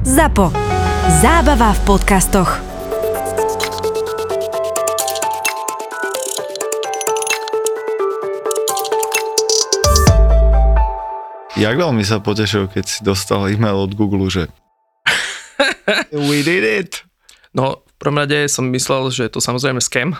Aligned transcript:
ZAPO. 0.00 0.48
Zábava 1.20 1.76
v 1.76 1.80
podcastoch. 1.84 2.48
Jak 11.52 11.76
veľmi 11.76 12.00
sa 12.00 12.16
potešil, 12.24 12.72
keď 12.72 12.84
si 12.88 13.04
dostal 13.04 13.44
e-mail 13.52 13.76
od 13.76 13.92
Google, 13.92 14.32
že 14.32 14.48
We 16.16 16.40
did 16.48 16.64
it! 16.64 17.04
No, 17.52 17.84
v 17.84 17.94
prvom 18.00 18.24
rade 18.24 18.48
som 18.48 18.72
myslel, 18.72 19.12
že 19.12 19.28
je 19.28 19.36
to 19.36 19.44
samozrejme 19.44 19.84
scam. 19.84 20.16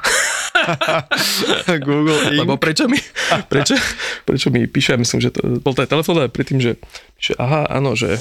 Google 1.88 2.20
Inc. 2.28 2.44
Lebo 2.44 2.60
prečo 2.60 2.84
mi, 2.84 3.00
prečo, 3.48 3.80
prečo 4.28 4.52
mi 4.52 4.68
píše, 4.68 5.00
myslím, 5.00 5.24
že 5.24 5.32
to 5.32 5.56
bol 5.64 5.72
ten 5.72 5.88
telefón, 5.88 6.20
ale 6.20 6.28
predtým, 6.28 6.60
že 6.60 6.76
píše, 7.16 7.32
aha, 7.40 7.64
áno, 7.64 7.96
že 7.96 8.20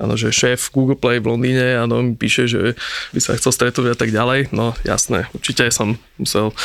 Áno, 0.00 0.16
že 0.16 0.32
šéf 0.32 0.72
Google 0.72 0.96
Play 0.96 1.20
v 1.20 1.28
Londýne, 1.28 1.76
áno, 1.76 2.00
mi 2.00 2.16
píše, 2.16 2.48
že 2.48 2.72
by 3.12 3.20
sa 3.20 3.36
chcel 3.36 3.52
stretnúť 3.52 3.92
a 3.92 3.96
tak 4.00 4.10
ďalej. 4.10 4.48
No 4.50 4.72
jasné, 4.82 5.28
určite 5.36 5.68
som 5.68 6.00
musel 6.16 6.56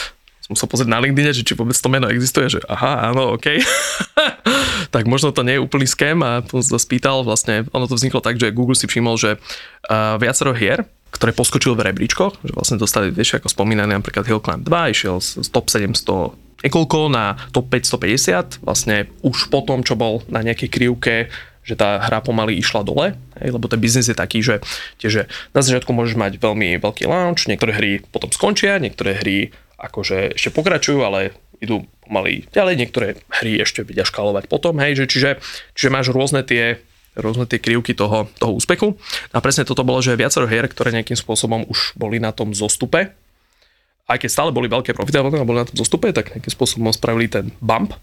som 0.46 0.54
musel 0.54 0.70
pozrieť 0.70 0.94
na 0.94 1.02
LinkedIn, 1.02 1.34
že 1.34 1.42
či 1.42 1.58
vôbec 1.58 1.74
to 1.74 1.90
meno 1.90 2.06
existuje, 2.06 2.46
že 2.54 2.62
aha, 2.70 3.10
áno, 3.10 3.34
OK. 3.34 3.66
tak 4.94 5.10
možno 5.10 5.34
to 5.34 5.42
nie 5.42 5.58
je 5.58 5.64
úplný 5.66 5.90
scam 5.90 6.22
a 6.22 6.46
som 6.46 6.62
sa 6.62 6.78
spýtal, 6.78 7.26
vlastne 7.26 7.66
ono 7.74 7.90
to 7.90 7.98
vzniklo 7.98 8.22
tak, 8.22 8.38
že 8.38 8.54
Google 8.54 8.78
si 8.78 8.86
všimol, 8.86 9.18
že 9.18 9.42
uh, 9.42 10.22
viacero 10.22 10.54
hier, 10.54 10.86
ktoré 11.10 11.34
poskočili 11.34 11.74
v 11.74 11.90
rebríčkoch, 11.90 12.46
že 12.46 12.54
vlastne 12.54 12.78
dostali, 12.78 13.10
vieš, 13.10 13.42
ako 13.42 13.50
spomínané 13.50 13.98
napríklad 13.98 14.30
Hill 14.30 14.38
Climb 14.38 14.62
2, 14.62 14.94
išiel 14.94 15.18
z 15.18 15.50
top 15.50 15.74
700 15.74 16.38
niekoľko 16.62 17.00
na 17.14 17.38
top 17.50 17.70
550, 17.74 18.62
vlastne 18.66 19.10
už 19.22 19.50
po 19.54 19.66
tom, 19.66 19.82
čo 19.82 19.94
bol 19.98 20.26
na 20.30 20.42
nejakej 20.42 20.70
krivke 20.70 21.16
že 21.66 21.74
tá 21.74 21.98
hra 21.98 22.22
pomaly 22.22 22.62
išla 22.62 22.86
dole, 22.86 23.18
hej, 23.42 23.50
lebo 23.50 23.66
ten 23.66 23.82
biznis 23.82 24.06
je 24.06 24.16
taký, 24.16 24.46
že, 24.46 24.62
tieže 25.02 25.26
na 25.52 25.66
začiatku 25.66 25.90
môžeš 25.90 26.14
mať 26.14 26.38
veľmi 26.38 26.78
veľký 26.78 27.10
launch, 27.10 27.50
niektoré 27.50 27.74
hry 27.74 27.92
potom 28.14 28.30
skončia, 28.30 28.78
niektoré 28.78 29.18
hry 29.18 29.50
akože 29.82 30.38
ešte 30.38 30.54
pokračujú, 30.54 31.02
ale 31.02 31.34
idú 31.60 31.90
pomaly 32.06 32.46
ďalej, 32.54 32.74
niektoré 32.78 33.08
hry 33.42 33.66
ešte 33.66 33.82
vedia 33.82 34.06
škálovať 34.06 34.46
potom, 34.46 34.78
hej, 34.78 35.04
že 35.04 35.06
čiže, 35.10 35.30
čiže 35.74 35.90
máš 35.90 36.14
rôzne 36.14 36.46
tie 36.46 36.80
rôzne 37.16 37.48
tie 37.48 37.64
krivky 37.64 37.96
toho, 37.96 38.28
toho 38.36 38.60
úspechu. 38.60 39.00
A 39.32 39.40
presne 39.40 39.64
toto 39.64 39.88
bolo, 39.88 40.04
že 40.04 40.20
viacero 40.20 40.52
hier, 40.52 40.68
ktoré 40.68 40.92
nejakým 40.92 41.16
spôsobom 41.16 41.64
už 41.72 41.96
boli 41.96 42.20
na 42.20 42.36
tom 42.36 42.52
zostupe, 42.52 43.16
aj 44.06 44.22
keď 44.22 44.30
stále 44.30 44.52
boli 44.54 44.70
veľké 44.70 44.94
profity 44.94 45.18
a 45.18 45.26
boli 45.26 45.58
na 45.58 45.66
tom 45.66 45.82
zostupe, 45.82 46.14
tak 46.14 46.30
nejakým 46.30 46.54
spôsobom 46.54 46.94
spravili 46.94 47.26
ten 47.26 47.50
bump. 47.58 47.98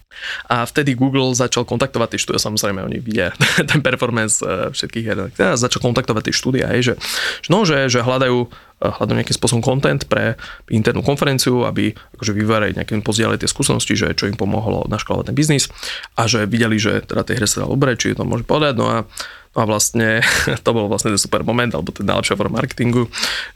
A 0.50 0.66
vtedy 0.66 0.98
Google 0.98 1.30
začal 1.30 1.62
kontaktovať 1.62 2.18
tie 2.18 2.20
štúdia, 2.20 2.42
samozrejme 2.42 2.82
oni 2.82 2.98
vidia 2.98 3.30
ten 3.70 3.78
performance 3.78 4.42
eh, 4.42 4.74
všetkých 4.74 5.04
hier, 5.06 5.30
a 5.30 5.54
začal 5.54 5.78
kontaktovať 5.78 6.22
tie 6.26 6.34
štúdia, 6.34 6.66
že, 6.82 6.98
že, 7.38 7.50
no, 7.54 7.62
že, 7.62 7.86
že 7.86 8.02
hľadajú, 8.02 8.38
eh, 8.42 8.90
hľadajú 8.98 9.16
nejakým 9.22 9.38
spôsobom 9.38 9.62
content 9.62 10.02
pre 10.10 10.34
internú 10.74 11.06
konferenciu, 11.06 11.62
aby 11.70 11.94
akože 12.18 12.34
vyvárali 12.34 12.74
nejakým 12.74 13.06
pozdiali 13.06 13.38
tie 13.38 13.46
skúsenosti, 13.46 13.94
že 13.94 14.10
čo 14.18 14.26
im 14.26 14.34
pomohlo 14.34 14.90
naškalovať 14.90 15.30
ten 15.30 15.38
biznis. 15.38 15.70
A 16.18 16.26
že 16.26 16.50
videli, 16.50 16.82
že 16.82 17.06
teda 17.06 17.22
tie 17.22 17.38
hry 17.38 17.46
sa 17.46 17.62
dá 17.62 17.70
dobre, 17.70 17.94
či 17.94 18.18
to 18.18 18.26
môže 18.26 18.42
povedať, 18.42 18.74
no 18.74 18.90
a 18.90 19.06
A 19.52 19.68
vlastne 19.68 20.24
to 20.64 20.70
bol 20.72 20.88
vlastne 20.88 21.12
ten 21.12 21.20
super 21.20 21.44
moment, 21.44 21.72
alebo 21.72 21.92
ten 21.92 22.08
najlepšia 22.08 22.38
forma 22.38 22.60
marketingu, 22.60 23.08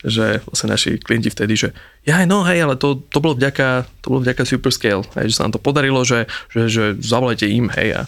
že 0.04 0.44
vlastne 0.44 0.72
naši 0.72 1.00
klienti 1.00 1.32
vtedy, 1.32 1.54
že 1.56 1.68
ja 2.04 2.22
no 2.28 2.44
hej, 2.44 2.68
ale 2.68 2.76
to, 2.76 3.00
to 3.08 3.18
bolo 3.18 3.34
vďaka, 3.34 3.88
to 4.04 4.06
bolo 4.12 4.20
vďaka 4.20 4.42
Superscale, 4.44 5.04
hej, 5.20 5.32
že 5.32 5.36
sa 5.40 5.48
nám 5.48 5.56
to 5.56 5.64
podarilo, 5.64 6.04
že, 6.04 6.28
že, 6.52 6.68
že 6.68 6.84
zavolajte 7.00 7.48
im, 7.48 7.72
hej, 7.72 7.98
a 7.98 8.02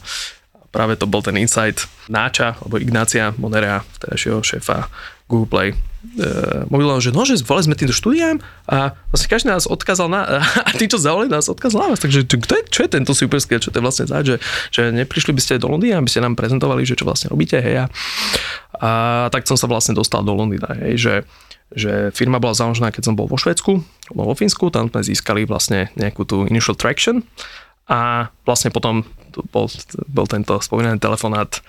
práve 0.69 1.01
to 1.01 1.09
bol 1.09 1.25
ten 1.25 1.37
insight 1.41 1.89
Náča, 2.13 2.61
alebo 2.61 2.77
Ignácia 2.77 3.33
Monera, 3.41 3.83
vtedajšieho 3.99 4.45
šéfa 4.45 4.89
Google 5.29 5.47
Play, 5.47 5.69
uh, 5.77 6.65
mobilom, 6.73 6.99
že 7.05 7.13
no, 7.13 7.23
že 7.29 7.37
zvolili 7.37 7.69
sme 7.69 7.77
týmto 7.77 7.93
štúdiám 7.93 8.41
a 8.65 8.97
vlastne 9.13 9.29
každý 9.29 9.53
nás 9.53 9.69
odkázal 9.69 10.09
na, 10.09 10.43
a 10.69 10.71
tí, 10.75 10.89
čo 10.89 10.97
zavolali, 10.97 11.29
nás 11.29 11.47
odkázal 11.53 11.85
na 11.85 11.89
vás. 11.93 12.01
Takže 12.01 12.25
kto 12.25 12.53
je, 12.57 12.63
čo 12.73 12.81
je 12.89 12.91
tento 12.91 13.13
super 13.13 13.39
skill, 13.39 13.61
čo 13.61 13.69
to 13.69 13.79
je 13.79 13.85
vlastne 13.85 14.09
za, 14.09 14.25
že, 14.25 14.41
že 14.73 14.89
neprišli 14.91 15.37
by 15.37 15.41
ste 15.45 15.61
do 15.61 15.69
Londýna, 15.69 16.01
aby 16.01 16.09
ste 16.09 16.25
nám 16.25 16.35
prezentovali, 16.35 16.83
že 16.89 16.97
čo 16.97 17.05
vlastne 17.05 17.29
robíte, 17.29 17.61
hej. 17.61 17.85
A, 17.85 17.93
a 18.81 18.91
tak 19.29 19.45
som 19.45 19.61
sa 19.61 19.69
vlastne 19.69 19.93
dostal 19.93 20.25
do 20.25 20.33
Londýna, 20.33 20.73
hej, 20.81 20.97
že 20.99 21.15
že 21.69 22.09
firma 22.17 22.41
bola 22.41 22.57
založená, 22.57 22.89
keď 22.89 23.13
som 23.13 23.17
bol 23.17 23.29
vo 23.29 23.37
Švedsku, 23.37 23.73
bol 24.17 24.25
vo 24.25 24.33
Fínsku, 24.33 24.73
tam 24.73 24.89
sme 24.89 25.05
získali 25.05 25.45
vlastne 25.45 25.93
nejakú 26.01 26.25
tú 26.25 26.49
initial 26.49 26.73
traction 26.73 27.21
a 27.85 28.33
vlastne 28.49 28.73
potom 28.73 29.05
bol, 29.53 29.69
bol 30.09 30.25
tento 30.25 30.57
spomínaný 30.65 30.97
telefonát 30.97 31.61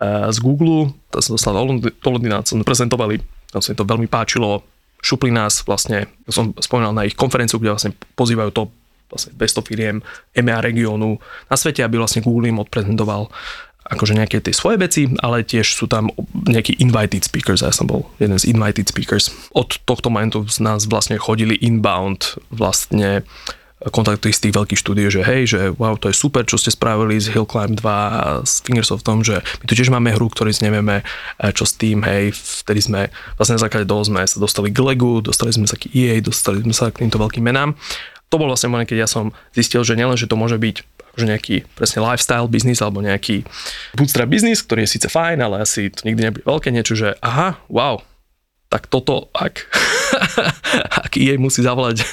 z 0.00 0.38
Google, 0.40 0.96
to 1.12 1.20
som 1.20 1.36
dostal 1.36 1.52
do 1.54 2.08
Londýna, 2.08 2.40
som 2.42 2.64
prezentovali 2.64 3.20
tam 3.50 3.60
sa 3.60 3.74
im 3.74 3.78
to 3.78 3.86
veľmi 3.86 4.06
páčilo, 4.06 4.62
šupli 5.02 5.34
nás 5.34 5.66
vlastne, 5.66 6.06
som 6.30 6.54
spomínal 6.62 6.94
na 6.94 7.04
ich 7.04 7.18
konferenciu, 7.18 7.58
kde 7.58 7.74
vlastne 7.74 7.92
pozývajú 8.14 8.50
to 8.54 8.62
vlastne 9.10 9.34
200 9.34 9.66
firiem 9.66 9.96
EMEA 10.30 10.62
regiónu 10.62 11.18
na 11.50 11.56
svete, 11.58 11.82
aby 11.82 11.98
vlastne 11.98 12.22
Google 12.22 12.54
im 12.54 12.62
odprezentoval 12.62 13.26
akože 13.90 14.14
nejaké 14.14 14.38
tie 14.38 14.54
svoje 14.54 14.78
veci, 14.78 15.10
ale 15.18 15.42
tiež 15.42 15.66
sú 15.66 15.90
tam 15.90 16.14
nejakí 16.46 16.78
invited 16.78 17.26
speakers, 17.26 17.66
ja 17.66 17.74
som 17.74 17.90
bol 17.90 18.06
jeden 18.22 18.38
z 18.38 18.46
invited 18.46 18.86
speakers. 18.86 19.34
Od 19.50 19.82
tohto 19.82 20.14
momentu 20.14 20.46
z 20.46 20.62
nás 20.62 20.86
vlastne 20.86 21.18
chodili 21.18 21.58
inbound 21.58 22.38
vlastne 22.54 23.26
kontakty 23.88 24.28
z 24.28 24.48
tých 24.48 24.56
veľkých 24.60 24.76
štúdií, 24.76 25.08
že 25.08 25.24
hej, 25.24 25.42
že 25.48 25.60
wow, 25.80 25.96
to 25.96 26.12
je 26.12 26.16
super, 26.16 26.44
čo 26.44 26.60
ste 26.60 26.68
spravili 26.68 27.16
z 27.16 27.32
Hill 27.32 27.48
Climb 27.48 27.80
2 27.80 27.88
a 27.88 28.44
z 28.44 28.60
Fingers 28.60 28.92
of 28.92 29.00
tom, 29.00 29.24
že 29.24 29.40
my 29.40 29.64
tu 29.64 29.72
tiež 29.72 29.88
máme 29.88 30.12
hru, 30.12 30.28
ktorú 30.28 30.52
nevieme, 30.60 31.00
čo 31.56 31.64
s 31.64 31.72
tým, 31.80 32.04
hej, 32.04 32.36
vtedy 32.36 32.84
sme 32.84 33.00
vlastne 33.40 33.56
na 33.56 33.64
základe 33.64 33.88
toho 33.88 34.04
sme 34.04 34.20
sa 34.28 34.36
dostali 34.36 34.68
k 34.68 34.84
Legu, 34.84 35.24
dostali 35.24 35.56
sme 35.56 35.64
sa 35.64 35.80
k 35.80 35.88
EA, 35.96 36.20
dostali 36.20 36.60
sme 36.60 36.76
sa 36.76 36.92
k 36.92 37.08
týmto 37.08 37.16
veľkým 37.16 37.40
menám. 37.40 37.72
To 38.28 38.36
bol 38.36 38.52
vlastne 38.52 38.68
moment, 38.68 38.84
keď 38.84 39.04
ja 39.04 39.08
som 39.08 39.32
zistil, 39.56 39.80
že 39.80 39.96
nielen, 39.96 40.20
že 40.20 40.28
to 40.28 40.36
môže 40.36 40.60
byť 40.60 40.76
že 41.18 41.26
nejaký 41.26 41.66
presne 41.74 42.06
lifestyle 42.06 42.46
business 42.46 42.78
alebo 42.78 43.02
nejaký 43.02 43.42
bootstrap 43.98 44.30
business, 44.30 44.62
ktorý 44.62 44.86
je 44.86 44.94
síce 44.94 45.10
fajn, 45.10 45.42
ale 45.42 45.66
asi 45.66 45.90
to 45.90 46.06
nikdy 46.06 46.22
nebude 46.22 46.46
veľké 46.46 46.70
niečo, 46.70 46.94
že 46.94 47.18
aha, 47.18 47.58
wow, 47.66 47.98
tak 48.70 48.86
toto, 48.86 49.26
ak, 49.34 49.66
ak 51.04 51.12
jej 51.18 51.34
musí 51.42 51.60
zavolať 51.60 52.06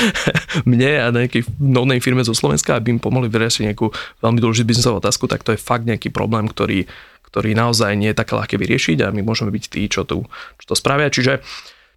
mne 0.70 0.92
a 0.96 1.12
nejakej 1.12 1.44
novnej 1.60 2.00
firme 2.00 2.24
zo 2.24 2.32
Slovenska, 2.32 2.80
aby 2.80 2.96
im 2.96 3.00
pomohli 3.00 3.28
vyriešiť 3.28 3.68
nejakú 3.68 3.92
veľmi 4.24 4.40
dôležitú 4.40 4.64
biznisovú 4.64 5.04
otázku, 5.04 5.28
tak 5.28 5.44
to 5.44 5.52
je 5.52 5.60
fakt 5.60 5.84
nejaký 5.84 6.08
problém, 6.08 6.48
ktorý, 6.48 6.88
ktorý 7.28 7.52
naozaj 7.52 7.92
nie 8.00 8.10
je 8.10 8.18
také 8.18 8.32
ľahké 8.32 8.56
vyriešiť 8.56 9.04
a 9.04 9.12
my 9.12 9.20
môžeme 9.20 9.52
byť 9.52 9.64
tí, 9.68 9.92
čo, 9.92 10.08
tu, 10.08 10.24
čo 10.56 10.64
to 10.64 10.74
spravia. 10.74 11.12
Čiže 11.12 11.44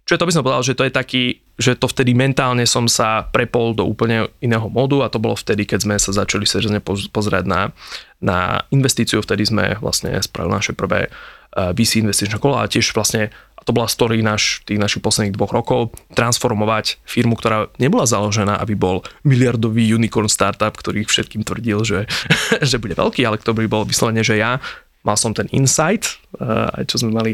Čiže 0.04 0.20
to 0.20 0.28
by 0.28 0.34
som 0.36 0.44
povedal, 0.44 0.64
že 0.64 0.76
to 0.76 0.84
je 0.84 0.92
taký, 0.92 1.24
že 1.56 1.80
to 1.80 1.88
vtedy 1.88 2.12
mentálne 2.12 2.68
som 2.68 2.84
sa 2.84 3.24
prepol 3.24 3.72
do 3.72 3.88
úplne 3.88 4.28
iného 4.44 4.68
modu 4.68 5.00
a 5.00 5.08
to 5.08 5.16
bolo 5.16 5.32
vtedy, 5.32 5.64
keď 5.64 5.80
sme 5.88 5.96
sa 5.96 6.12
začali 6.12 6.44
seriózne 6.44 6.84
pozerať 7.08 7.48
na, 7.48 7.72
na 8.20 8.60
investíciu, 8.68 9.24
vtedy 9.24 9.48
sme 9.48 9.80
vlastne 9.80 10.12
spravili 10.20 10.60
naše 10.60 10.76
prvé 10.76 11.08
eh, 11.08 11.72
VC 11.72 12.04
investičné 12.04 12.36
kolo 12.36 12.60
a 12.60 12.68
tiež 12.68 12.92
vlastne 12.92 13.32
to 13.64 13.72
bola 13.72 13.88
story 13.88 14.20
naš, 14.20 14.60
tých 14.68 14.76
našich 14.76 15.00
posledných 15.00 15.34
dvoch 15.34 15.52
rokov, 15.52 15.96
transformovať 16.12 17.00
firmu, 17.08 17.36
ktorá 17.36 17.72
nebola 17.80 18.04
založená, 18.04 18.60
aby 18.60 18.76
bol 18.76 19.00
miliardový 19.24 19.88
unicorn 19.96 20.28
startup, 20.28 20.76
ktorý 20.76 21.08
všetkým 21.08 21.42
tvrdil, 21.42 21.80
že, 21.84 22.00
že 22.70 22.76
bude 22.76 22.96
veľký, 22.96 23.24
ale 23.24 23.40
ktorý 23.40 23.66
bol 23.66 23.88
vyslovene, 23.88 24.20
že 24.20 24.36
ja 24.36 24.60
mal 25.04 25.16
som 25.16 25.32
ten 25.32 25.48
insight, 25.52 26.20
eh, 26.40 26.80
aj 26.80 26.84
čo 26.88 27.00
sme 27.00 27.16
mali 27.16 27.32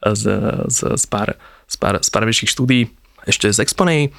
z, 0.00 0.22
z, 0.68 0.78
z, 0.96 1.04
pár, 1.08 1.36
z, 1.68 1.76
pár, 1.80 1.94
z 2.00 2.08
pár 2.12 2.24
väčších 2.28 2.52
štúdí, 2.52 2.92
ešte 3.24 3.50
z 3.50 3.64
Exponej, 3.64 4.12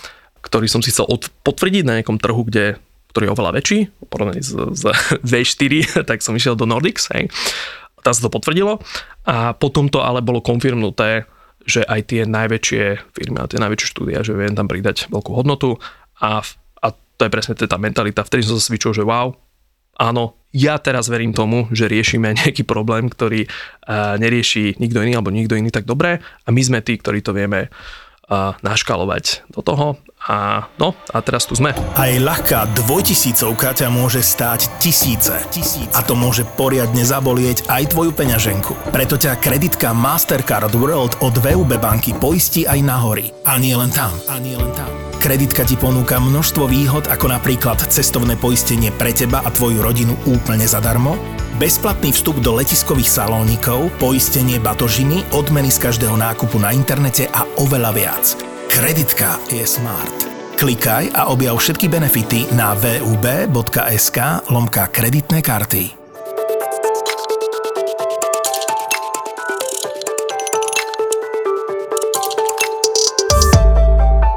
ktorý 0.44 0.68
som 0.68 0.82
si 0.84 0.92
chcel 0.92 1.08
od, 1.08 1.30
potvrdiť 1.46 1.84
na 1.86 2.02
nejakom 2.02 2.20
trhu, 2.20 2.44
kde 2.48 2.78
ktorý 3.12 3.24
je 3.32 3.34
oveľa 3.34 3.52
väčší, 3.58 3.80
porovnaný 4.14 4.42
s, 4.46 4.52
s 4.54 4.84
V4, 5.32 6.06
tak 6.06 6.22
som 6.22 6.38
išiel 6.38 6.54
do 6.54 6.70
Nordics, 6.70 7.10
hej. 7.16 7.32
Tam 8.06 8.14
sa 8.14 8.22
to 8.22 8.30
potvrdilo 8.30 8.78
a 9.26 9.58
potom 9.58 9.90
to 9.90 10.00
ale 10.06 10.22
bolo 10.22 10.40
konfirmnuté 10.40 11.26
že 11.68 11.84
aj 11.84 12.02
tie 12.08 12.22
najväčšie 12.24 12.84
firmy 13.12 13.44
a 13.44 13.52
tie 13.52 13.60
najväčšie 13.60 13.92
štúdia, 13.92 14.24
že 14.24 14.32
viem 14.32 14.56
tam 14.56 14.72
pridať 14.72 15.12
veľkú 15.12 15.32
hodnotu 15.36 15.76
a, 16.24 16.40
a 16.80 16.88
to 16.96 17.22
je 17.28 17.34
presne 17.34 17.60
tá 17.60 17.76
mentalita. 17.76 18.24
Vtedy 18.24 18.48
som 18.48 18.56
sa 18.56 18.64
svičil, 18.72 18.96
že 18.96 19.04
wow, 19.04 19.36
áno, 20.00 20.40
ja 20.56 20.80
teraz 20.80 21.12
verím 21.12 21.36
tomu, 21.36 21.68
že 21.76 21.92
riešime 21.92 22.34
nejaký 22.40 22.64
problém, 22.64 23.12
ktorý 23.12 23.46
uh, 23.46 24.16
nerieši 24.16 24.80
nikto 24.80 25.04
iný 25.04 25.20
alebo 25.20 25.36
nikto 25.36 25.60
iný 25.60 25.70
tak 25.70 25.84
dobre 25.84 26.24
a 26.24 26.48
my 26.48 26.62
sme 26.64 26.80
tí, 26.80 26.96
ktorí 26.96 27.20
to 27.20 27.36
vieme 27.36 27.68
uh, 27.68 28.56
naškalovať 28.64 29.52
do 29.52 29.60
toho 29.60 30.00
a 30.28 30.68
no, 30.76 30.92
a 31.16 31.18
teraz 31.24 31.48
tu 31.48 31.56
sme. 31.56 31.72
Aj 31.96 32.12
ľahká 32.12 32.68
dvojtisícovka 32.76 33.72
ťa 33.72 33.88
môže 33.88 34.20
stáť 34.20 34.84
tisíce. 34.84 35.32
tisíce. 35.48 35.96
A 35.96 36.04
to 36.04 36.20
môže 36.20 36.44
poriadne 36.60 37.02
zabolieť 37.08 37.64
aj 37.72 37.96
tvoju 37.96 38.12
peňaženku. 38.12 38.92
Preto 38.92 39.16
ťa 39.16 39.40
kreditka 39.40 39.96
Mastercard 39.96 40.76
World 40.76 41.24
od 41.24 41.40
VUB 41.40 41.80
banky 41.80 42.12
poistí 42.12 42.68
aj 42.68 42.80
na 42.84 43.00
hory. 43.00 43.32
A 43.48 43.56
nie 43.56 43.72
len 43.72 43.88
tam. 43.90 44.12
A 44.28 44.36
nie 44.38 44.60
len 44.60 44.70
tam 44.76 44.92
Kreditka 45.18 45.66
ti 45.66 45.74
ponúka 45.74 46.22
množstvo 46.22 46.70
výhod 46.70 47.10
ako 47.10 47.34
napríklad 47.34 47.82
cestovné 47.90 48.38
poistenie 48.38 48.94
pre 48.94 49.10
teba 49.10 49.42
a 49.42 49.50
tvoju 49.50 49.82
rodinu 49.82 50.14
úplne 50.30 50.70
zadarmo, 50.70 51.18
bezplatný 51.58 52.14
vstup 52.14 52.38
do 52.46 52.54
letiskových 52.54 53.10
salónikov, 53.10 53.90
poistenie 53.98 54.62
batožiny, 54.62 55.26
odmeny 55.34 55.74
z 55.74 55.90
každého 55.90 56.14
nákupu 56.14 56.62
na 56.62 56.70
internete 56.70 57.26
a 57.34 57.50
oveľa 57.58 57.92
viac. 57.98 58.57
Kreditka 58.78 59.42
je 59.50 59.66
smart. 59.66 60.30
Klikaj 60.54 61.10
a 61.18 61.34
objav 61.34 61.58
všetky 61.58 61.90
benefity 61.90 62.46
na 62.54 62.78
vub.sk 62.78 64.46
lomka 64.54 64.86
kreditné 64.94 65.42
karty. 65.42 65.98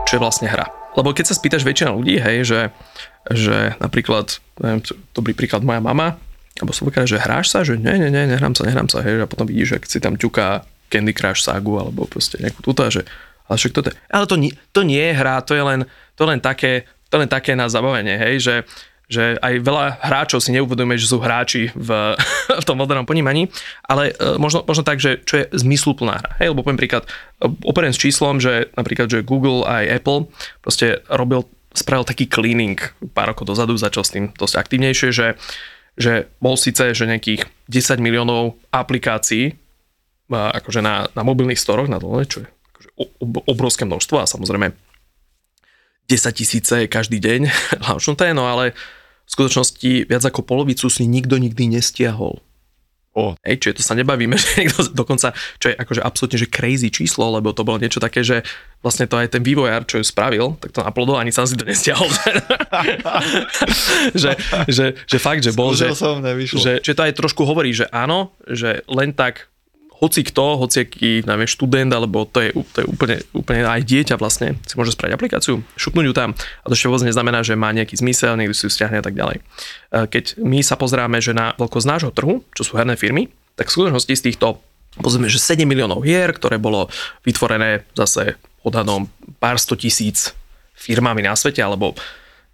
čo 0.09 0.17
je 0.17 0.25
vlastne 0.25 0.49
hra. 0.49 0.73
Lebo 0.97 1.13
keď 1.13 1.29
sa 1.29 1.37
spýtaš 1.37 1.61
väčšina 1.61 1.93
ľudí, 1.93 2.17
hej, 2.17 2.49
že, 2.49 2.61
že 3.29 3.77
napríklad, 3.77 4.41
neviem, 4.57 4.81
dobrý 5.13 5.37
príklad 5.37 5.61
moja 5.61 5.85
mama, 5.85 6.17
alebo 6.57 6.73
som 6.73 6.89
že 6.89 7.21
hráš 7.21 7.53
sa, 7.53 7.61
že 7.61 7.77
nie, 7.77 7.93
nie, 8.01 8.09
nie, 8.09 8.25
nehrám 8.25 8.57
sa, 8.57 8.65
nehrám 8.65 8.89
sa, 8.89 9.05
hej, 9.05 9.21
a 9.21 9.29
potom 9.29 9.45
vidíš, 9.45 9.77
že 9.77 9.79
si 9.85 9.99
tam 10.01 10.17
ťuká 10.17 10.65
Candy 10.89 11.13
Crush 11.13 11.45
sagu, 11.45 11.77
alebo 11.77 12.09
proste 12.09 12.41
nejakú 12.41 12.65
túto, 12.65 12.83
že 12.89 13.05
ale 13.51 13.59
však 13.59 13.75
toto 13.75 13.91
ale 14.07 14.25
to, 14.31 14.39
nie, 14.39 14.55
to 14.71 14.87
nie 14.87 15.03
je 15.03 15.19
hra, 15.19 15.43
to 15.43 15.59
je 15.59 15.65
len, 15.67 15.81
to 16.15 16.23
len 16.23 16.39
také, 16.39 16.87
to 17.11 17.19
len 17.19 17.27
také 17.27 17.59
na 17.59 17.67
zabavenie, 17.67 18.15
hej, 18.15 18.35
že, 18.39 18.55
že 19.11 19.35
aj 19.43 19.67
veľa 19.67 19.99
hráčov 20.07 20.39
si 20.39 20.55
neuvedomuje, 20.55 21.03
že 21.03 21.11
sú 21.11 21.19
hráči 21.19 21.75
v, 21.75 22.15
v 22.63 22.65
tom 22.65 22.79
modernom 22.79 23.03
ponímaní, 23.03 23.51
ale 23.83 24.15
e, 24.15 24.39
možno, 24.39 24.63
možno 24.63 24.87
tak, 24.87 25.03
že 25.03 25.19
čo 25.27 25.43
je 25.43 25.45
zmysluplná 25.51 26.23
hra. 26.23 26.31
Hej, 26.39 26.55
lebo 26.55 26.63
poviem 26.63 26.79
príklad, 26.79 27.11
e, 27.43 27.51
operiem 27.67 27.91
s 27.91 27.99
číslom, 27.99 28.39
že 28.39 28.71
napríklad, 28.79 29.11
že 29.11 29.27
Google 29.27 29.67
aj 29.67 29.99
Apple 29.99 30.31
proste 30.63 31.03
robil, 31.11 31.43
spravil 31.75 32.07
taký 32.07 32.31
cleaning 32.31 32.79
pár 33.11 33.35
rokov 33.35 33.51
dozadu, 33.51 33.75
začal 33.75 34.07
s 34.07 34.15
tým 34.15 34.31
dosť 34.31 34.55
aktívnejšie, 34.63 35.11
že, 35.11 35.35
že 35.99 36.31
bol 36.39 36.55
síce, 36.55 36.95
že 36.95 37.11
nejakých 37.11 37.51
10 37.67 37.99
miliónov 37.99 38.63
aplikácií 38.71 39.59
akože 40.31 40.79
na, 40.79 41.11
na 41.11 41.27
mobilných 41.27 41.59
storoch, 41.59 41.91
na 41.91 41.99
dole, 41.99 42.23
čo 42.23 42.47
je 42.47 42.49
obrovské 43.49 43.89
množstvo 43.89 44.21
a 44.21 44.29
samozrejme 44.29 44.77
10 46.11 46.35
tisíce 46.35 46.77
každý 46.91 47.23
deň 47.23 47.41
launchnuté, 47.87 48.35
no 48.35 48.51
ale 48.51 48.75
v 49.27 49.31
skutočnosti 49.31 50.11
viac 50.11 50.27
ako 50.27 50.43
polovicu 50.43 50.91
si 50.91 51.07
nikto 51.07 51.39
nikdy 51.39 51.71
nestiahol. 51.71 52.43
O. 53.11 53.35
Hej, 53.43 53.59
čiže 53.59 53.77
to 53.79 53.83
sa 53.83 53.99
nebavíme, 53.99 54.39
že 54.39 54.63
niekto 54.63 54.87
dokonca, 54.95 55.35
čo 55.59 55.67
je 55.71 55.75
akože 55.75 56.03
absolútne 56.03 56.39
že 56.39 56.47
crazy 56.47 56.95
číslo, 56.95 57.35
lebo 57.35 57.51
to 57.51 57.67
bolo 57.67 57.83
niečo 57.83 57.99
také, 57.99 58.23
že 58.23 58.47
vlastne 58.87 59.11
to 59.11 59.19
aj 59.19 59.35
ten 59.35 59.43
vývojár, 59.43 59.83
čo 59.83 59.99
ju 59.99 60.07
spravil, 60.07 60.55
tak 60.63 60.71
to 60.71 60.83
naplodol, 60.83 61.19
ani 61.19 61.35
sám 61.35 61.51
si 61.51 61.59
to 61.59 61.67
nestiahol. 61.67 62.07
že, 64.23 64.39
že, 64.71 64.87
že, 64.95 65.19
fakt, 65.19 65.43
že 65.43 65.51
bol, 65.51 65.75
že, 65.75 65.91
som, 65.91 66.23
že, 66.23 66.79
že 66.79 66.93
to 66.95 67.03
aj 67.03 67.19
trošku 67.19 67.43
hovorí, 67.43 67.75
že 67.75 67.91
áno, 67.91 68.31
že 68.47 68.87
len 68.87 69.11
tak 69.11 69.50
hoci 70.01 70.25
kto, 70.25 70.57
hoci 70.57 70.89
aký, 70.89 71.11
neviem, 71.29 71.45
študent, 71.45 71.93
alebo 71.93 72.25
to 72.25 72.41
je, 72.41 72.57
to 72.73 72.77
je 72.81 72.87
úplne, 72.89 73.17
úplne 73.37 73.69
aj 73.69 73.85
dieťa 73.85 74.17
vlastne, 74.17 74.57
si 74.65 74.75
môže 74.81 74.97
spraviť 74.97 75.13
aplikáciu, 75.13 75.61
šupnúť 75.77 76.05
ju 76.09 76.15
tam 76.17 76.31
a 76.33 76.67
to 76.67 76.73
ešte 76.73 76.89
vôbec 76.89 77.05
neznamená, 77.05 77.45
že 77.45 77.53
má 77.53 77.69
nejaký 77.77 78.01
zmysel, 78.01 78.41
niekto 78.41 78.57
si 78.57 78.65
ju 78.65 78.73
stiahne 78.73 78.99
a 78.99 79.05
tak 79.05 79.13
ďalej. 79.13 79.39
E, 79.39 79.43
keď 80.09 80.41
my 80.41 80.65
sa 80.65 80.81
pozráme, 80.81 81.21
že 81.21 81.37
na 81.37 81.53
veľkosť 81.61 81.87
nášho 81.87 82.11
trhu, 82.17 82.41
čo 82.57 82.65
sú 82.65 82.81
herné 82.81 82.97
firmy, 82.97 83.29
tak 83.61 83.69
v 83.69 83.77
skutočnosti 83.77 84.15
z 84.17 84.25
týchto 84.33 84.65
pozrieme, 85.05 85.29
že 85.29 85.37
7 85.37 85.69
miliónov 85.69 86.01
hier, 86.01 86.33
ktoré 86.33 86.57
bolo 86.57 86.89
vytvorené 87.23 87.85
zase 87.93 88.41
odhadom 88.65 89.13
pár 89.37 89.61
sto 89.61 89.77
tisíc 89.77 90.33
firmami 90.73 91.21
na 91.21 91.37
svete, 91.37 91.61
alebo 91.61 91.93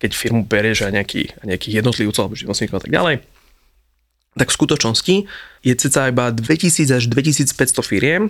keď 0.03 0.11
firmu 0.13 0.43
berieš 0.45 0.91
aj 0.91 0.93
nejaký, 0.93 1.23
nejakých 1.47 1.75
jednotlivcov 1.81 2.27
alebo 2.27 2.37
živnostníkov 2.37 2.77
a 2.77 2.83
tak 2.85 2.93
ďalej, 2.93 3.15
tak 4.37 4.53
v 4.53 4.57
skutočnosti 4.57 5.17
je 5.65 5.75
ceca 5.75 6.13
iba 6.13 6.29
2000 6.31 6.93
až 6.93 7.05
2500 7.09 7.81
firiem, 7.83 8.23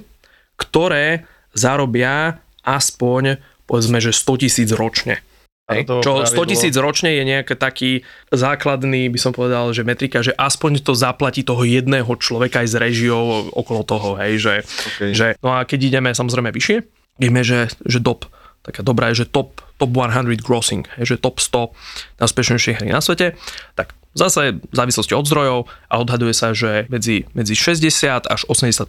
ktoré 0.56 1.26
zarobia 1.52 2.40
aspoň 2.62 3.42
povedzme, 3.66 3.98
že 3.98 4.14
100 4.14 4.42
tisíc 4.46 4.70
ročne. 4.72 5.20
Hej. 5.66 5.90
Čo 5.90 6.22
100 6.22 6.50
tisíc 6.54 6.74
ročne 6.78 7.10
je 7.10 7.26
nejaký 7.26 7.58
taký 7.58 8.06
základný, 8.30 9.10
by 9.10 9.18
som 9.18 9.34
povedal, 9.34 9.74
že 9.74 9.82
metrika, 9.82 10.22
že 10.22 10.30
aspoň 10.30 10.78
to 10.86 10.94
zaplatí 10.94 11.42
toho 11.42 11.66
jedného 11.66 12.06
človeka 12.22 12.62
aj 12.62 12.68
s 12.70 12.76
režiou 12.78 13.50
okolo 13.50 13.82
toho, 13.82 14.14
hej, 14.22 14.38
že, 14.38 14.54
okay. 14.62 15.10
že 15.10 15.26
no 15.42 15.58
a 15.58 15.66
keď 15.66 15.90
ideme 15.90 16.14
samozrejme 16.14 16.54
vyššie, 16.54 16.86
vieme, 17.18 17.42
že, 17.42 17.66
že 17.82 17.98
top, 17.98 18.30
taká 18.62 18.86
dobrá 18.86 19.10
je, 19.10 19.26
že 19.26 19.34
top, 19.34 19.58
top 19.74 19.90
100 19.90 20.38
grossing, 20.38 20.86
hej, 21.02 21.02
že 21.02 21.16
top 21.18 21.42
100 21.42 21.74
najúspešnejších 22.22 22.86
hry 22.86 22.94
na 22.94 23.02
svete, 23.02 23.34
tak 23.74 23.98
Zase 24.16 24.56
v 24.56 24.74
závislosti 24.74 25.12
od 25.12 25.28
zdrojov 25.28 25.58
a 25.92 25.94
odhaduje 26.00 26.32
sa, 26.32 26.56
že 26.56 26.88
medzi, 26.88 27.28
medzi 27.36 27.52
60 27.52 28.24
až 28.24 28.40
80% 28.48 28.88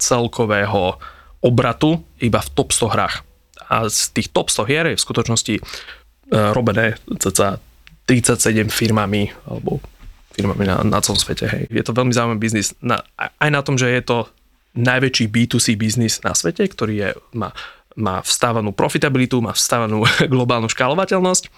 celkového 0.00 0.96
obratu 1.44 2.00
iba 2.24 2.40
v 2.40 2.48
top 2.56 2.72
100 2.72 2.94
hrách. 2.96 3.16
A 3.68 3.92
z 3.92 4.16
tých 4.16 4.32
top 4.32 4.48
100 4.48 4.64
hier 4.64 4.86
je 4.88 4.96
v 4.96 5.04
skutočnosti 5.04 5.54
e, 5.58 5.62
robené 6.56 6.96
cca 7.20 7.60
37 8.08 8.72
firmami 8.72 9.28
alebo 9.44 9.84
firmami 10.32 10.64
na, 10.64 10.80
na 10.88 11.04
celom 11.04 11.20
svete. 11.20 11.44
Hej. 11.52 11.62
Je 11.68 11.84
to 11.84 11.92
veľmi 11.92 12.16
zaujímavý 12.16 12.40
biznis. 12.40 12.72
Na, 12.80 13.04
aj 13.16 13.50
na 13.52 13.60
tom, 13.60 13.76
že 13.76 13.92
je 13.92 14.02
to 14.04 14.18
najväčší 14.76 15.28
B2C 15.32 15.76
biznis 15.76 16.20
na 16.24 16.32
svete, 16.36 16.64
ktorý 16.68 16.94
je, 16.96 17.10
má 17.32 17.52
má 17.96 18.20
vstávanú 18.20 18.76
profitabilitu, 18.76 19.40
má 19.40 19.56
vstávanú 19.56 20.04
globálnu 20.34 20.68
škálovateľnosť. 20.68 21.48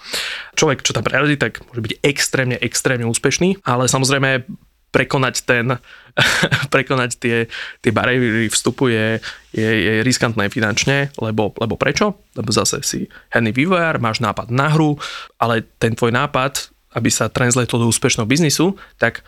Človek, 0.55 0.87
čo 0.87 0.95
tam 0.95 1.05
preradí, 1.05 1.35
tak 1.35 1.61
môže 1.67 1.83
byť 1.83 1.93
extrémne, 2.07 2.57
extrémne 2.63 3.07
úspešný, 3.11 3.63
ale 3.67 3.91
samozrejme 3.91 4.47
prekonať 4.89 5.35
ten, 5.45 5.77
prekonať 6.75 7.11
tie, 7.21 7.37
tie 7.85 7.93
bariéry 7.93 8.49
vstupu 8.49 8.89
je, 8.89 9.21
je, 9.53 9.69
je 9.69 9.95
riskantné 10.01 10.49
finančne, 10.49 11.13
lebo, 11.21 11.53
lebo 11.61 11.75
prečo? 11.77 12.17
Lebo 12.33 12.49
zase 12.55 12.81
si 12.81 13.05
herný 13.35 13.53
vývojár, 13.53 14.01
máš 14.01 14.25
nápad 14.25 14.49
na 14.49 14.73
hru, 14.73 14.97
ale 15.37 15.67
ten 15.77 15.93
tvoj 15.93 16.15
nápad, 16.15 16.73
aby 16.97 17.13
sa 17.13 17.29
transletol 17.29 17.85
do 17.85 17.91
úspešného 17.93 18.25
biznisu, 18.25 18.81
tak 18.97 19.21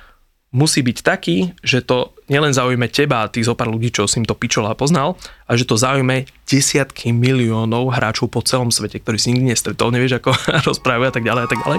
musí 0.50 0.82
byť 0.82 0.98
taký, 1.06 1.54
že 1.62 1.82
to 1.82 2.14
nielen 2.26 2.50
zaujme 2.50 2.90
teba 2.90 3.26
a 3.26 3.30
tých 3.30 3.46
zo 3.46 3.54
pár 3.54 3.70
ľudí, 3.70 3.94
čo 3.94 4.10
si 4.10 4.18
im 4.18 4.26
to 4.26 4.34
a 4.34 4.74
poznal, 4.74 5.14
a 5.46 5.54
že 5.54 5.66
to 5.66 5.78
zaujme 5.78 6.26
desiatky 6.46 7.14
miliónov 7.14 7.94
hráčov 7.94 8.30
po 8.30 8.42
celom 8.42 8.74
svete, 8.74 8.98
ktorí 9.02 9.18
si 9.18 9.30
nikdy 9.34 9.54
nestretol, 9.54 9.94
nevieš 9.94 10.18
ako 10.22 10.30
rozprávajú 10.68 11.08
a 11.10 11.14
tak 11.14 11.24
ďalej 11.26 11.42
a 11.46 11.48
tak 11.48 11.60
ďalej. 11.62 11.78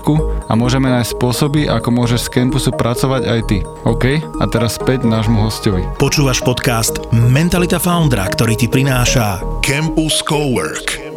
hlavičku 0.00 0.48
a 0.48 0.52
môžeme 0.56 0.88
nájsť 0.88 1.12
spôsoby, 1.14 1.68
ako 1.68 1.88
môžeš 1.92 2.20
z 2.26 2.32
campusu 2.40 2.70
pracovať 2.72 3.22
aj 3.28 3.40
ty. 3.46 3.58
OK? 3.84 4.04
A 4.40 4.44
teraz 4.48 4.80
späť 4.80 5.04
nášmu 5.04 5.44
hostovi. 5.44 5.84
Počúvaš 6.00 6.40
podcast 6.42 7.04
Mentalita 7.12 7.78
Foundra, 7.78 8.26
ktorý 8.26 8.56
ti 8.56 8.66
prináša 8.66 9.44
Campus 9.60 10.24
Cowork. 10.24 11.09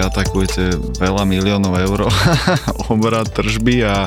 Atakujete 0.00 0.78
veľa 0.98 1.26
miliónov 1.26 1.74
eur 1.76 2.00
obrad, 2.92 3.30
tržby 3.30 3.84
a, 3.86 4.06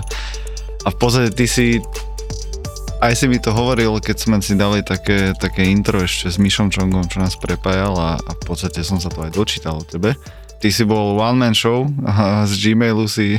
a 0.84 0.88
v 0.88 0.98
podstate 0.98 1.32
ty 1.36 1.46
si 1.46 1.68
aj 2.98 3.14
si 3.14 3.26
mi 3.30 3.38
to 3.38 3.54
hovoril, 3.54 4.02
keď 4.02 4.18
sme 4.18 4.38
si 4.42 4.58
dali 4.58 4.82
také, 4.82 5.38
také 5.38 5.70
intro 5.70 6.02
ešte 6.02 6.34
s 6.34 6.42
Mišom 6.42 6.74
Čongom, 6.74 7.06
čo 7.06 7.22
nás 7.22 7.38
prepájal 7.38 7.94
a, 7.94 8.12
a 8.18 8.32
v 8.34 8.42
podstate 8.42 8.82
som 8.82 8.98
sa 8.98 9.14
to 9.14 9.22
aj 9.22 9.38
dočítal 9.38 9.78
o 9.78 9.86
tebe. 9.86 10.18
Ty 10.58 10.70
si 10.74 10.82
bol 10.82 11.22
one 11.22 11.38
man 11.38 11.54
show, 11.54 11.86
z 12.50 12.54
Gmailu 12.58 13.06
si 13.06 13.38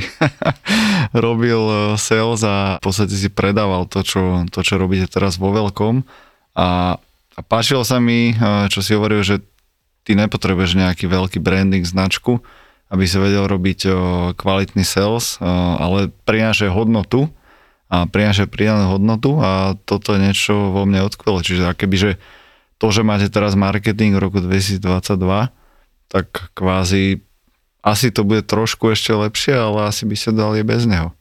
robil 1.27 1.59
e, 1.59 1.99
sales 1.99 2.39
a 2.47 2.79
v 2.79 2.83
podstate 2.87 3.11
si 3.11 3.27
predával 3.27 3.91
to, 3.91 3.99
čo, 4.07 4.47
to, 4.47 4.63
čo 4.63 4.79
robíte 4.79 5.11
teraz 5.11 5.35
vo 5.35 5.51
veľkom 5.51 6.07
a, 6.55 6.95
a 7.35 7.39
páčilo 7.43 7.83
sa 7.83 7.99
mi, 7.99 8.31
e, 8.31 8.35
čo 8.71 8.79
si 8.79 8.95
hovoril, 8.95 9.19
že 9.27 9.43
ty 10.09 10.17
nepotrebuješ 10.17 10.73
nejaký 10.73 11.05
veľký 11.05 11.37
branding 11.37 11.85
značku, 11.85 12.41
aby 12.89 13.05
si 13.05 13.21
vedel 13.21 13.45
robiť 13.45 13.85
kvalitný 14.33 14.81
sales, 14.81 15.37
ale 15.77 16.09
prináša 16.25 16.73
hodnotu 16.73 17.29
a 17.93 18.09
prináša 18.09 18.49
pridanú 18.49 18.97
hodnotu 18.97 19.37
a 19.37 19.77
toto 19.85 20.17
je 20.17 20.25
niečo 20.25 20.73
vo 20.73 20.89
mne 20.89 21.05
odkvelo. 21.05 21.45
Čiže 21.45 21.69
akéby, 21.69 21.97
že 22.01 22.11
to, 22.81 22.89
že 22.89 23.05
máte 23.05 23.29
teraz 23.29 23.53
marketing 23.53 24.17
v 24.17 24.25
roku 24.25 24.41
2022, 24.41 24.81
tak 26.09 26.25
kvázi 26.57 27.21
asi 27.85 28.09
to 28.09 28.25
bude 28.25 28.49
trošku 28.49 28.89
ešte 28.89 29.13
lepšie, 29.13 29.53
ale 29.53 29.93
asi 29.93 30.09
by 30.09 30.17
sa 30.17 30.33
dali 30.33 30.65
bez 30.65 30.89
neho. 30.89 31.13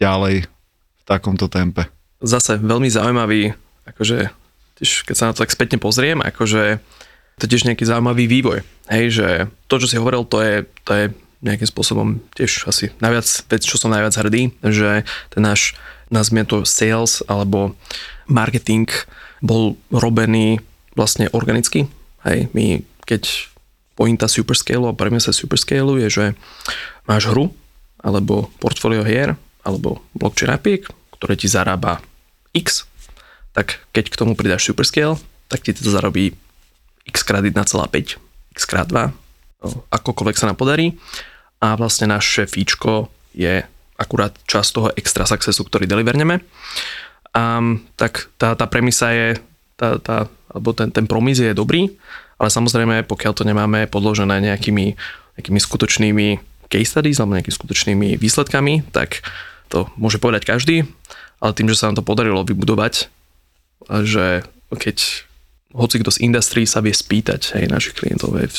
Ďalej 0.00 0.48
v 0.48 1.02
takomto 1.04 1.52
tempe. 1.52 1.92
Zase 2.24 2.56
veľmi 2.56 2.88
zaujímavý, 2.88 3.52
akože 3.84 4.32
keď 4.80 5.14
sa 5.14 5.28
na 5.28 5.36
to 5.36 5.44
tak 5.44 5.52
spätne 5.52 5.76
pozriem, 5.76 6.24
akože 6.24 6.80
to 7.40 7.44
tiež 7.48 7.64
nejaký 7.68 7.84
zaujímavý 7.86 8.28
vývoj. 8.28 8.64
Hej, 8.90 9.04
že 9.14 9.28
to, 9.70 9.80
čo 9.80 9.86
si 9.88 9.96
hovoril, 10.00 10.28
to 10.28 10.42
je, 10.42 10.54
to 10.84 10.90
je 10.92 11.04
nejakým 11.42 11.68
spôsobom 11.68 12.22
tiež 12.38 12.70
asi 12.70 12.94
najviac 13.02 13.26
vec, 13.50 13.62
čo 13.66 13.76
som 13.76 13.90
najviac 13.90 14.14
hrdý, 14.14 14.54
že 14.62 15.02
ten 15.34 15.42
náš, 15.42 15.74
nazvime 16.08 16.46
to 16.46 16.62
sales 16.62 17.20
alebo 17.26 17.74
marketing 18.30 18.86
bol 19.42 19.74
robený 19.90 20.62
vlastne 20.94 21.26
organicky. 21.34 21.90
Hej, 22.22 22.46
my 22.54 22.86
keď 23.02 23.50
pointa 23.98 24.30
Superscale 24.30 24.86
a 24.86 24.96
premisa 24.96 25.34
Superscale 25.34 26.06
je, 26.06 26.08
že 26.08 26.24
máš 27.10 27.28
hru 27.28 27.50
alebo 27.98 28.50
portfólio 28.62 29.02
hier 29.02 29.34
alebo 29.66 30.02
blockchain 30.14 30.54
apiek, 30.54 30.86
ktoré 31.18 31.34
ti 31.38 31.50
zarába 31.50 32.02
X, 32.54 32.86
tak 33.54 33.82
keď 33.90 34.04
k 34.10 34.18
tomu 34.18 34.32
pridáš 34.38 34.70
Superscale, 34.70 35.18
tak 35.50 35.66
ti 35.66 35.74
to 35.74 35.90
zarobí 35.90 36.38
x 37.12 37.20
krát 37.22 37.44
1,5, 37.44 38.16
x 38.56 38.60
krát 38.64 38.88
2, 38.88 39.12
akokoľvek 39.92 40.36
sa 40.36 40.48
nám 40.48 40.56
podarí. 40.56 40.96
A 41.62 41.78
vlastne 41.78 42.10
naše 42.10 42.48
fíčko 42.48 43.06
je 43.36 43.62
akurát 43.94 44.34
časť 44.50 44.68
toho 44.74 44.88
extra 44.98 45.28
successu, 45.28 45.62
ktorý 45.62 45.86
deliverneme. 45.86 46.42
A, 47.36 47.62
tak 47.94 48.32
tá, 48.40 48.58
tá 48.58 48.66
premisa 48.66 49.14
je, 49.14 49.28
tá, 49.78 50.00
tá, 50.02 50.26
alebo 50.50 50.74
ten, 50.74 50.90
ten 50.90 51.06
promis 51.06 51.38
je 51.38 51.54
dobrý, 51.54 51.94
ale 52.42 52.50
samozrejme, 52.50 53.06
pokiaľ 53.06 53.32
to 53.38 53.46
nemáme 53.46 53.86
podložené 53.86 54.42
nejakými, 54.42 54.98
nejakými 55.38 55.60
skutočnými 55.62 56.26
case 56.66 56.90
studies 56.90 57.22
alebo 57.22 57.38
nejakými 57.38 57.54
skutočnými 57.54 58.08
výsledkami, 58.18 58.90
tak 58.90 59.22
to 59.70 59.86
môže 59.94 60.18
povedať 60.18 60.48
každý, 60.48 60.76
ale 61.38 61.52
tým, 61.54 61.70
že 61.70 61.78
sa 61.78 61.88
nám 61.88 62.02
to 62.02 62.04
podarilo 62.04 62.42
vybudovať, 62.42 63.06
že 64.02 64.42
keď 64.72 65.28
hoci 65.72 66.00
kto 66.00 66.12
z 66.12 66.22
industrie 66.28 66.68
sa 66.68 66.84
vie 66.84 66.92
spýtať 66.92 67.56
hej, 67.58 67.66
našich 67.68 67.96
klientov, 67.96 68.36
hej, 68.36 68.52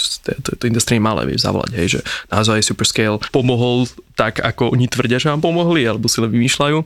to, 0.43 0.57
to, 0.57 0.63
industrie 0.65 0.97
malé, 0.97 1.29
vie 1.29 1.37
zavolať, 1.37 1.71
hej, 1.77 1.87
že 1.97 1.99
naozaj 2.33 2.65
Superscale 2.65 3.21
pomohol 3.29 3.85
tak, 4.17 4.41
ako 4.41 4.73
oni 4.73 4.89
tvrdia, 4.89 5.21
že 5.21 5.29
vám 5.29 5.41
pomohli, 5.41 5.85
alebo 5.85 6.09
si 6.09 6.21
len 6.21 6.33
vymýšľajú. 6.33 6.77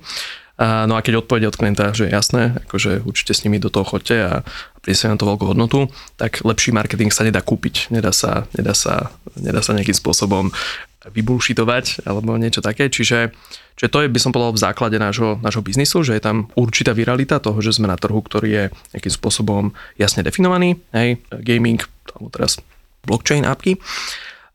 A, 0.58 0.90
no 0.90 0.98
a 0.98 1.06
keď 1.06 1.22
odpovede 1.22 1.46
od 1.48 1.60
klienta, 1.60 1.94
že 1.94 2.10
jasné, 2.10 2.58
akože 2.66 3.06
určite 3.06 3.38
s 3.38 3.46
nimi 3.46 3.62
do 3.62 3.70
toho 3.70 3.86
chodte 3.86 4.18
a, 4.18 4.42
prinesie 4.82 5.12
na 5.12 5.20
to 5.20 5.28
veľkú 5.28 5.52
hodnotu, 5.52 5.92
tak 6.16 6.42
lepší 6.48 6.72
marketing 6.72 7.12
sa 7.12 7.28
nedá 7.28 7.44
kúpiť, 7.44 7.92
nedá 7.92 8.16
sa, 8.16 8.48
nedá 8.56 8.72
sa, 8.72 9.12
nedá 9.36 9.60
sa 9.60 9.76
nejakým 9.76 9.94
spôsobom 9.94 10.50
vybulšitovať 11.12 12.08
alebo 12.08 12.40
niečo 12.40 12.64
také. 12.64 12.88
Čiže, 12.88 13.36
čiže 13.78 13.94
to 13.94 14.02
je, 14.04 14.12
by 14.12 14.20
som 14.20 14.34
povedal, 14.34 14.58
v 14.58 14.64
základe 14.66 14.98
nášho, 14.98 15.38
nášho 15.40 15.62
biznisu, 15.62 16.02
že 16.02 16.18
je 16.18 16.26
tam 16.26 16.50
určitá 16.58 16.92
viralita 16.98 17.38
toho, 17.38 17.62
že 17.62 17.78
sme 17.78 17.88
na 17.88 17.96
trhu, 17.96 18.20
ktorý 18.20 18.50
je 18.50 18.64
nejakým 18.98 19.14
spôsobom 19.14 19.64
jasne 19.96 20.26
definovaný, 20.26 20.82
hej, 20.92 21.22
gaming, 21.46 21.80
alebo 22.12 22.34
teraz 22.34 22.58
blockchain 23.06 23.46
appky. 23.46 23.78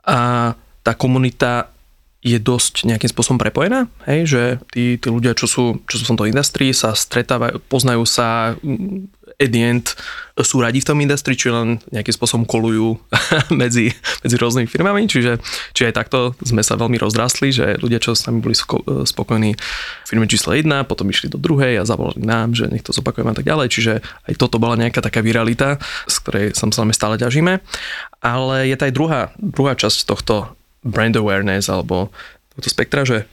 A 0.04 0.52
tá 0.82 0.92
komunita 0.98 1.70
je 2.22 2.38
dosť 2.38 2.86
nejakým 2.86 3.10
spôsobom 3.10 3.38
prepojená, 3.38 3.90
hej, 4.06 4.20
že 4.30 4.42
tí, 4.70 4.94
tí 4.94 5.08
ľudia, 5.10 5.34
čo 5.34 5.50
sú, 5.50 5.82
čo 5.90 5.98
sú 5.98 6.06
v 6.06 6.10
tomto 6.14 6.30
industrii, 6.30 6.70
sa 6.70 6.94
stretávajú, 6.94 7.58
poznajú 7.66 8.06
sa, 8.06 8.54
at 9.42 9.50
the 9.50 9.62
end 9.66 9.98
sú 10.40 10.64
radi 10.64 10.80
v 10.80 10.88
tom 10.88 10.96
industrii, 10.96 11.36
či 11.36 11.52
len 11.52 11.76
nejakým 11.92 12.14
spôsobom 12.16 12.48
kolujú 12.48 12.96
medzi, 13.60 13.92
medzi 14.24 14.36
rôznymi 14.40 14.64
firmami, 14.64 15.04
čiže, 15.04 15.36
čiže 15.76 15.92
aj 15.92 15.94
takto 15.98 16.18
sme 16.40 16.64
sa 16.64 16.80
veľmi 16.80 16.96
rozrastli, 16.96 17.52
že 17.52 17.76
ľudia, 17.76 18.00
čo 18.00 18.16
s 18.16 18.24
nami 18.24 18.40
boli 18.40 18.56
spokojní 19.04 19.52
v 19.52 20.06
firme 20.08 20.24
číslo 20.24 20.56
1, 20.56 20.64
potom 20.88 21.10
išli 21.12 21.28
do 21.28 21.36
druhej 21.36 21.82
a 21.82 21.88
zavolali 21.88 22.24
nám, 22.24 22.56
že 22.56 22.72
nech 22.72 22.80
to 22.80 22.96
zopakujeme 22.96 23.34
a 23.34 23.36
tak 23.36 23.44
ďalej, 23.44 23.68
čiže 23.68 23.92
aj 24.00 24.34
toto 24.40 24.56
bola 24.56 24.80
nejaká 24.80 25.04
taká 25.04 25.20
viralita, 25.20 25.76
z 26.08 26.14
ktorej 26.24 26.46
samozrejme 26.56 26.96
stále 26.96 27.20
ťažíme, 27.20 27.60
ale 28.24 28.56
je 28.72 28.76
to 28.80 28.86
aj 28.88 28.96
druhá, 28.96 29.20
druhá 29.36 29.76
časť 29.76 30.08
tohto 30.08 30.56
brand 30.80 31.12
awareness 31.12 31.68
alebo 31.68 32.08
tohto 32.56 32.68
spektra, 32.72 33.04
že 33.04 33.28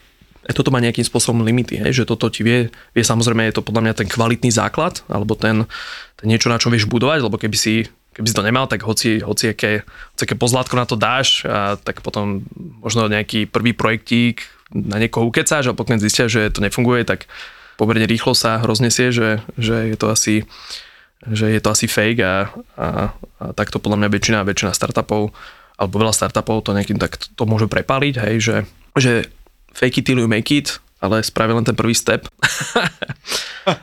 toto 0.48 0.72
má 0.72 0.80
nejakým 0.80 1.04
spôsobom 1.04 1.44
limity, 1.44 1.78
hej, 1.84 2.04
že 2.04 2.08
toto 2.08 2.32
ti 2.32 2.42
vie, 2.42 2.72
vie 2.96 3.04
samozrejme 3.04 3.44
je 3.50 3.60
to 3.60 3.66
podľa 3.66 3.84
mňa 3.86 3.94
ten 3.94 4.08
kvalitný 4.08 4.50
základ, 4.50 5.04
alebo 5.12 5.36
ten, 5.36 5.68
ten 6.16 6.28
niečo, 6.28 6.48
na 6.48 6.58
čo 6.58 6.72
vieš 6.72 6.88
budovať, 6.88 7.20
lebo 7.28 7.36
keby 7.36 7.58
si, 7.60 7.86
keby 8.16 8.28
si 8.28 8.38
to 8.38 8.46
nemal, 8.46 8.66
tak 8.66 8.82
hoci, 8.88 9.20
hoci 9.20 9.52
aké, 9.52 9.84
hoci 10.16 10.22
aké 10.24 10.36
pozlátko 10.40 10.80
na 10.80 10.88
to 10.88 10.96
dáš, 10.96 11.44
a 11.44 11.76
tak 11.76 12.00
potom 12.00 12.48
možno 12.80 13.12
nejaký 13.12 13.52
prvý 13.52 13.76
projektík 13.76 14.48
na 14.72 15.02
niekoho 15.02 15.28
ukecáš 15.28 15.70
a 15.70 15.78
potom 15.78 16.00
zistia, 16.00 16.32
že 16.32 16.48
to 16.54 16.64
nefunguje, 16.64 17.04
tak 17.04 17.28
pomerne 17.76 18.08
rýchlo 18.08 18.36
sa 18.36 18.64
roznesie, 18.64 19.12
že, 19.12 19.44
že 19.56 19.92
je 19.92 19.98
to 20.00 20.08
asi 20.12 20.48
že 21.20 21.52
je 21.52 21.60
to 21.60 21.76
asi 21.76 21.84
fake 21.92 22.24
a, 22.24 22.48
a, 22.80 23.12
a 23.12 23.46
takto 23.52 23.84
podľa 23.84 24.00
mňa 24.00 24.10
väčšina, 24.16 24.48
väčšina 24.48 24.72
startupov 24.72 25.36
alebo 25.76 25.96
veľa 26.00 26.16
startupov 26.16 26.64
to 26.64 26.72
nejakým 26.72 26.96
tak 26.96 27.20
to 27.20 27.44
môže 27.44 27.68
prepaliť, 27.68 28.16
hej, 28.24 28.36
že, 28.40 28.58
že 28.96 29.12
fake 29.80 30.04
it 30.04 30.04
till 30.04 30.20
you 30.20 30.28
make 30.28 30.52
it, 30.52 30.76
ale 31.00 31.24
spravil 31.24 31.56
len 31.56 31.64
ten 31.64 31.80
prvý 31.80 31.96
step. 31.96 32.28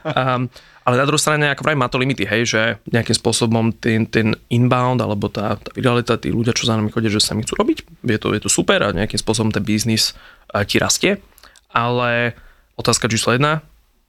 um, 0.04 0.52
ale 0.86 0.94
na 1.00 1.08
druhej 1.08 1.24
strane, 1.24 1.48
ako 1.48 1.64
vraj, 1.64 1.74
má 1.80 1.88
to 1.88 1.96
limity, 1.96 2.28
hej, 2.28 2.42
že 2.44 2.62
nejakým 2.92 3.16
spôsobom 3.16 3.72
ten, 3.72 4.04
ten 4.04 4.36
inbound, 4.52 5.00
alebo 5.00 5.32
tá, 5.32 5.56
tá 5.56 5.72
viralita, 5.72 6.20
tí 6.20 6.28
ľudia, 6.28 6.52
čo 6.52 6.68
za 6.68 6.76
nami 6.76 6.92
chodia, 6.92 7.08
že 7.08 7.24
sa 7.24 7.32
mi 7.32 7.42
chcú 7.42 7.56
robiť, 7.56 8.04
je 8.04 8.18
to, 8.20 8.36
je 8.36 8.40
to 8.44 8.52
super 8.52 8.84
a 8.84 8.92
nejakým 8.92 9.16
spôsobom 9.16 9.48
ten 9.48 9.64
biznis 9.64 10.12
uh, 10.52 10.62
ti 10.68 10.76
rastie, 10.76 11.18
ale 11.72 12.36
otázka 12.76 13.08
číslo 13.08 13.32
jedna, 13.32 13.64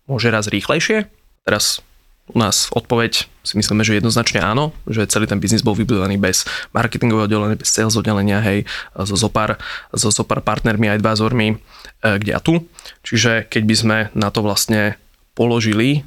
môže 0.06 0.28
raz 0.28 0.52
rýchlejšie, 0.52 1.08
teraz 1.48 1.80
u 2.28 2.38
nás 2.40 2.68
odpoveď 2.76 3.28
si 3.48 3.54
myslíme, 3.56 3.88
že 3.88 3.96
jednoznačne 3.96 4.44
áno, 4.44 4.76
že 4.84 5.08
celý 5.08 5.32
ten 5.32 5.40
biznis 5.40 5.64
bol 5.64 5.72
vybudovaný 5.72 6.20
bez 6.20 6.44
marketingového 6.76 7.32
oddelenia, 7.32 7.56
bez 7.56 7.72
sales 7.72 7.96
oddelenia, 7.96 8.44
hej, 8.44 8.68
so 8.94 9.16
zopár, 9.16 9.56
so 9.96 10.12
zopár 10.12 10.44
partnermi 10.44 10.92
a 10.92 10.96
advisormi, 11.00 11.56
e, 11.56 11.58
kde 12.04 12.36
a 12.36 12.44
tu. 12.44 12.68
Čiže 13.08 13.48
keď 13.48 13.64
by 13.64 13.76
sme 13.76 13.98
na 14.12 14.28
to 14.28 14.44
vlastne 14.44 15.00
položili 15.40 16.04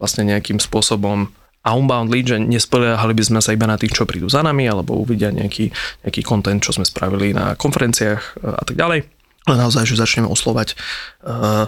vlastne 0.00 0.24
nejakým 0.24 0.56
spôsobom 0.56 1.28
outbound 1.60 2.08
lead, 2.08 2.32
že 2.32 2.40
nespoliehali 2.40 3.12
by 3.12 3.24
sme 3.28 3.40
sa 3.44 3.52
iba 3.52 3.68
na 3.68 3.76
tých, 3.76 3.92
čo 3.92 4.08
prídu 4.08 4.32
za 4.32 4.40
nami, 4.40 4.64
alebo 4.64 4.96
uvidia 4.96 5.28
nejaký, 5.28 5.68
nejaký 6.08 6.24
content, 6.24 6.64
čo 6.64 6.72
sme 6.72 6.88
spravili 6.88 7.36
na 7.36 7.52
konferenciách 7.52 8.22
e, 8.40 8.56
a 8.56 8.64
tak 8.64 8.80
ďalej. 8.80 9.04
Ale 9.44 9.56
naozaj, 9.56 9.88
že 9.88 9.96
začneme 9.96 10.28
oslovať 10.28 10.76
uh, 11.24 11.64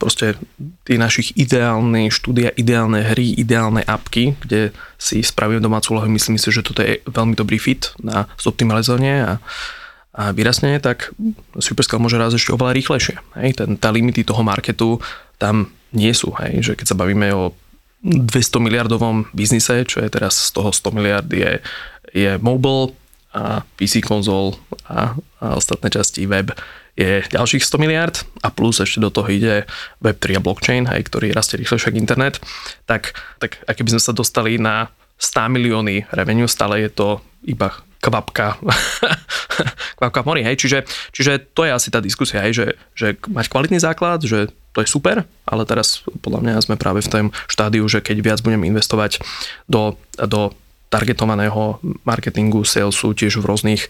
proste 0.00 0.40
tých 0.88 0.98
našich 0.98 1.28
ideálnych 1.36 2.10
štúdia, 2.10 2.50
ideálne 2.56 3.04
hry, 3.04 3.36
ideálne 3.36 3.84
apky, 3.84 4.34
kde 4.40 4.72
si 4.96 5.20
spravím 5.20 5.60
domácu 5.60 5.92
úlohu, 5.94 6.08
myslím 6.08 6.40
si, 6.40 6.48
že 6.48 6.64
toto 6.64 6.80
je 6.80 7.04
veľmi 7.04 7.36
dobrý 7.36 7.60
fit 7.60 7.92
na 8.00 8.24
zoptimalizovanie 8.40 9.22
a, 9.22 9.32
a 10.16 10.22
vyrastnenie, 10.32 10.80
tak 10.80 11.12
Superscale 11.60 12.00
môže 12.00 12.16
raz 12.16 12.32
ešte 12.32 12.56
oveľa 12.56 12.72
rýchlejšie. 12.74 13.16
Hej? 13.44 13.50
Ten, 13.60 13.76
tá 13.76 13.92
limity 13.92 14.24
toho 14.24 14.40
marketu 14.40 14.98
tam 15.36 15.68
nie 15.92 16.10
sú. 16.16 16.32
Hej? 16.40 16.64
Že 16.64 16.72
keď 16.80 16.86
sa 16.88 16.96
bavíme 16.96 17.28
o 17.36 17.52
200 18.02 18.64
miliardovom 18.64 19.28
biznise, 19.36 19.84
čo 19.84 20.00
je 20.00 20.08
teraz 20.08 20.48
z 20.48 20.50
toho 20.56 20.72
100 20.72 20.96
miliard 20.96 21.28
je, 21.28 21.60
je 22.16 22.40
mobile 22.40 22.96
a 23.36 23.60
PC 23.76 24.00
konzol 24.00 24.56
a, 24.88 25.12
a 25.44 25.46
ostatné 25.60 25.92
časti 25.92 26.24
web 26.24 26.56
je 26.98 27.22
ďalších 27.30 27.62
100 27.62 27.78
miliard 27.78 28.16
a 28.42 28.50
plus 28.50 28.82
ešte 28.82 28.98
do 28.98 29.14
toho 29.14 29.30
ide 29.30 29.70
Web3 30.02 30.42
a 30.42 30.44
blockchain, 30.44 30.84
aj 30.90 31.06
ktorý 31.06 31.30
rastie 31.30 31.62
rýchlejšie 31.62 31.94
ako 31.94 32.02
internet, 32.02 32.42
tak, 32.90 33.14
tak 33.38 33.62
ak 33.70 33.78
by 33.78 33.94
sme 33.94 34.02
sa 34.02 34.10
dostali 34.10 34.58
na 34.58 34.90
100 35.22 35.54
milióny 35.54 36.10
revenue, 36.10 36.50
stále 36.50 36.82
je 36.82 36.90
to 36.90 37.22
iba 37.46 37.70
kvapka, 38.02 38.58
kvapka 39.98 40.22
v 40.22 40.26
mori, 40.26 40.42
hej, 40.42 40.58
čiže, 40.58 40.78
čiže 41.14 41.54
to 41.54 41.66
je 41.66 41.74
asi 41.74 41.88
tá 41.90 42.02
diskusia, 42.02 42.42
hej, 42.42 42.54
že, 42.54 42.66
že 42.94 43.06
mať 43.30 43.46
kvalitný 43.50 43.78
základ, 43.78 44.22
že 44.22 44.50
to 44.74 44.82
je 44.82 44.90
super, 44.90 45.26
ale 45.46 45.62
teraz 45.66 46.06
podľa 46.22 46.42
mňa 46.42 46.62
sme 46.62 46.78
práve 46.78 47.02
v 47.02 47.10
tom 47.10 47.26
štádiu, 47.50 47.82
že 47.90 47.98
keď 47.98 48.16
viac 48.22 48.38
budeme 48.42 48.70
investovať 48.70 49.18
do, 49.66 49.98
do 50.14 50.54
targetovaného 50.88 51.80
marketingu, 52.04 52.64
salesu 52.64 53.12
tiež 53.12 53.40
v 53.40 53.48
rôznych, 53.48 53.82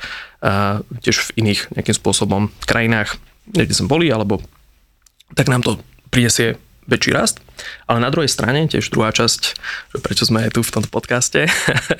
uh, 0.42 0.82
tiež 1.02 1.30
v 1.30 1.46
iných 1.46 1.60
nejakým 1.78 1.96
spôsobom 1.96 2.50
krajinách, 2.66 3.16
kde 3.48 3.74
sme 3.74 3.86
boli, 3.90 4.10
alebo 4.10 4.42
tak 5.38 5.46
nám 5.46 5.62
to 5.62 5.78
prinesie 6.10 6.58
väčší 6.88 7.12
rast 7.12 7.44
Ale 7.84 8.00
na 8.00 8.08
druhej 8.08 8.32
strane, 8.32 8.64
tiež 8.64 8.88
druhá 8.88 9.12
časť, 9.12 9.60
prečo 10.00 10.24
sme 10.24 10.48
tu 10.48 10.64
v 10.64 10.72
tomto 10.72 10.88
podcaste 10.88 11.44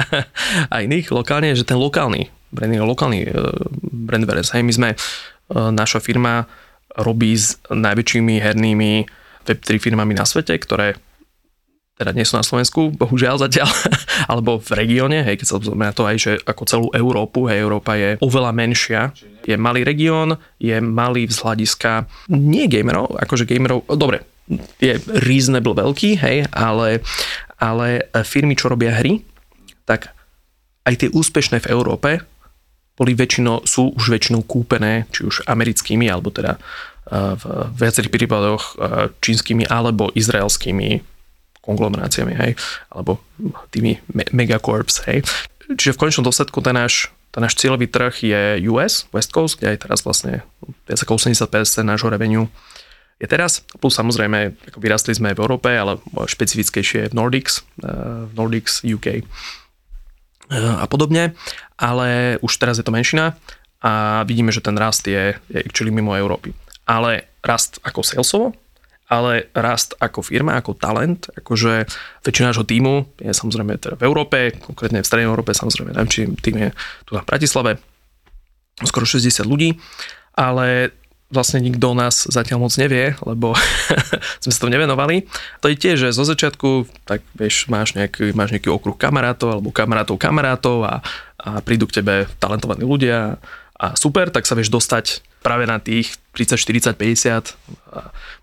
a 0.73 0.75
iných 0.81 1.13
lokálne, 1.13 1.53
je, 1.53 1.63
že 1.63 1.69
ten 1.69 1.79
lokálny 1.79 2.33
branding, 2.51 2.81
lokálny 2.81 3.29
uh, 3.29 3.53
brand 3.85 4.25
awareness. 4.25 4.57
Hej, 4.57 4.65
my 4.65 4.73
sme, 4.73 4.89
uh, 4.97 5.69
naša 5.69 6.01
firma 6.01 6.49
robí 6.97 7.37
s 7.37 7.61
najväčšími 7.69 8.41
hernými 8.41 8.93
Web3 9.45 9.81
firmami 9.81 10.17
na 10.17 10.25
svete, 10.25 10.57
ktoré 10.57 10.97
teda 11.99 12.15
nie 12.15 12.23
sú 12.23 12.39
na 12.39 12.47
Slovensku, 12.47 12.95
bohužiaľ 12.95 13.43
zatiaľ, 13.43 13.67
alebo 14.31 14.63
v 14.63 14.71
regióne, 14.79 15.27
hej, 15.27 15.43
keď 15.43 15.47
sa 15.51 15.59
na 15.75 15.91
to 15.91 16.07
aj, 16.07 16.17
že 16.17 16.33
ako 16.47 16.63
celú 16.65 16.87
Európu, 16.95 17.51
hej, 17.51 17.59
Európa 17.59 17.99
je 17.99 18.15
oveľa 18.23 18.55
menšia, 18.55 19.01
je 19.43 19.59
malý 19.59 19.83
región, 19.83 20.39
je 20.63 20.79
malý 20.79 21.27
z 21.27 21.43
hľadiska 21.43 22.07
nie 22.31 22.71
gamerov, 22.71 23.19
akože 23.19 23.45
gamerov, 23.51 23.83
dobre, 23.99 24.23
je 24.79 24.97
reasonable 25.27 25.75
veľký, 25.75 26.17
hej, 26.23 26.47
ale, 26.55 27.03
ale 27.59 28.07
firmy, 28.23 28.55
čo 28.55 28.71
robia 28.71 28.95
hry, 28.95 29.21
tak 29.85 30.15
aj 30.87 30.95
tie 31.05 31.13
úspešné 31.13 31.61
v 31.67 31.71
Európe 31.75 32.11
boli 32.99 33.15
väčšinou, 33.15 33.63
sú 33.63 33.95
už 33.95 34.11
väčšinou 34.11 34.43
kúpené, 34.43 35.07
či 35.15 35.23
už 35.23 35.47
americkými, 35.47 36.11
alebo 36.11 36.35
teda 36.35 36.59
eh, 36.59 37.35
v 37.39 37.45
viacerých 37.79 38.11
prípadoch 38.11 38.63
eh, 38.63 38.75
čínskymi 39.23 39.69
alebo 39.71 40.11
izraelskými 40.17 41.18
konglomeráciami, 41.69 42.33
hej, 42.33 42.53
alebo 42.89 43.21
tými 43.69 44.01
me- 44.09 44.31
megacorps, 44.33 45.05
hej. 45.05 45.21
Čiže 45.69 45.95
v 45.95 46.01
konečnom 46.01 46.25
dôsledku 46.25 46.65
ten 46.65 46.73
náš, 46.73 47.13
ten 47.29 47.45
náš 47.45 47.61
cieľový 47.61 47.93
trh 47.93 48.15
je 48.25 48.43
US, 48.73 49.05
West 49.13 49.37
Coast, 49.37 49.61
kde 49.61 49.77
aj 49.77 49.85
teraz 49.85 50.01
vlastne 50.01 50.49
viac 50.89 50.99
ako 51.05 51.21
80% 51.21 51.45
nášho 51.85 52.09
revenue 52.09 52.49
je 53.19 53.27
teraz. 53.27 53.67
Plus 53.83 53.93
samozrejme, 53.93 54.55
ako 54.73 54.79
vyrastli 54.79 55.13
sme 55.13 55.35
v 55.35 55.43
Európe, 55.43 55.69
ale 55.69 55.99
špecifickejšie 56.15 57.11
v 57.11 57.15
Nordics, 57.15 57.67
eh, 57.83 58.31
v 58.31 58.33
Nordics 58.33 58.87
UK 58.87 59.07
eh, 59.19 59.23
a 60.55 60.87
podobne, 60.87 61.35
ale 61.77 62.39
už 62.41 62.53
teraz 62.57 62.79
je 62.79 62.87
to 62.87 62.95
menšina 62.95 63.35
a 63.83 64.23
vidíme, 64.27 64.51
že 64.51 64.63
ten 64.63 64.75
rast 64.75 65.07
je, 65.07 65.39
je 65.51 65.59
actually 65.63 65.95
mimo 65.95 66.15
Európy. 66.15 66.55
Ale 66.89 67.29
rast 67.45 67.79
ako 67.85 68.01
salesovo, 68.03 68.47
ale 69.09 69.49
rast 69.57 69.97
ako 69.97 70.21
firma, 70.21 70.61
ako 70.61 70.77
talent, 70.77 71.33
akože 71.33 71.89
väčšina 72.29 72.53
nášho 72.53 72.69
týmu 72.69 73.09
je 73.17 73.33
samozrejme 73.33 73.81
teda 73.81 73.97
v 73.97 74.05
Európe, 74.05 74.53
konkrétne 74.61 75.01
v 75.01 75.09
Strednej 75.09 75.29
Európe, 75.29 75.57
samozrejme 75.57 75.97
najväčší 75.97 76.23
tým 76.45 76.57
je 76.61 76.69
tu 77.09 77.17
na 77.17 77.25
Bratislave, 77.25 77.81
skoro 78.85 79.09
60 79.09 79.49
ľudí, 79.49 79.81
ale 80.37 80.93
vlastne 81.29 81.61
nikto 81.61 81.93
o 81.93 81.99
nás 81.99 82.25
zatiaľ 82.25 82.69
moc 82.69 82.73
nevie, 82.81 83.13
lebo 83.25 83.53
sme 84.45 84.53
sa 84.53 84.61
to 84.65 84.73
nevenovali. 84.73 85.29
To 85.61 85.69
je 85.69 85.77
tiež, 85.77 86.09
že 86.09 86.17
zo 86.17 86.25
začiatku, 86.25 86.89
tak 87.05 87.21
vieš, 87.37 87.69
máš 87.69 87.93
nejaký, 87.97 88.33
máš 88.33 88.57
nejaký 88.57 88.73
okruh 88.73 88.97
kamarátov 88.97 89.57
alebo 89.57 89.69
kamarátov 89.69 90.17
kamarátov 90.17 90.89
a, 90.89 91.05
a 91.37 91.61
prídu 91.61 91.85
k 91.85 92.01
tebe 92.01 92.15
talentovaní 92.41 92.85
ľudia 92.85 93.37
a 93.77 93.87
super, 93.95 94.33
tak 94.33 94.49
sa 94.49 94.57
vieš 94.57 94.73
dostať 94.73 95.21
práve 95.43 95.65
na 95.65 95.79
tých 95.79 96.19
30, 96.35 96.95
40, 96.95 96.95
50, 96.95 97.55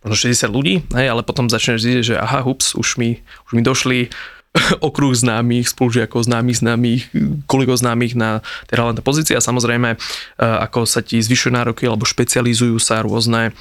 možno 0.04 0.16
60 0.16 0.52
ľudí, 0.52 0.84
hej, 0.96 1.08
ale 1.12 1.22
potom 1.24 1.48
začneš 1.48 1.84
zistiť, 1.84 2.04
že 2.04 2.16
aha, 2.20 2.44
hups, 2.44 2.76
už 2.76 3.00
mi, 3.00 3.24
už 3.48 3.52
mi 3.56 3.62
došli 3.64 4.00
okruh 4.88 5.14
známych, 5.16 5.72
spolužiakov 5.72 6.24
známych, 6.24 6.64
známych, 6.64 7.02
kolegov 7.48 7.80
známych 7.80 8.16
na 8.16 8.40
tej 8.72 8.80
relevantné 8.80 9.04
pozície 9.04 9.36
a 9.36 9.44
samozrejme, 9.44 9.96
e, 9.96 9.98
ako 10.40 10.88
sa 10.88 11.04
ti 11.04 11.20
zvyšujú 11.20 11.52
nároky 11.52 11.84
alebo 11.88 12.08
špecializujú 12.08 12.80
sa 12.80 13.04
rôzne, 13.04 13.52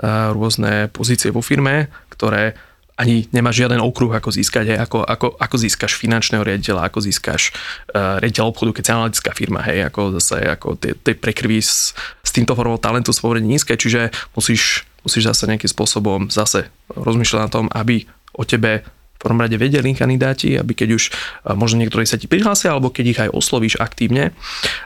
e, 0.00 0.08
rôzne 0.32 0.92
pozície 0.92 1.32
vo 1.32 1.40
firme, 1.40 1.88
ktoré 2.12 2.56
ani 2.94 3.26
nemáš 3.34 3.66
žiaden 3.66 3.82
okruh, 3.82 4.14
ako 4.14 4.30
získať, 4.30 4.74
hej, 4.74 4.78
ako, 4.78 5.02
ako, 5.02 5.26
ako 5.34 5.56
získaš 5.58 5.98
finančného 5.98 6.46
riaditeľa, 6.46 6.86
ako 6.86 6.98
získaš 7.02 7.50
uh, 7.90 8.22
riaditeľ 8.22 8.44
obchodu, 8.54 8.70
keď 8.70 8.82
si 8.86 8.92
analytická 8.94 9.30
firma, 9.34 9.60
hej, 9.66 9.90
ako 9.90 10.14
zase 10.22 10.36
ako 10.46 10.78
tie, 10.78 10.94
tie 10.94 11.14
prekrví 11.18 11.58
s, 11.58 11.90
s 12.22 12.30
týmto 12.30 12.54
formou 12.54 12.78
talentu 12.78 13.10
sú 13.10 13.26
pomerne 13.26 13.50
nízke, 13.50 13.74
čiže 13.74 14.14
musíš, 14.38 14.86
musíš 15.02 15.26
zase 15.26 15.50
nejakým 15.50 15.70
spôsobom 15.70 16.30
zase 16.30 16.70
rozmýšľať 16.94 17.40
na 17.42 17.50
tom, 17.50 17.66
aby 17.74 18.06
o 18.30 18.46
tebe 18.46 18.86
v 18.86 19.18
prvom 19.32 19.40
rade 19.40 19.56
vedeli 19.56 19.96
kandidáti, 19.96 20.54
aby 20.54 20.76
keď 20.78 20.88
už 20.94 21.02
uh, 21.10 21.58
možno 21.58 21.82
niektorí 21.82 22.06
sa 22.06 22.14
ti 22.14 22.30
prihlásia, 22.30 22.70
alebo 22.70 22.94
keď 22.94 23.04
ich 23.10 23.20
aj 23.26 23.34
oslovíš 23.34 23.74
aktívne, 23.82 24.30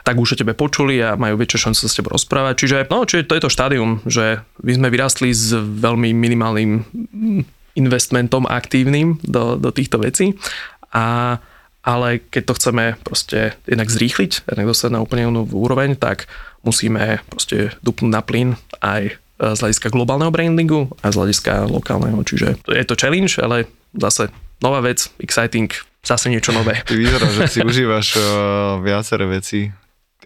tak 0.01 0.17
už 0.17 0.33
o 0.33 0.39
tebe 0.41 0.57
počuli 0.57 0.97
a 0.97 1.13
majú 1.13 1.37
väčšiu 1.37 1.69
šancu 1.69 1.79
sa 1.85 1.89
s 1.93 1.97
tebou 2.01 2.17
rozprávať. 2.17 2.65
Čiže, 2.65 2.77
no, 2.89 3.05
čiže 3.05 3.29
to 3.29 3.37
je 3.37 3.43
to 3.45 3.53
štádium, 3.53 4.01
že 4.09 4.41
my 4.65 4.71
sme 4.73 4.87
vyrastli 4.89 5.29
s 5.29 5.53
veľmi 5.53 6.09
minimálnym 6.17 6.81
investmentom 7.79 8.43
aktívnym 8.43 9.23
do, 9.23 9.55
do 9.55 9.71
týchto 9.71 10.03
vecí. 10.03 10.35
A, 10.91 11.39
ale 11.79 12.19
keď 12.27 12.43
to 12.43 12.57
chceme 12.59 12.85
proste 13.01 13.55
jednak 13.63 13.87
zrýchliť, 13.87 14.51
jednak 14.51 14.67
dostať 14.67 14.91
na 14.91 14.99
úplne 14.99 15.31
novú 15.31 15.63
úroveň, 15.63 15.95
tak 15.95 16.27
musíme 16.67 17.23
proste 17.31 17.71
dupnúť 17.79 18.11
na 18.11 18.19
plyn 18.19 18.59
aj 18.83 19.15
z 19.39 19.59
hľadiska 19.63 19.87
globálneho 19.95 20.35
brandingu 20.35 20.91
a 20.99 21.15
z 21.15 21.15
hľadiska 21.15 21.71
lokálneho. 21.71 22.19
Čiže 22.27 22.59
je 22.67 22.85
to 22.85 22.99
challenge, 22.99 23.39
ale 23.39 23.71
zase 23.95 24.27
nová 24.59 24.83
vec, 24.83 25.07
exciting, 25.23 25.71
zase 26.03 26.27
niečo 26.27 26.51
nové. 26.51 26.83
Ty 26.83 26.99
vyzerá, 26.99 27.27
že 27.31 27.41
si 27.47 27.59
užívaš 27.63 28.19
uh, 28.19 28.83
viaceré 28.83 29.23
veci 29.31 29.71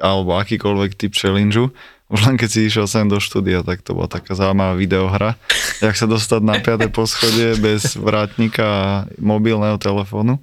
alebo 0.01 0.33
akýkoľvek 0.41 0.91
typ 0.97 1.13
challenge 1.13 1.69
už 2.13 2.29
len 2.29 2.37
keď 2.37 2.49
si 2.53 2.69
išiel 2.69 2.85
sem 2.85 3.09
do 3.09 3.17
štúdia, 3.17 3.65
tak 3.65 3.81
to 3.81 3.97
bola 3.97 4.05
taká 4.05 4.37
zaujímavá 4.37 4.77
videohra. 4.77 5.33
Jak 5.81 5.97
sa 5.97 6.05
dostať 6.05 6.41
na 6.45 6.61
5. 6.61 6.93
poschodie 6.93 7.57
bez 7.57 7.97
vrátnika 7.97 8.61
a 8.63 8.85
mobilného 9.17 9.81
telefónu. 9.81 10.37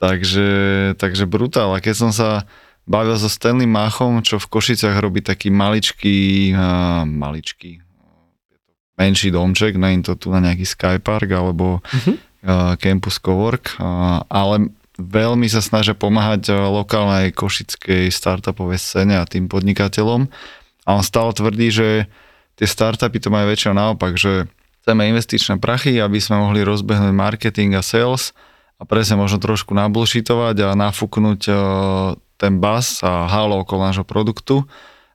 Takže, 0.00 0.48
takže 0.96 1.28
brutál. 1.28 1.76
A 1.76 1.84
keď 1.84 1.94
som 2.08 2.10
sa 2.14 2.48
bavil 2.88 3.20
so 3.20 3.28
Stanley 3.28 3.68
Machom, 3.68 4.24
čo 4.24 4.40
v 4.40 4.48
Košiciach 4.48 4.96
robí 4.96 5.20
taký 5.20 5.52
maličký, 5.52 6.56
uh, 6.56 7.04
maličký, 7.04 7.84
menší 8.96 9.28
domček, 9.28 9.76
nie 9.76 10.00
to 10.00 10.16
tu 10.16 10.32
na 10.32 10.40
nejaký 10.40 10.64
Skypark 10.64 11.28
alebo 11.28 11.84
uh-huh. 11.84 12.16
uh, 12.48 12.74
Campus 12.80 13.20
Cowork, 13.20 13.76
uh, 13.76 14.24
ale 14.32 14.72
veľmi 14.96 15.46
sa 15.46 15.62
snažia 15.62 15.94
pomáhať 15.94 16.50
lokálnej 16.50 17.30
košickej 17.30 18.10
startupovej 18.10 18.82
scéne 18.82 19.14
a 19.20 19.28
tým 19.28 19.46
podnikateľom 19.46 20.26
a 20.88 20.96
on 20.96 21.04
stále 21.04 21.36
tvrdí, 21.36 21.68
že 21.68 22.08
tie 22.56 22.64
startupy 22.64 23.20
to 23.20 23.28
majú 23.28 23.52
väčšinou 23.52 23.76
naopak, 23.76 24.16
že 24.16 24.48
chceme 24.80 25.04
investičné 25.12 25.60
prachy, 25.60 26.00
aby 26.00 26.16
sme 26.16 26.40
mohli 26.40 26.64
rozbehnúť 26.64 27.12
marketing 27.12 27.76
a 27.76 27.84
sales 27.84 28.32
a 28.80 28.88
presne 28.88 29.20
možno 29.20 29.36
trošku 29.36 29.76
nabulšitovať 29.76 30.56
a 30.64 30.68
nafúknuť 30.72 31.40
e, 31.44 31.52
ten 32.40 32.56
bas 32.56 33.04
a 33.04 33.28
halo 33.28 33.68
okolo 33.68 33.84
nášho 33.84 34.08
produktu. 34.08 34.64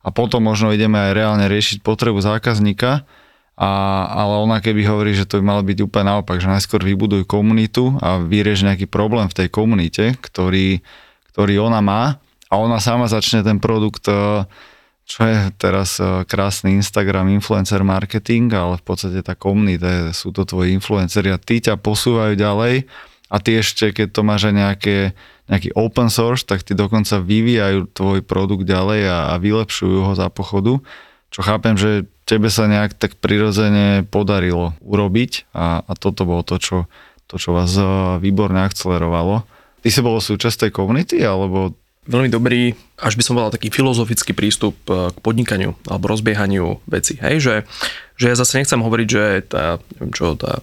A 0.05 0.13
potom 0.13 0.45
možno 0.45 0.69
ideme 0.69 0.99
aj 0.99 1.11
reálne 1.15 1.45
riešiť 1.49 1.81
potrebu 1.81 2.21
zákazníka, 2.21 3.07
a, 3.57 3.71
ale 4.13 4.45
ona 4.45 4.61
keby 4.61 4.83
hovorí, 4.85 5.17
že 5.17 5.25
to 5.25 5.41
by 5.41 5.43
malo 5.57 5.63
byť 5.65 5.79
úplne 5.79 6.11
naopak, 6.11 6.37
že 6.37 6.51
najskôr 6.51 6.83
vybuduj 6.83 7.25
komunitu 7.25 7.97
a 7.97 8.21
vyrieš 8.21 8.67
nejaký 8.67 8.85
problém 8.85 9.25
v 9.31 9.37
tej 9.41 9.47
komunite, 9.49 10.19
ktorý, 10.19 10.83
ktorý 11.33 11.65
ona 11.65 11.81
má. 11.81 12.03
A 12.51 12.61
ona 12.61 12.77
sama 12.77 13.09
začne 13.09 13.41
ten 13.41 13.57
produkt 13.57 14.05
uh, 14.11 14.45
čo 15.03 15.27
je 15.27 15.51
teraz 15.59 15.99
e, 15.99 16.23
krásny 16.23 16.79
Instagram 16.79 17.27
influencer 17.35 17.83
marketing, 17.83 18.47
ale 18.55 18.79
v 18.79 18.83
podstate 18.87 19.19
tá 19.19 19.35
komunita, 19.35 20.15
sú 20.15 20.31
to 20.31 20.47
tvoji 20.47 20.71
influenceri 20.75 21.29
a 21.29 21.37
tí 21.37 21.59
ťa 21.59 21.75
posúvajú 21.75 22.39
ďalej 22.39 22.87
a 23.27 23.35
ty 23.41 23.59
ešte, 23.59 23.91
keď 23.91 24.07
to 24.15 24.21
máš 24.23 24.47
aj 24.47 24.55
nejaké, 24.55 24.97
nejaký 25.51 25.69
open 25.75 26.07
source, 26.07 26.47
tak 26.47 26.63
ty 26.63 26.71
dokonca 26.71 27.19
vyvíjajú 27.19 27.91
tvoj 27.91 28.19
produkt 28.23 28.63
ďalej 28.63 29.01
a, 29.09 29.19
a 29.33 29.41
vylepšujú 29.41 30.07
ho 30.07 30.13
za 30.15 30.31
pochodu, 30.31 30.79
čo 31.33 31.41
chápem, 31.43 31.75
že 31.75 32.07
tebe 32.23 32.47
sa 32.47 32.71
nejak 32.71 32.95
tak 32.95 33.19
prirodzene 33.19 34.07
podarilo 34.07 34.77
urobiť 34.79 35.51
a, 35.51 35.83
a 35.83 35.91
toto 35.99 36.23
bolo 36.23 36.47
to, 36.47 36.55
čo, 36.61 36.77
to, 37.27 37.35
čo 37.35 37.51
vás 37.51 37.75
e, 37.75 37.83
výborne 38.23 38.63
akcelerovalo. 38.63 39.43
Ty 39.83 39.89
si 39.91 39.99
bol 39.99 40.23
súčasť 40.23 40.69
tej 40.69 40.71
komunity, 40.71 41.19
alebo 41.19 41.75
veľmi 42.07 42.29
dobrý, 42.29 42.75
až 42.99 43.15
by 43.15 43.23
som 43.23 43.33
povedal 43.35 43.55
taký 43.55 43.71
filozofický 43.71 44.35
prístup 44.35 44.75
e, 44.87 45.11
k 45.11 45.17
podnikaniu 45.23 45.75
alebo 45.87 46.11
rozbiehaniu 46.11 46.83
veci. 46.87 47.15
Hej, 47.19 47.35
že, 47.39 47.55
že 48.19 48.25
ja 48.31 48.35
zase 48.35 48.59
nechcem 48.59 48.79
hovoriť, 48.79 49.07
že 49.07 49.23
tá, 49.47 49.79
neviem 49.95 50.11
čo, 50.11 50.35
tá 50.35 50.59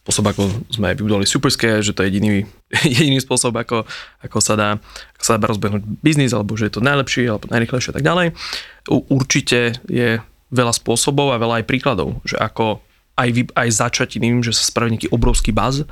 spôsob, 0.00 0.32
ako 0.32 0.42
sme 0.72 0.96
vybudovali 0.96 1.28
Superscare, 1.28 1.84
že 1.84 1.92
to 1.92 2.02
je 2.02 2.08
jediný, 2.08 2.48
jediný 2.96 3.20
spôsob, 3.20 3.52
ako, 3.52 3.84
ako, 4.24 4.38
sa 4.40 4.54
dá, 4.56 4.68
ako 5.16 5.22
sa 5.24 5.36
dá 5.36 5.44
rozbehnúť 5.52 5.82
biznis, 6.00 6.32
alebo 6.32 6.56
že 6.56 6.72
je 6.72 6.80
to 6.80 6.84
najlepší, 6.84 7.28
alebo 7.28 7.52
najrychlejšie 7.52 7.92
a 7.92 7.96
tak 8.00 8.06
ďalej. 8.06 8.26
Určite 8.88 9.76
je 9.86 10.24
veľa 10.50 10.72
spôsobov 10.74 11.30
a 11.30 11.40
veľa 11.40 11.62
aj 11.62 11.68
príkladov, 11.68 12.18
že 12.26 12.34
ako 12.40 12.82
aj, 13.20 13.28
vy, 13.30 13.42
aj 13.52 13.68
začať 13.70 14.18
tým, 14.18 14.40
že 14.40 14.56
sa 14.56 14.64
spraví 14.66 14.96
nejaký 14.96 15.12
obrovský 15.12 15.52
baz 15.52 15.84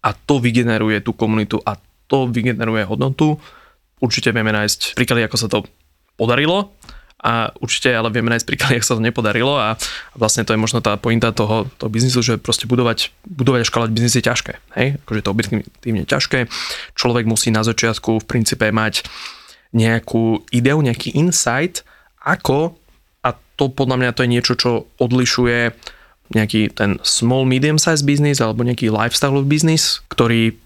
a 0.00 0.14
to 0.14 0.38
vygeneruje 0.38 1.02
tú 1.02 1.12
komunitu 1.12 1.58
a 1.66 1.76
to 2.06 2.30
vygeneruje 2.30 2.86
hodnotu 2.86 3.36
určite 4.00 4.32
vieme 4.32 4.52
nájsť 4.52 4.94
príklady, 4.96 5.24
ako 5.24 5.36
sa 5.36 5.48
to 5.48 5.64
podarilo 6.16 6.72
a 7.16 7.48
určite 7.64 7.88
ale 7.90 8.12
vieme 8.12 8.28
nájsť 8.28 8.46
príklad, 8.46 8.76
jak 8.76 8.84
sa 8.84 8.94
to 8.94 9.02
nepodarilo 9.02 9.56
a 9.56 9.80
vlastne 10.12 10.44
to 10.44 10.52
je 10.52 10.60
možno 10.60 10.84
tá 10.84 11.00
pointa 11.00 11.32
toho, 11.32 11.64
toho 11.80 11.90
biznisu, 11.90 12.20
že 12.20 12.36
proste 12.36 12.68
budovať, 12.68 13.10
budovať 13.24 13.64
a 13.64 13.68
škalovať 13.68 13.90
biznis 13.96 14.16
je 14.20 14.24
ťažké. 14.24 14.52
Hej? 14.76 14.88
Akože 15.04 15.24
to 15.24 15.32
objektívne 15.32 16.04
ťažké. 16.04 16.38
Človek 16.92 17.24
musí 17.24 17.48
na 17.48 17.64
začiatku 17.64 18.20
v 18.20 18.28
princípe 18.28 18.68
mať 18.68 19.08
nejakú 19.72 20.44
ideu, 20.52 20.78
nejaký 20.84 21.16
insight, 21.16 21.82
ako, 22.20 22.76
a 23.24 23.32
to 23.56 23.72
podľa 23.72 23.96
mňa 23.96 24.10
to 24.12 24.22
je 24.24 24.32
niečo, 24.32 24.52
čo 24.54 24.70
odlišuje 25.00 25.72
nejaký 26.26 26.74
ten 26.74 26.98
small 27.06 27.46
medium 27.46 27.78
size 27.78 28.02
business 28.02 28.42
alebo 28.42 28.66
nejaký 28.66 28.90
lifestyle 28.90 29.40
business, 29.46 30.02
ktorý 30.10 30.58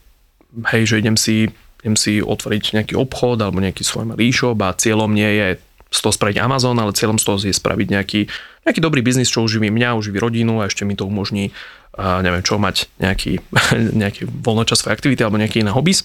hej, 0.73 0.83
že 0.89 0.99
idem 0.99 1.17
si, 1.21 1.53
idem 1.81 1.97
si 1.97 2.21
otvoriť 2.21 2.77
nejaký 2.77 2.95
obchod 2.97 3.41
alebo 3.41 3.61
nejaký 3.61 3.83
svoj 3.85 4.13
malý 4.13 4.29
e-shop 4.29 4.61
a 4.61 4.77
cieľom 4.77 5.13
nie 5.13 5.29
je 5.29 5.49
z 5.91 5.99
toho 5.99 6.15
spraviť 6.15 6.39
Amazon, 6.39 6.79
ale 6.79 6.95
cieľom 6.95 7.19
z 7.19 7.25
toho 7.27 7.37
je 7.43 7.51
spraviť 7.51 7.89
nejaký, 7.91 8.21
nejaký 8.63 8.81
dobrý 8.81 9.03
biznis, 9.03 9.27
čo 9.27 9.43
uživí 9.43 9.75
mňa, 9.75 9.99
uživí 9.99 10.23
rodinu 10.23 10.63
a 10.63 10.71
ešte 10.71 10.87
mi 10.87 10.95
to 10.95 11.03
umožní, 11.03 11.51
uh, 11.99 12.23
neviem 12.23 12.47
čo, 12.47 12.63
mať 12.63 12.87
nejaký, 13.03 13.43
nejaký 14.07 14.31
voľnočasové 14.31 14.95
aktivity 14.95 15.21
alebo 15.27 15.43
nejaký 15.43 15.67
iné 15.67 15.75
hobby. 15.75 15.99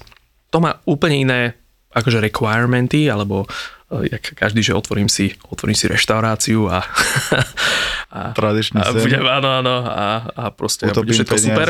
To 0.50 0.58
má 0.58 0.82
úplne 0.90 1.22
iné 1.22 1.42
akože 1.94 2.20
requirementy, 2.20 3.08
alebo 3.08 3.46
uh, 3.46 4.04
jak 4.10 4.34
každý, 4.34 4.66
že 4.66 4.74
otvorím 4.74 5.08
si, 5.08 5.38
otvorím 5.54 5.78
si 5.78 5.86
reštauráciu 5.86 6.66
a, 6.66 6.82
a 8.18 8.34
Tradičný 8.34 8.82
a 8.82 8.90
budem, 8.90 9.22
áno, 9.22 9.50
áno, 9.62 9.76
a, 9.86 10.08
a 10.34 10.44
proste 10.50 10.90
bude 10.90 11.14
všetko 11.14 11.38
peniaze. 11.38 11.46
super. 11.46 11.68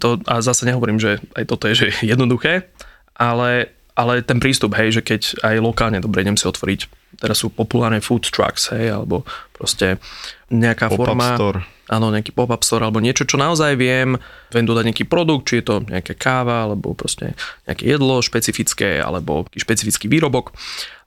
To, 0.00 0.16
a 0.24 0.40
zase 0.40 0.64
nehovorím, 0.64 0.96
že 0.96 1.20
aj 1.36 1.44
toto 1.44 1.68
je 1.68 1.76
že 1.76 1.88
jednoduché, 2.00 2.72
ale, 3.14 3.70
ale 3.94 4.22
ten 4.22 4.38
prístup, 4.42 4.74
hej, 4.78 5.00
že 5.00 5.02
keď 5.02 5.22
aj 5.42 5.56
lokálne, 5.62 6.02
dobre, 6.02 6.22
idem 6.22 6.38
si 6.38 6.46
otvoriť 6.46 7.04
teraz 7.18 7.42
sú 7.42 7.50
populárne 7.50 8.02
food 8.02 8.26
trucks, 8.28 8.74
hej, 8.74 8.90
alebo 8.90 9.22
proste 9.54 10.02
nejaká 10.50 10.90
pop-up 10.90 11.14
forma... 11.14 11.28
Store. 11.38 11.60
Áno, 11.84 12.08
nejaký 12.08 12.32
pop-up 12.32 12.64
store, 12.64 12.88
alebo 12.88 13.04
niečo, 13.04 13.28
čo 13.28 13.36
naozaj 13.36 13.76
viem, 13.76 14.16
viem 14.48 14.64
dodať 14.64 14.84
nejaký 14.88 15.04
produkt, 15.04 15.52
či 15.52 15.60
je 15.60 15.64
to 15.68 15.76
nejaká 15.84 16.16
káva, 16.16 16.64
alebo 16.64 16.96
proste 16.96 17.36
nejaké 17.68 17.84
jedlo 17.84 18.24
špecifické, 18.24 19.04
alebo 19.04 19.44
špecifický 19.52 20.08
výrobok 20.08 20.56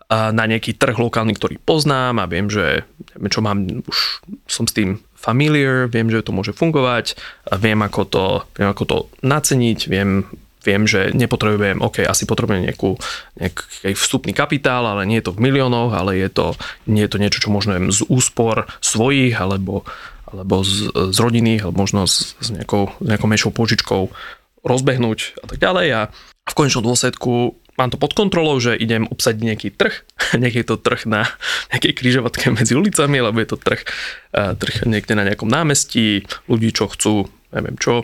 na 0.08 0.43
nejaký 0.48 0.78
trh 0.78 0.96
lokálny, 0.96 1.36
ktorý 1.36 1.60
poznám 1.60 2.24
a 2.24 2.30
viem, 2.30 2.48
že 2.48 2.88
čo 3.28 3.43
mám, 3.43 3.84
už 3.84 3.98
som 4.48 4.63
s 4.63 4.72
tým 4.72 5.04
familiar, 5.17 5.91
viem, 5.91 6.08
že 6.08 6.24
to 6.24 6.32
môže 6.32 6.56
fungovať, 6.56 7.20
viem, 7.60 7.82
ako 7.84 8.02
to, 8.08 8.26
viem, 8.56 8.70
ako 8.72 8.84
to 8.88 8.98
naceniť, 9.26 9.80
viem, 9.91 10.30
viem, 10.67 10.84
že 10.84 11.15
nepotrebujem, 11.15 11.80
OK, 11.80 12.03
asi 12.03 12.27
potrebujem 12.27 12.67
nejakú, 12.67 12.99
nejaký 13.39 13.95
vstupný 13.95 14.36
kapitál, 14.36 14.84
ale 14.84 15.08
nie 15.08 15.23
je 15.23 15.32
to 15.32 15.36
v 15.39 15.47
miliónoch, 15.47 15.95
ale 15.95 16.19
je 16.19 16.27
to, 16.27 16.45
nie 16.91 17.08
je 17.08 17.12
to 17.15 17.21
niečo, 17.23 17.39
čo 17.39 17.49
môžem 17.56 17.88
z 17.88 18.03
úspor 18.12 18.67
svojich 18.84 19.39
alebo, 19.39 19.88
alebo 20.27 20.67
z, 20.67 20.91
z 20.91 21.17
rodiny, 21.23 21.63
alebo 21.63 21.88
možno 21.88 22.03
s, 22.03 22.36
nejakou, 22.51 22.91
s 22.99 23.08
nejakou 23.08 23.27
menšou 23.32 23.51
požičkou 23.56 24.12
rozbehnúť 24.67 25.39
a 25.39 25.45
tak 25.47 25.58
ďalej. 25.63 25.88
A 25.95 26.01
v 26.47 26.53
konečnom 26.53 26.84
dôsledku 26.84 27.56
mám 27.80 27.93
to 27.93 28.01
pod 28.01 28.17
kontrolou, 28.17 28.58
že 28.60 28.75
idem 28.75 29.08
obsadiť 29.08 29.41
nejaký 29.41 29.69
trh, 29.71 29.95
nejaký 30.43 30.67
to 30.67 30.75
trh 30.75 31.08
na 31.08 31.32
nejakej 31.71 31.93
križovatke 31.95 32.51
medzi 32.51 32.75
ulicami, 32.75 33.23
alebo 33.23 33.39
je 33.39 33.49
to 33.56 33.58
trh, 33.58 33.82
trh 34.36 34.75
niekde 34.84 35.15
na 35.15 35.23
nejakom 35.23 35.47
námestí, 35.47 36.27
ľudí, 36.51 36.75
čo 36.75 36.91
chcú, 36.91 37.32
neviem 37.56 37.80
čo, 37.80 38.03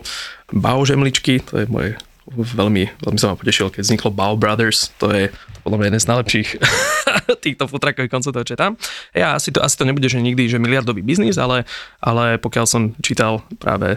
baužemličky, 0.54 1.44
to 1.44 1.60
je 1.60 1.66
moje 1.68 2.00
veľmi, 2.36 2.84
veľmi 3.00 3.18
sa 3.18 3.32
ma 3.32 3.38
potešil, 3.38 3.70
keď 3.70 3.82
vzniklo 3.86 4.10
Bow 4.10 4.34
Brothers, 4.34 4.90
to 4.98 5.10
je 5.14 5.24
podľa 5.64 5.78
mňa 5.80 5.88
jeden 5.88 6.02
z 6.02 6.10
najlepších 6.12 6.48
týchto 7.44 7.64
futrakových 7.64 8.12
konceptov, 8.12 8.44
čo 8.44 8.54
tam. 8.54 8.76
Ja 9.16 9.40
asi 9.40 9.48
to, 9.48 9.64
asi 9.64 9.80
to 9.80 9.88
nebude, 9.88 10.04
že 10.12 10.20
nikdy, 10.20 10.44
že 10.44 10.60
miliardový 10.60 11.00
biznis, 11.00 11.40
ale, 11.40 11.64
ale 12.04 12.36
pokiaľ 12.36 12.64
som 12.68 12.92
čítal 13.00 13.40
práve, 13.56 13.96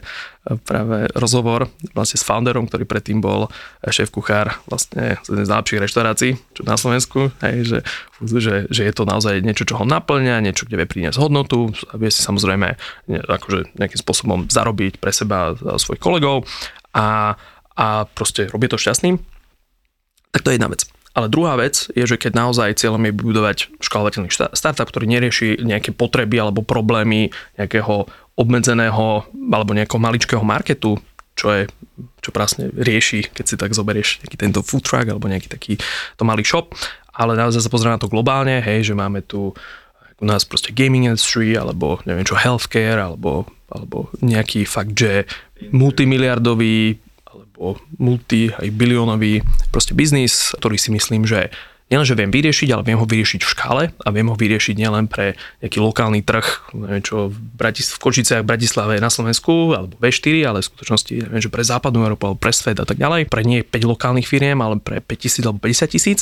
práve 0.64 1.12
rozhovor 1.12 1.68
vlastne 1.92 2.16
s 2.16 2.24
founderom, 2.24 2.72
ktorý 2.72 2.88
predtým 2.88 3.20
bol 3.20 3.52
šéf 3.84 4.16
kuchár 4.16 4.56
vlastne 4.72 5.20
z 5.28 5.36
jednej 5.36 5.46
z 5.46 5.52
najlepších 5.52 5.84
reštaurácií, 5.84 6.32
čo 6.56 6.62
na 6.64 6.80
Slovensku, 6.80 7.36
hej, 7.44 7.56
že, 7.68 7.80
že, 8.24 8.54
že, 8.72 8.82
je 8.88 8.94
to 8.96 9.04
naozaj 9.04 9.44
niečo, 9.44 9.68
čo 9.68 9.76
ho 9.76 9.84
naplňa, 9.84 10.40
niečo, 10.40 10.64
kde 10.64 10.80
vie 10.80 10.88
priniesť 10.88 11.20
hodnotu 11.20 11.76
vie 12.00 12.10
si 12.14 12.24
samozrejme 12.24 12.68
ne, 13.12 13.20
akože 13.20 13.76
nejakým 13.76 14.00
spôsobom 14.00 14.40
zarobiť 14.48 15.02
pre 15.02 15.12
seba 15.12 15.52
a 15.54 15.76
svojich 15.76 16.00
kolegov 16.00 16.48
a 16.96 17.36
a 17.78 18.10
proste 18.10 18.50
robí 18.50 18.66
to 18.66 18.82
šťastným, 18.82 19.22
tak 20.34 20.42
to 20.42 20.50
je 20.52 20.58
jedna 20.58 20.68
vec. 20.68 20.90
Ale 21.18 21.34
druhá 21.34 21.58
vec 21.58 21.90
je, 21.98 22.06
že 22.06 22.18
keď 22.18 22.38
naozaj 22.38 22.78
cieľom 22.78 23.02
je 23.10 23.14
budovať 23.14 23.58
škálovateľný 23.82 24.30
startup, 24.54 24.86
ktorý 24.86 25.10
nerieši 25.10 25.66
nejaké 25.66 25.90
potreby 25.90 26.38
alebo 26.38 26.62
problémy 26.62 27.34
nejakého 27.58 28.06
obmedzeného 28.38 29.26
alebo 29.26 29.72
nejakého 29.74 29.98
maličkého 29.98 30.46
marketu, 30.46 31.02
čo 31.34 31.50
je, 31.54 31.64
čo 32.22 32.30
prásne 32.30 32.70
rieši, 32.70 33.34
keď 33.34 33.46
si 33.50 33.56
tak 33.58 33.74
zoberieš 33.74 34.22
nejaký 34.22 34.38
tento 34.38 34.62
food 34.62 34.86
truck 34.86 35.10
alebo 35.10 35.26
nejaký 35.26 35.50
taký 35.50 35.74
to 36.18 36.22
malý 36.22 36.46
shop, 36.46 36.78
ale 37.18 37.34
naozaj 37.34 37.66
sa 37.66 37.74
pozrieme 37.74 37.98
na 37.98 38.02
to 38.02 38.14
globálne, 38.14 38.62
hej, 38.62 38.94
že 38.94 38.94
máme 38.94 39.26
tu 39.26 39.58
u 40.18 40.26
nás 40.26 40.46
proste 40.46 40.74
gaming 40.74 41.10
industry, 41.10 41.54
alebo 41.58 41.98
neviem 42.06 42.26
čo, 42.26 42.38
healthcare, 42.38 42.98
alebo, 42.98 43.46
alebo 43.70 44.10
nejaký 44.22 44.66
fakt, 44.66 44.98
že 44.98 45.30
multimiliardový 45.74 46.98
alebo 47.58 47.82
multi, 47.98 48.54
aj 48.54 48.70
biliónový 48.70 49.42
proste 49.74 49.98
biznis, 49.98 50.54
ktorý 50.54 50.78
si 50.78 50.94
myslím, 50.94 51.26
že 51.26 51.50
nielenže 51.88 52.20
viem 52.20 52.32
vyriešiť, 52.32 52.70
ale 52.76 52.84
viem 52.84 53.00
ho 53.00 53.08
vyriešiť 53.08 53.42
v 53.42 53.52
škále 53.52 53.84
a 53.96 54.08
viem 54.12 54.28
ho 54.28 54.36
vyriešiť 54.36 54.76
nielen 54.76 55.08
pre 55.08 55.40
nejaký 55.64 55.80
lokálny 55.80 56.20
trh, 56.22 56.76
neviem 56.76 57.04
čo, 57.04 57.32
v, 57.32 57.38
Bratis- 57.56 57.96
v 57.96 58.00
Kočiciach, 58.04 58.44
v 58.44 58.50
Bratislave 58.54 59.00
na 59.00 59.08
Slovensku, 59.08 59.72
alebo 59.72 59.96
V4, 59.98 60.36
ale 60.44 60.60
v 60.60 60.68
skutočnosti 60.68 61.14
neviem, 61.16 61.44
že 61.44 61.52
pre 61.52 61.64
západnú 61.64 62.04
Európu, 62.04 62.28
alebo 62.28 62.40
pre 62.40 62.52
svet 62.52 62.78
a 62.84 62.86
tak 62.86 63.00
ďalej, 63.00 63.32
pre 63.32 63.42
nie 63.48 63.64
5 63.64 63.72
lokálnych 63.88 64.28
firiem, 64.28 64.60
ale 64.60 64.84
pre 64.84 65.00
5 65.00 65.16
tisíc 65.16 65.44
alebo 65.48 65.64
50 65.64 65.96
tisíc, 65.96 66.20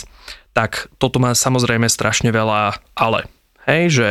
tak 0.53 0.87
toto 1.01 1.17
má 1.17 1.33
samozrejme 1.33 1.89
strašne 1.89 2.29
veľa 2.29 2.77
ale. 2.93 3.25
Hej, 3.65 3.83
že 3.89 4.09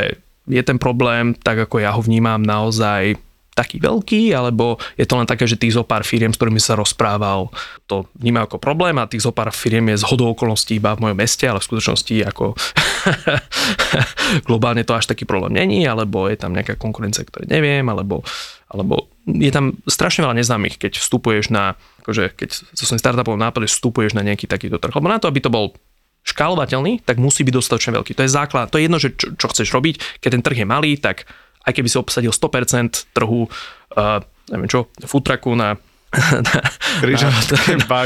je 0.50 0.62
ten 0.66 0.76
problém, 0.76 1.32
tak 1.38 1.56
ako 1.56 1.80
ja 1.80 1.94
ho 1.94 2.02
vnímam, 2.02 2.42
naozaj 2.42 3.16
taký 3.54 3.78
veľký, 3.78 4.34
alebo 4.34 4.76
je 4.98 5.06
to 5.06 5.14
len 5.14 5.30
také, 5.30 5.46
že 5.46 5.54
tých 5.54 5.78
zo 5.78 5.86
pár 5.86 6.02
firiem, 6.02 6.34
s 6.34 6.38
ktorými 6.38 6.58
sa 6.58 6.74
rozprával, 6.74 7.48
to 7.86 8.10
vníma 8.18 8.50
ako 8.50 8.58
problém 8.58 8.98
a 8.98 9.06
tých 9.06 9.24
zo 9.24 9.32
pár 9.32 9.54
firiem 9.54 9.94
je 9.94 10.02
z 10.02 10.08
hodou 10.10 10.34
okolností 10.34 10.82
iba 10.82 10.92
v 10.98 11.08
mojom 11.08 11.18
meste, 11.18 11.46
ale 11.46 11.62
v 11.62 11.68
skutočnosti 11.70 12.14
ako 12.26 12.58
globálne 14.50 14.82
to 14.82 14.98
až 14.98 15.06
taký 15.06 15.22
problém 15.24 15.54
není, 15.54 15.86
alebo 15.86 16.26
je 16.26 16.36
tam 16.36 16.52
nejaká 16.52 16.74
konkurencia, 16.74 17.22
ktoré 17.22 17.46
neviem, 17.46 17.86
alebo, 17.86 18.26
alebo 18.68 19.06
je 19.24 19.50
tam 19.54 19.78
strašne 19.86 20.26
veľa 20.26 20.36
neznámych, 20.42 20.76
keď 20.76 21.00
vstupuješ 21.00 21.48
na, 21.48 21.78
akože 22.04 22.34
keď 22.36 22.48
so 22.74 22.84
svojím 22.84 23.00
startupom 23.00 23.40
nápade 23.40 23.70
vstupuješ 23.70 24.12
na 24.12 24.26
nejaký 24.26 24.44
takýto 24.50 24.76
trh. 24.76 24.92
Lebo 24.92 25.08
na 25.08 25.16
to, 25.16 25.30
aby 25.30 25.40
to 25.40 25.48
bol 25.48 25.72
škálovateľný, 26.24 27.04
tak 27.04 27.20
musí 27.20 27.44
byť 27.44 27.54
dostatočne 27.54 27.92
veľký. 28.00 28.16
To 28.16 28.24
je 28.24 28.32
základ. 28.32 28.72
To 28.72 28.80
je 28.80 28.88
jedno, 28.88 28.96
že 28.96 29.12
čo, 29.12 29.36
čo 29.36 29.46
chceš 29.52 29.68
robiť. 29.76 30.24
Keď 30.24 30.30
ten 30.32 30.42
trh 30.44 30.58
je 30.64 30.66
malý, 30.66 30.96
tak 30.96 31.28
aj 31.64 31.72
keby 31.72 31.88
si 31.88 31.96
obsadil 32.00 32.32
100% 32.32 33.12
trhu, 33.16 33.48
uh, 33.48 34.20
neviem 34.52 34.70
čo, 34.70 34.88
futraku 35.04 35.56
na 35.60 35.76
na, 36.14 36.62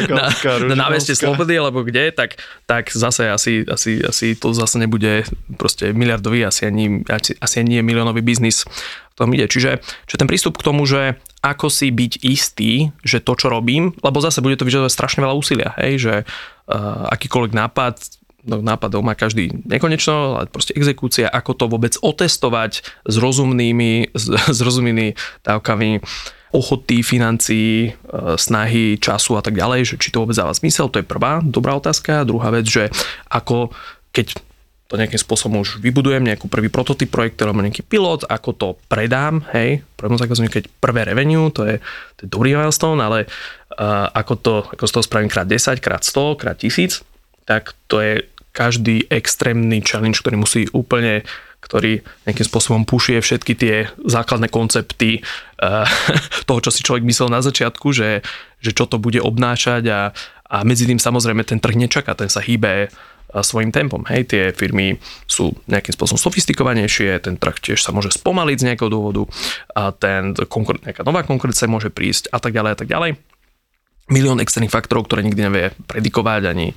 na, 0.16 0.32
na, 0.32 0.56
na 0.72 0.76
náveste 0.88 1.12
Slobody 1.12 1.60
alebo 1.60 1.84
kde, 1.84 2.08
tak, 2.08 2.40
tak 2.64 2.88
zase 2.88 3.28
asi, 3.28 3.68
asi, 3.68 4.00
asi 4.00 4.32
to 4.32 4.56
zase 4.56 4.80
nebude 4.80 5.28
proste 5.60 5.92
miliardový, 5.92 6.48
asi 6.48 6.72
ani, 6.72 7.04
asi, 7.04 7.36
asi 7.36 7.60
nie 7.60 7.84
miliónový 7.84 8.24
biznis 8.24 8.64
tom 9.18 9.34
ide. 9.34 9.50
Čiže, 9.50 9.82
čiže 10.06 10.20
ten 10.22 10.30
prístup 10.30 10.62
k 10.62 10.66
tomu, 10.70 10.86
že 10.86 11.18
ako 11.42 11.66
si 11.66 11.90
byť 11.90 12.12
istý, 12.22 12.94
že 13.02 13.18
to, 13.18 13.34
čo 13.34 13.50
robím, 13.50 13.90
lebo 13.98 14.22
zase 14.22 14.38
bude 14.38 14.54
to 14.54 14.62
vyžadovať 14.62 14.94
strašne 14.94 15.20
veľa 15.26 15.34
úsilia, 15.34 15.74
hej, 15.82 15.92
že 15.98 16.14
uh, 16.22 17.10
akýkoľvek 17.10 17.52
nápad 17.58 17.94
no, 18.44 18.62
nápadov 18.62 19.02
má 19.02 19.18
každý 19.18 19.50
nekonečno, 19.66 20.38
ale 20.38 20.46
proste 20.46 20.76
exekúcia, 20.76 21.26
ako 21.26 21.52
to 21.56 21.64
vôbec 21.66 21.94
otestovať 21.98 22.84
s 22.84 23.14
rozumnými, 23.18 24.14
s, 24.14 24.24
s 24.56 24.58
rozumnými 24.60 25.18
dávkami 25.42 26.02
ochoty, 26.48 27.04
financií, 27.04 27.92
e, 27.92 28.36
snahy, 28.40 28.96
času 28.96 29.36
a 29.36 29.44
tak 29.44 29.52
ďalej, 29.52 29.84
že 29.84 29.94
či 30.00 30.08
to 30.08 30.24
vôbec 30.24 30.36
dáva 30.36 30.56
zmysel, 30.56 30.88
to 30.88 31.00
je 31.00 31.06
prvá 31.06 31.44
dobrá 31.44 31.76
otázka. 31.76 32.24
Druhá 32.24 32.48
vec, 32.48 32.64
že 32.64 32.88
ako 33.28 33.68
keď 34.16 34.40
to 34.88 34.96
nejakým 34.96 35.20
spôsobom 35.20 35.60
už 35.60 35.84
vybudujem, 35.84 36.24
nejakú 36.24 36.48
prvý 36.48 36.72
prototyp 36.72 37.12
projekt, 37.12 37.36
alebo 37.44 37.60
nejaký 37.60 37.84
pilot, 37.84 38.24
ako 38.24 38.50
to 38.56 38.68
predám, 38.88 39.44
hej, 39.52 39.84
prvému 40.00 40.16
zákazníku, 40.16 40.48
keď 40.48 40.64
prvé 40.80 41.04
revenue, 41.04 41.52
to 41.52 41.68
je, 41.68 41.76
to 42.16 42.20
je 42.24 42.28
dobrý 42.32 42.56
milestone, 42.56 42.96
ale 42.96 43.28
uh, 43.28 44.08
ako, 44.16 44.34
to, 44.40 44.54
ako 44.64 44.84
z 44.88 44.92
toho 44.96 45.04
spravím 45.04 45.28
krát 45.28 45.44
10, 45.44 45.84
krát 45.84 46.00
100, 46.00 46.40
krát 46.40 46.56
1000, 46.56 47.04
tak 47.48 47.72
to 47.88 48.04
je 48.04 48.14
každý 48.52 49.08
extrémny 49.08 49.80
challenge, 49.80 50.20
ktorý 50.20 50.36
musí 50.36 50.68
úplne 50.76 51.24
ktorý 51.58 52.06
nejakým 52.22 52.46
spôsobom 52.46 52.86
pušuje 52.86 53.18
všetky 53.18 53.52
tie 53.58 53.90
základné 54.06 54.46
koncepty 54.46 55.26
uh, 55.58 55.82
toho, 56.48 56.62
čo 56.62 56.70
si 56.70 56.86
človek 56.86 57.02
myslel 57.02 57.34
na 57.34 57.42
začiatku, 57.42 57.90
že, 57.90 58.22
že 58.62 58.70
čo 58.70 58.86
to 58.86 59.02
bude 59.02 59.18
obnášať 59.18 59.90
a, 59.90 60.00
a 60.46 60.56
medzi 60.62 60.86
tým 60.86 61.02
samozrejme 61.02 61.42
ten 61.42 61.58
trh 61.58 61.74
nečaká, 61.74 62.14
ten 62.14 62.30
sa 62.30 62.38
hýbe 62.38 62.88
svojim 63.28 63.68
tempom. 63.68 64.08
Hej, 64.08 64.32
tie 64.32 64.42
firmy 64.56 64.96
sú 65.28 65.52
nejakým 65.68 65.92
spôsobom 65.92 66.16
sofistikovanejšie, 66.16 67.20
ten 67.20 67.36
trh 67.36 67.60
tiež 67.60 67.84
sa 67.84 67.92
môže 67.92 68.08
spomaliť 68.16 68.56
z 68.56 68.66
nejakého 68.72 68.88
dôvodu, 68.88 69.28
a 69.76 69.92
ten 69.92 70.32
konkur- 70.48 70.80
nejaká 70.80 71.04
nová 71.04 71.20
konkurencia 71.28 71.68
môže 71.68 71.92
prísť 71.92 72.32
a 72.32 72.40
tak 72.40 72.56
ďalej 72.56 72.72
a 72.72 72.78
tak 72.78 72.88
ďalej. 72.88 73.20
Milión 74.08 74.40
externých 74.40 74.72
faktorov, 74.72 75.04
ktoré 75.04 75.20
nikdy 75.20 75.40
nevie 75.44 75.64
predikovať 75.84 76.48
ani, 76.48 76.72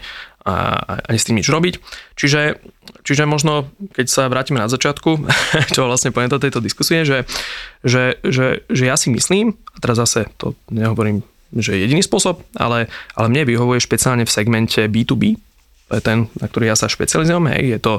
a, 0.45 0.82
ani 1.06 1.17
s 1.21 1.27
tým 1.27 1.38
nič 1.38 1.47
robiť. 1.49 1.77
Čiže, 2.17 2.58
čiže 3.06 3.30
možno, 3.30 3.69
keď 3.93 4.06
sa 4.10 4.23
vrátime 4.25 4.62
na 4.62 4.69
začiatku, 4.69 5.25
čo 5.75 5.86
vlastne 5.86 6.13
pointa 6.13 6.41
tejto 6.41 6.62
diskusie, 6.62 7.06
že, 7.06 7.30
že, 7.86 8.17
že, 8.25 8.65
že 8.69 8.84
ja 8.86 8.97
si 8.97 9.13
myslím, 9.13 9.54
a 9.73 9.77
teraz 9.77 10.01
zase 10.01 10.30
to 10.41 10.58
nehovorím, 10.73 11.21
že 11.51 11.75
je 11.75 11.84
jediný 11.84 12.01
spôsob, 12.01 12.41
ale, 12.56 12.88
ale 13.13 13.27
mne 13.27 13.43
vyhovuje 13.43 13.84
špeciálne 13.84 14.23
v 14.23 14.32
segmente 14.32 14.88
B2B, 14.88 15.36
to 15.91 15.93
je 15.99 16.04
ten, 16.04 16.32
na 16.39 16.45
ktorý 16.47 16.71
ja 16.71 16.80
sa 16.80 16.88
špecializujem, 16.88 17.51
hej, 17.51 17.75
je 17.75 17.80
to, 17.84 17.93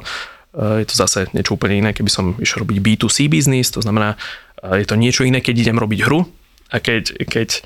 e, 0.57 0.81
je 0.81 0.87
to 0.89 0.95
zase 0.97 1.29
niečo 1.37 1.61
úplne 1.61 1.85
iné, 1.85 1.91
keby 1.93 2.09
som 2.09 2.33
išiel 2.41 2.65
robiť 2.65 2.81
B2C 2.81 3.29
biznis, 3.29 3.69
to 3.69 3.85
znamená, 3.85 4.17
e, 4.65 4.81
je 4.81 4.87
to 4.89 4.97
niečo 4.97 5.29
iné, 5.29 5.45
keď 5.45 5.69
idem 5.69 5.77
robiť 5.77 6.01
hru 6.09 6.25
a 6.73 6.81
keď, 6.81 7.29
keď 7.29 7.61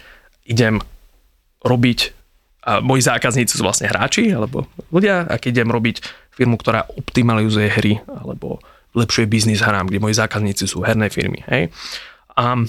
idem 0.50 0.82
robiť 1.62 2.10
a 2.66 2.82
moji 2.82 3.06
zákazníci 3.06 3.54
sú 3.54 3.62
vlastne 3.62 3.86
hráči 3.86 4.34
alebo 4.34 4.66
ľudia 4.90 5.22
a 5.30 5.38
keď 5.38 5.62
idem 5.62 5.70
robiť 5.70 6.02
firmu, 6.34 6.58
ktorá 6.58 6.82
optimalizuje 6.98 7.70
hry 7.70 8.02
alebo 8.10 8.58
lepšuje 8.98 9.30
biznis 9.30 9.62
hrám, 9.62 9.86
kde 9.86 10.02
moji 10.02 10.18
zákazníci 10.18 10.66
sú 10.66 10.82
herné 10.82 11.06
firmy. 11.12 11.46
Hej. 11.46 11.70
A 12.34 12.66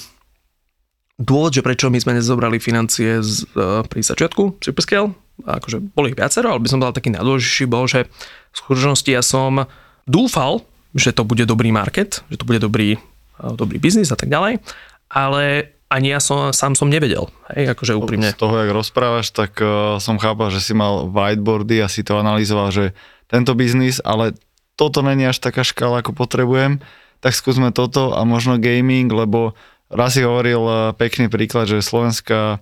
dôvod, 1.17 1.55
že 1.55 1.65
prečo 1.65 1.89
my 1.89 1.97
sme 1.97 2.13
nezobrali 2.13 2.61
financie 2.61 3.25
z, 3.25 3.49
uh, 3.57 3.81
pri 3.87 4.05
začiatku 4.05 4.61
Superscale, 4.61 5.17
akože 5.41 5.81
boli 5.97 6.13
ich 6.13 6.19
viacero, 6.19 6.53
ale 6.53 6.61
by 6.61 6.69
som 6.69 6.81
dal 6.83 6.93
taký 6.93 7.09
najdôležitejší, 7.15 7.65
bol, 7.65 7.89
že 7.89 8.05
v 8.53 8.55
skutočnosti 8.55 9.09
ja 9.09 9.23
som 9.25 9.65
dúfal, 10.05 10.61
že 10.93 11.15
to 11.15 11.25
bude 11.25 11.47
dobrý 11.49 11.73
market, 11.73 12.21
že 12.29 12.37
to 12.37 12.45
bude 12.45 12.61
dobrý, 12.61 13.01
uh, 13.41 13.55
dobrý 13.57 13.81
biznis 13.81 14.13
a 14.13 14.19
tak 14.19 14.29
ďalej, 14.29 14.61
ale 15.09 15.76
ani 15.87 16.11
ja 16.11 16.19
som, 16.19 16.51
sám 16.51 16.75
som 16.75 16.91
nevedel, 16.91 17.31
hej, 17.55 17.71
akože 17.71 17.95
úprimne. 17.95 18.35
Z 18.35 18.39
toho, 18.39 18.59
jak 18.59 18.71
rozprávaš, 18.75 19.31
tak 19.31 19.55
uh, 19.63 19.97
som 20.03 20.19
chápal, 20.19 20.51
že 20.51 20.59
si 20.59 20.75
mal 20.75 21.07
whiteboardy 21.07 21.79
a 21.79 21.87
si 21.87 22.03
to 22.03 22.19
analyzoval, 22.19 22.75
že 22.75 22.91
tento 23.31 23.55
biznis, 23.55 24.03
ale 24.03 24.35
toto 24.75 24.99
není 24.99 25.23
až 25.23 25.39
taká 25.39 25.63
škála, 25.63 26.03
ako 26.03 26.11
potrebujem, 26.11 26.83
tak 27.23 27.33
skúsme 27.33 27.71
toto 27.71 28.13
a 28.13 28.21
možno 28.27 28.59
gaming, 28.59 29.07
lebo 29.09 29.55
raz 29.87 30.19
si 30.19 30.21
hovoril 30.27 30.61
uh, 30.67 30.77
pekný 30.91 31.31
príklad, 31.31 31.71
že 31.71 31.79
slovenská 31.79 32.59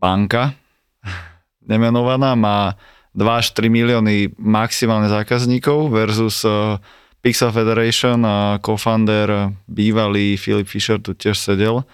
banka, 0.00 0.56
nemenovaná, 1.70 2.32
má 2.32 2.80
2 3.12 3.20
až 3.28 3.52
3 3.52 3.68
milióny 3.68 4.32
maximálne 4.40 5.12
zákazníkov 5.12 5.92
versus 5.92 6.40
uh, 6.48 6.80
Pixel 7.20 7.52
Federation 7.52 8.18
a 8.24 8.56
co-founder 8.64 9.52
bývalý 9.68 10.40
Filip 10.40 10.66
Fischer 10.66 10.96
tu 10.96 11.12
tiež 11.12 11.36
sedel 11.36 11.84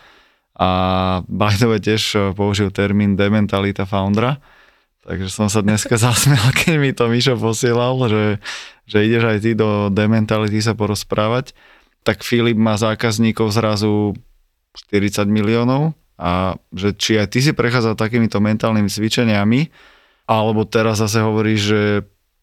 a 0.58 0.68
way 1.30 1.80
tiež 1.80 2.02
eh, 2.18 2.22
použil 2.34 2.74
termín 2.74 3.14
dementalita 3.14 3.86
foundera, 3.86 4.42
takže 5.06 5.30
som 5.30 5.46
sa 5.46 5.62
dneska 5.62 5.94
zasmial, 6.04 6.50
keď 6.50 6.74
mi 6.76 6.90
to 6.90 7.06
Mišo 7.06 7.38
posielal, 7.38 7.94
že, 8.10 8.24
že 8.90 8.98
ideš 9.06 9.24
aj 9.24 9.38
ty 9.38 9.50
do 9.54 9.88
dementality 9.94 10.58
sa 10.58 10.74
porozprávať, 10.74 11.54
tak 12.02 12.26
Filip 12.26 12.58
má 12.58 12.74
zákazníkov 12.74 13.54
zrazu 13.54 14.18
40 14.90 15.30
miliónov 15.30 15.94
a 16.18 16.58
že 16.74 16.90
či 16.98 17.14
aj 17.22 17.30
ty 17.30 17.38
si 17.38 17.54
prechádzal 17.54 17.94
takýmito 17.94 18.42
mentálnymi 18.42 18.90
cvičeniami, 18.90 19.70
alebo 20.26 20.66
teraz 20.66 20.98
zase 20.98 21.22
hovoríš, 21.22 21.60
že 21.62 21.82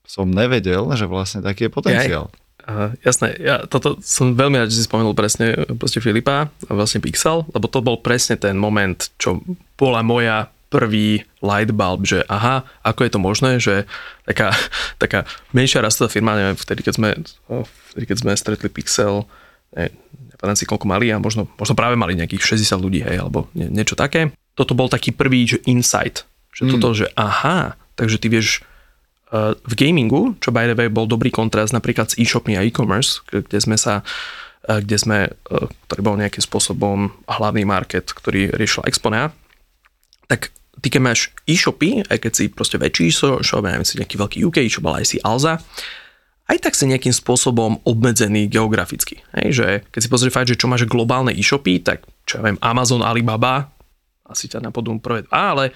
som 0.08 0.32
nevedel, 0.32 0.88
že 0.96 1.06
vlastne 1.10 1.44
taký 1.44 1.68
je 1.68 1.72
potenciál. 1.76 2.26
Ja, 2.32 2.45
Uh, 2.66 2.98
jasné, 3.06 3.38
ja 3.38 3.62
toto 3.70 4.02
som 4.02 4.34
veľmi 4.34 4.58
rád, 4.58 4.74
že 4.74 4.82
si 4.82 4.90
spomenul 4.90 5.14
presne 5.14 5.54
proste 5.78 6.02
Filipa 6.02 6.50
a 6.50 6.72
vlastne 6.74 6.98
Pixel, 6.98 7.46
lebo 7.54 7.70
to 7.70 7.86
bol 7.86 8.02
presne 8.02 8.42
ten 8.42 8.58
moment, 8.58 9.14
čo 9.22 9.38
bola 9.78 10.02
moja 10.02 10.50
prvý 10.74 11.22
light 11.46 11.70
bulb, 11.70 12.10
že 12.10 12.26
aha, 12.26 12.66
ako 12.82 13.06
je 13.06 13.12
to 13.14 13.20
možné, 13.22 13.52
že 13.62 13.86
taká, 14.26 14.50
taká 15.04 15.30
menšia 15.54 15.86
rastová 15.86 16.10
firma, 16.10 16.34
neviem, 16.34 16.58
vtedy 16.58 16.82
keď 16.82 16.94
sme, 16.98 17.10
vtedy 17.94 18.06
keď 18.10 18.18
sme 18.26 18.32
stretli 18.34 18.70
Pixel, 18.74 19.30
ne, 19.78 19.94
nepamätám 20.34 20.58
si 20.60 20.66
koľko 20.66 20.90
mali 20.90 21.14
a 21.14 21.22
možno, 21.22 21.46
možno 21.56 21.78
práve 21.78 21.96
mali 21.96 22.18
nejakých 22.18 22.58
60 22.58 22.82
ľudí, 22.82 23.06
hej, 23.06 23.22
alebo 23.22 23.48
nie, 23.56 23.70
niečo 23.72 23.94
také. 23.94 24.36
Toto 24.58 24.74
bol 24.76 24.92
taký 24.92 25.14
prvý, 25.14 25.48
že 25.48 25.62
insight, 25.70 26.26
že 26.50 26.66
mm. 26.66 26.72
toto, 26.76 26.98
že 26.98 27.08
aha, 27.16 27.80
takže 27.96 28.20
ty 28.20 28.28
vieš 28.28 28.66
v 29.56 29.74
gamingu, 29.76 30.38
čo 30.40 30.54
by 30.54 30.72
the 30.72 30.76
way 30.78 30.88
bol 30.88 31.10
dobrý 31.10 31.34
kontrast 31.34 31.76
napríklad 31.76 32.14
s 32.14 32.20
e-shopmi 32.20 32.56
a 32.56 32.64
e-commerce, 32.64 33.24
kde 33.28 33.60
sme 33.60 33.76
sa 33.76 34.06
kde 34.66 34.98
sme, 34.98 35.30
ktorý 35.86 36.02
bol 36.02 36.18
nejakým 36.18 36.42
spôsobom 36.42 37.14
hlavný 37.30 37.70
market, 37.70 38.10
ktorý 38.10 38.50
riešil 38.58 38.82
Exponea, 38.90 39.30
tak 40.26 40.50
ty 40.82 40.90
keď 40.90 41.02
máš 41.06 41.30
e-shopy, 41.46 42.02
aj 42.10 42.18
keď 42.18 42.32
si 42.34 42.44
proste 42.50 42.82
väčší 42.82 43.14
shop, 43.14 43.62
neviem 43.62 43.86
si 43.86 44.02
nejaký 44.02 44.18
veľký 44.18 44.38
UK 44.50 44.58
e-shop, 44.66 44.90
ale 44.90 45.06
aj 45.06 45.08
si 45.14 45.18
Alza, 45.22 45.62
aj 46.50 46.58
tak 46.62 46.74
si 46.74 46.90
nejakým 46.90 47.14
spôsobom 47.14 47.82
obmedzený 47.86 48.50
geograficky. 48.50 49.22
Hej, 49.38 49.48
že 49.54 49.68
keď 49.90 50.02
si 50.02 50.10
pozrieš 50.10 50.34
fakt, 50.34 50.50
že 50.50 50.58
čo 50.58 50.70
máš 50.70 50.90
globálne 50.90 51.34
e-shopy, 51.34 51.82
tak 51.86 52.06
čo 52.26 52.42
ja 52.42 52.50
viem, 52.50 52.58
Amazon, 52.62 53.06
Alibaba, 53.06 53.70
asi 54.26 54.50
ťa 54.50 54.66
napodú 54.66 54.98
prvé, 54.98 55.30
ale 55.30 55.74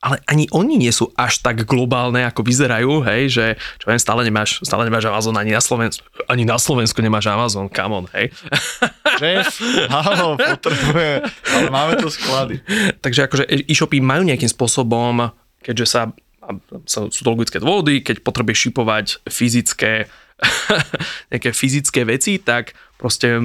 ale 0.00 0.16
ani 0.24 0.48
oni 0.48 0.80
nie 0.80 0.88
sú 0.88 1.12
až 1.12 1.44
tak 1.44 1.68
globálne, 1.68 2.24
ako 2.24 2.40
vyzerajú, 2.40 3.04
hej, 3.04 3.22
že 3.28 3.46
čo 3.76 3.92
viem, 3.92 4.00
stále 4.00 4.24
nemáš, 4.24 4.64
stále 4.64 4.88
nemáš 4.88 5.12
Amazon 5.12 5.36
ani 5.36 5.52
na 5.52 5.60
Slovensku, 5.60 6.04
ani 6.24 6.48
na 6.48 6.56
Slovensku 6.56 7.04
nemáš 7.04 7.28
Amazon, 7.28 7.68
come 7.68 7.92
on, 7.92 8.06
hej. 8.16 8.32
Šéf, 9.20 9.60
áno, 9.92 10.40
potrebuje, 10.40 11.28
ale 11.52 11.66
máme 11.68 12.00
tu 12.00 12.08
sklady. 12.08 12.64
Takže 13.04 13.28
akože 13.28 13.44
e-shopy 13.68 14.00
majú 14.00 14.24
nejakým 14.24 14.48
spôsobom, 14.48 15.36
keďže 15.60 15.84
sa, 15.84 16.08
sú 16.88 17.20
to 17.20 17.28
logické 17.28 17.60
dôvody, 17.60 18.00
keď 18.00 18.24
potrebuješ 18.24 18.72
šipovať 18.72 19.06
fyzické, 19.28 20.08
nejaké 21.32 21.52
fyzické 21.52 22.08
veci, 22.08 22.40
tak 22.40 22.72
proste 22.96 23.44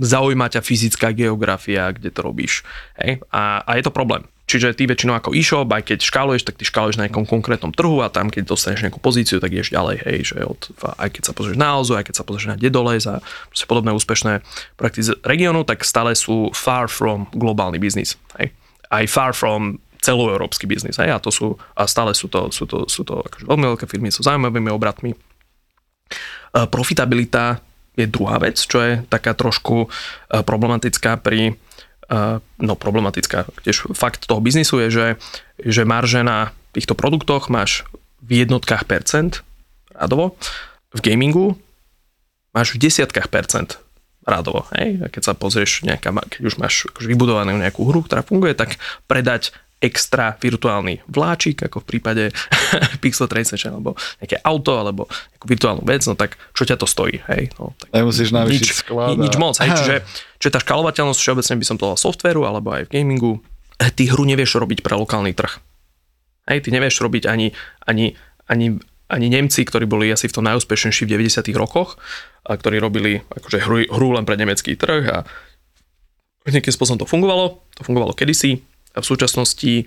zaujíma 0.00 0.48
ťa 0.48 0.64
fyzická 0.64 1.12
geografia, 1.12 1.92
kde 1.92 2.08
to 2.08 2.24
robíš. 2.24 2.64
Hej? 2.96 3.20
A, 3.28 3.60
a 3.68 3.76
je 3.76 3.84
to 3.84 3.92
problém. 3.92 4.24
Čiže 4.50 4.74
ty 4.74 4.90
väčšinou 4.90 5.14
ako 5.14 5.30
e-shop, 5.30 5.70
aj 5.70 5.94
keď 5.94 5.98
škáluješ, 6.02 6.42
tak 6.42 6.58
ty 6.58 6.66
škáluješ 6.66 6.98
na 6.98 7.06
nejakom 7.06 7.22
konkrétnom 7.22 7.70
trhu 7.70 8.02
a 8.02 8.10
tam, 8.10 8.34
keď 8.34 8.50
dostaneš 8.50 8.82
nejakú 8.82 8.98
pozíciu, 8.98 9.38
tak 9.38 9.54
ideš 9.54 9.70
ďalej, 9.70 10.02
hej, 10.02 10.18
že 10.34 10.42
od, 10.42 10.74
aj 10.98 11.06
keď 11.14 11.22
sa 11.22 11.32
pozrieš 11.38 11.54
na 11.54 11.70
Alzu, 11.70 11.94
aj 11.94 12.10
keď 12.10 12.14
sa 12.18 12.26
pozrieš 12.26 12.50
na 12.50 12.58
Dedoles 12.58 13.06
a 13.06 13.22
podobné 13.70 13.94
úspešné 13.94 14.42
projekty 14.74 15.06
z 15.06 15.14
regiónu, 15.22 15.62
tak 15.62 15.86
stále 15.86 16.18
sú 16.18 16.50
far 16.50 16.90
from 16.90 17.30
globálny 17.30 17.78
biznis, 17.78 18.18
hej. 18.42 18.50
Aj 18.90 19.06
far 19.06 19.38
from 19.38 19.78
celoeurópsky 20.02 20.66
biznis, 20.66 20.98
hej, 20.98 21.14
a 21.14 21.22
to 21.22 21.30
sú, 21.30 21.54
a 21.78 21.86
stále 21.86 22.10
sú 22.10 22.26
to, 22.26 22.50
sú 22.50 22.66
to, 22.66 22.90
sú 22.90 23.06
to 23.06 23.22
akože 23.22 23.46
veľmi 23.46 23.70
veľké 23.70 23.86
firmy, 23.86 24.10
sú 24.10 24.26
zaujímavými 24.26 24.74
obratmi. 24.74 25.14
Profitabilita 26.50 27.62
je 27.94 28.10
druhá 28.10 28.42
vec, 28.42 28.58
čo 28.58 28.82
je 28.82 29.06
taká 29.06 29.38
trošku 29.38 29.86
problematická 30.42 31.22
pri 31.22 31.54
no 32.58 32.74
problematická. 32.74 33.46
Tiež 33.62 33.94
fakt 33.94 34.26
toho 34.26 34.42
biznisu 34.42 34.82
je, 34.82 34.88
že, 34.90 35.06
že 35.62 35.82
marže 35.86 36.26
na 36.26 36.50
týchto 36.74 36.98
produktoch 36.98 37.46
máš 37.46 37.86
v 38.18 38.42
jednotkách 38.42 38.84
percent 38.84 39.46
rádovo, 39.94 40.34
v 40.90 41.00
gamingu 41.00 41.46
máš 42.50 42.74
v 42.74 42.82
desiatkách 42.82 43.30
percent 43.30 43.78
rádovo. 44.26 44.66
Hej? 44.74 45.00
A 45.02 45.06
keď 45.06 45.22
sa 45.22 45.32
pozrieš, 45.38 45.86
nejaká, 45.86 46.10
keď 46.10 46.42
už 46.50 46.58
máš 46.58 46.90
akože 46.90 47.08
vybudovanú 47.08 47.56
nejakú 47.56 47.86
hru, 47.86 48.02
ktorá 48.02 48.26
funguje, 48.26 48.58
tak 48.58 48.76
predať 49.06 49.54
extra 49.80 50.36
virtuálny 50.36 51.00
vláčik, 51.08 51.64
ako 51.64 51.80
v 51.82 51.86
prípade 51.88 52.24
Pixel 53.02 53.26
Train 53.32 53.48
Session, 53.48 53.80
alebo 53.80 53.96
nejaké 54.20 54.36
auto, 54.44 54.76
alebo 54.76 55.08
nejakú 55.08 55.46
virtuálnu 55.48 55.82
vec, 55.88 56.04
no 56.04 56.14
tak 56.14 56.36
čo 56.52 56.68
ťa 56.68 56.76
to 56.76 56.84
stojí, 56.84 57.24
hej? 57.32 57.48
No, 57.56 57.72
tak 57.80 57.88
Nemusíš 57.96 58.28
nič, 58.30 58.84
sklad. 58.84 59.16
Nič 59.16 59.34
moc, 59.40 59.56
hej? 59.56 59.72
Čiže, 59.72 59.96
čiže 60.36 60.52
tá 60.52 60.60
škalovateľnosť 60.60 61.20
všeobecne 61.20 61.54
by 61.56 61.64
som 61.64 61.76
to 61.80 61.96
softveru, 61.96 62.44
alebo 62.44 62.76
aj 62.76 62.92
v 62.92 63.00
gamingu, 63.00 63.40
eh, 63.80 63.88
ty 63.88 64.12
hru 64.12 64.28
nevieš 64.28 64.60
robiť 64.60 64.84
pre 64.84 64.94
lokálny 65.00 65.32
trh. 65.32 65.56
Hej, 66.52 66.68
ty 66.68 66.68
nevieš 66.76 67.00
robiť 67.00 67.24
ani, 67.24 67.56
ani, 67.88 68.12
ani, 68.52 68.76
ani 69.08 69.26
Nemci, 69.32 69.64
ktorí 69.64 69.88
boli 69.88 70.12
asi 70.12 70.28
v 70.28 70.36
tom 70.36 70.44
najúspešnejší 70.44 71.08
v 71.08 71.24
90 71.24 71.56
rokoch, 71.56 71.96
a 72.44 72.52
ktorí 72.52 72.76
robili 72.76 73.24
akože 73.32 73.58
hru, 73.64 73.76
hru 73.88 74.08
len 74.16 74.28
pre 74.28 74.36
nemecký 74.36 74.76
trh 74.76 75.04
a 75.08 75.18
nejakým 76.48 76.72
spôsobom 76.72 77.04
to 77.04 77.08
fungovalo, 77.08 77.62
to 77.76 77.84
fungovalo 77.84 78.16
kedysi, 78.16 78.64
v 78.96 79.06
súčasnosti 79.06 79.86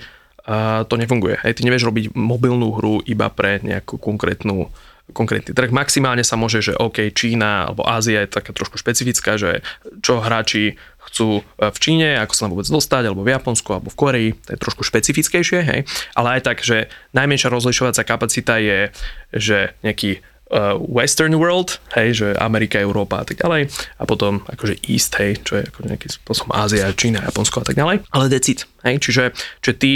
to 0.91 0.95
nefunguje. 0.99 1.39
Hej, 1.39 1.55
ty 1.55 1.61
nevieš 1.63 1.87
robiť 1.87 2.19
mobilnú 2.19 2.75
hru 2.75 2.99
iba 3.07 3.31
pre 3.31 3.63
nejakú 3.63 3.95
konkrétnu 3.95 4.67
konkrétny 5.11 5.51
trh. 5.51 5.67
Maximálne 5.75 6.23
sa 6.23 6.39
môže, 6.39 6.63
že 6.63 6.79
OK, 6.79 7.11
Čína 7.11 7.67
alebo 7.67 7.83
Ázia 7.83 8.23
je 8.23 8.39
taká 8.39 8.55
trošku 8.55 8.79
špecifická, 8.79 9.35
že 9.35 9.59
čo 9.99 10.23
hráči 10.23 10.79
chcú 11.11 11.43
e, 11.59 11.67
v 11.67 11.77
Číne, 11.77 12.15
ako 12.23 12.31
sa 12.31 12.41
tam 12.47 12.51
vôbec 12.55 12.67
dostať, 12.71 13.03
alebo 13.11 13.27
v 13.27 13.35
Japonsku, 13.35 13.69
alebo 13.75 13.91
v 13.91 13.99
Koreji, 13.99 14.29
to 14.47 14.55
je 14.55 14.63
trošku 14.63 14.87
špecifickejšie, 14.87 15.59
hej. 15.59 15.79
Ale 16.15 16.39
aj 16.39 16.41
tak, 16.47 16.63
že 16.63 16.87
najmenšia 17.11 17.51
rozlišovacia 17.51 18.07
kapacita 18.07 18.55
je, 18.63 18.95
že 19.35 19.75
nejaký 19.83 20.23
uh, 20.51 20.75
Western 20.79 21.37
world, 21.39 21.79
hej, 21.95 22.09
že 22.17 22.27
Amerika, 22.39 22.81
Európa 22.81 23.21
a 23.21 23.25
tak 23.27 23.39
ďalej, 23.39 23.71
a 23.99 24.03
potom 24.03 24.43
akože 24.43 24.83
East, 24.89 25.15
hej, 25.21 25.39
čo 25.45 25.61
je 25.61 25.63
ako 25.69 25.79
nejaký 25.87 26.07
spôsob 26.11 26.51
Ázia, 26.51 26.91
Čína, 26.91 27.23
Japonsko 27.23 27.63
a 27.63 27.65
tak 27.71 27.77
ďalej, 27.77 28.03
ale 28.11 28.25
decid, 28.27 28.67
hej, 28.83 28.99
čiže, 28.99 29.31
čiže 29.63 29.75
ty, 29.79 29.91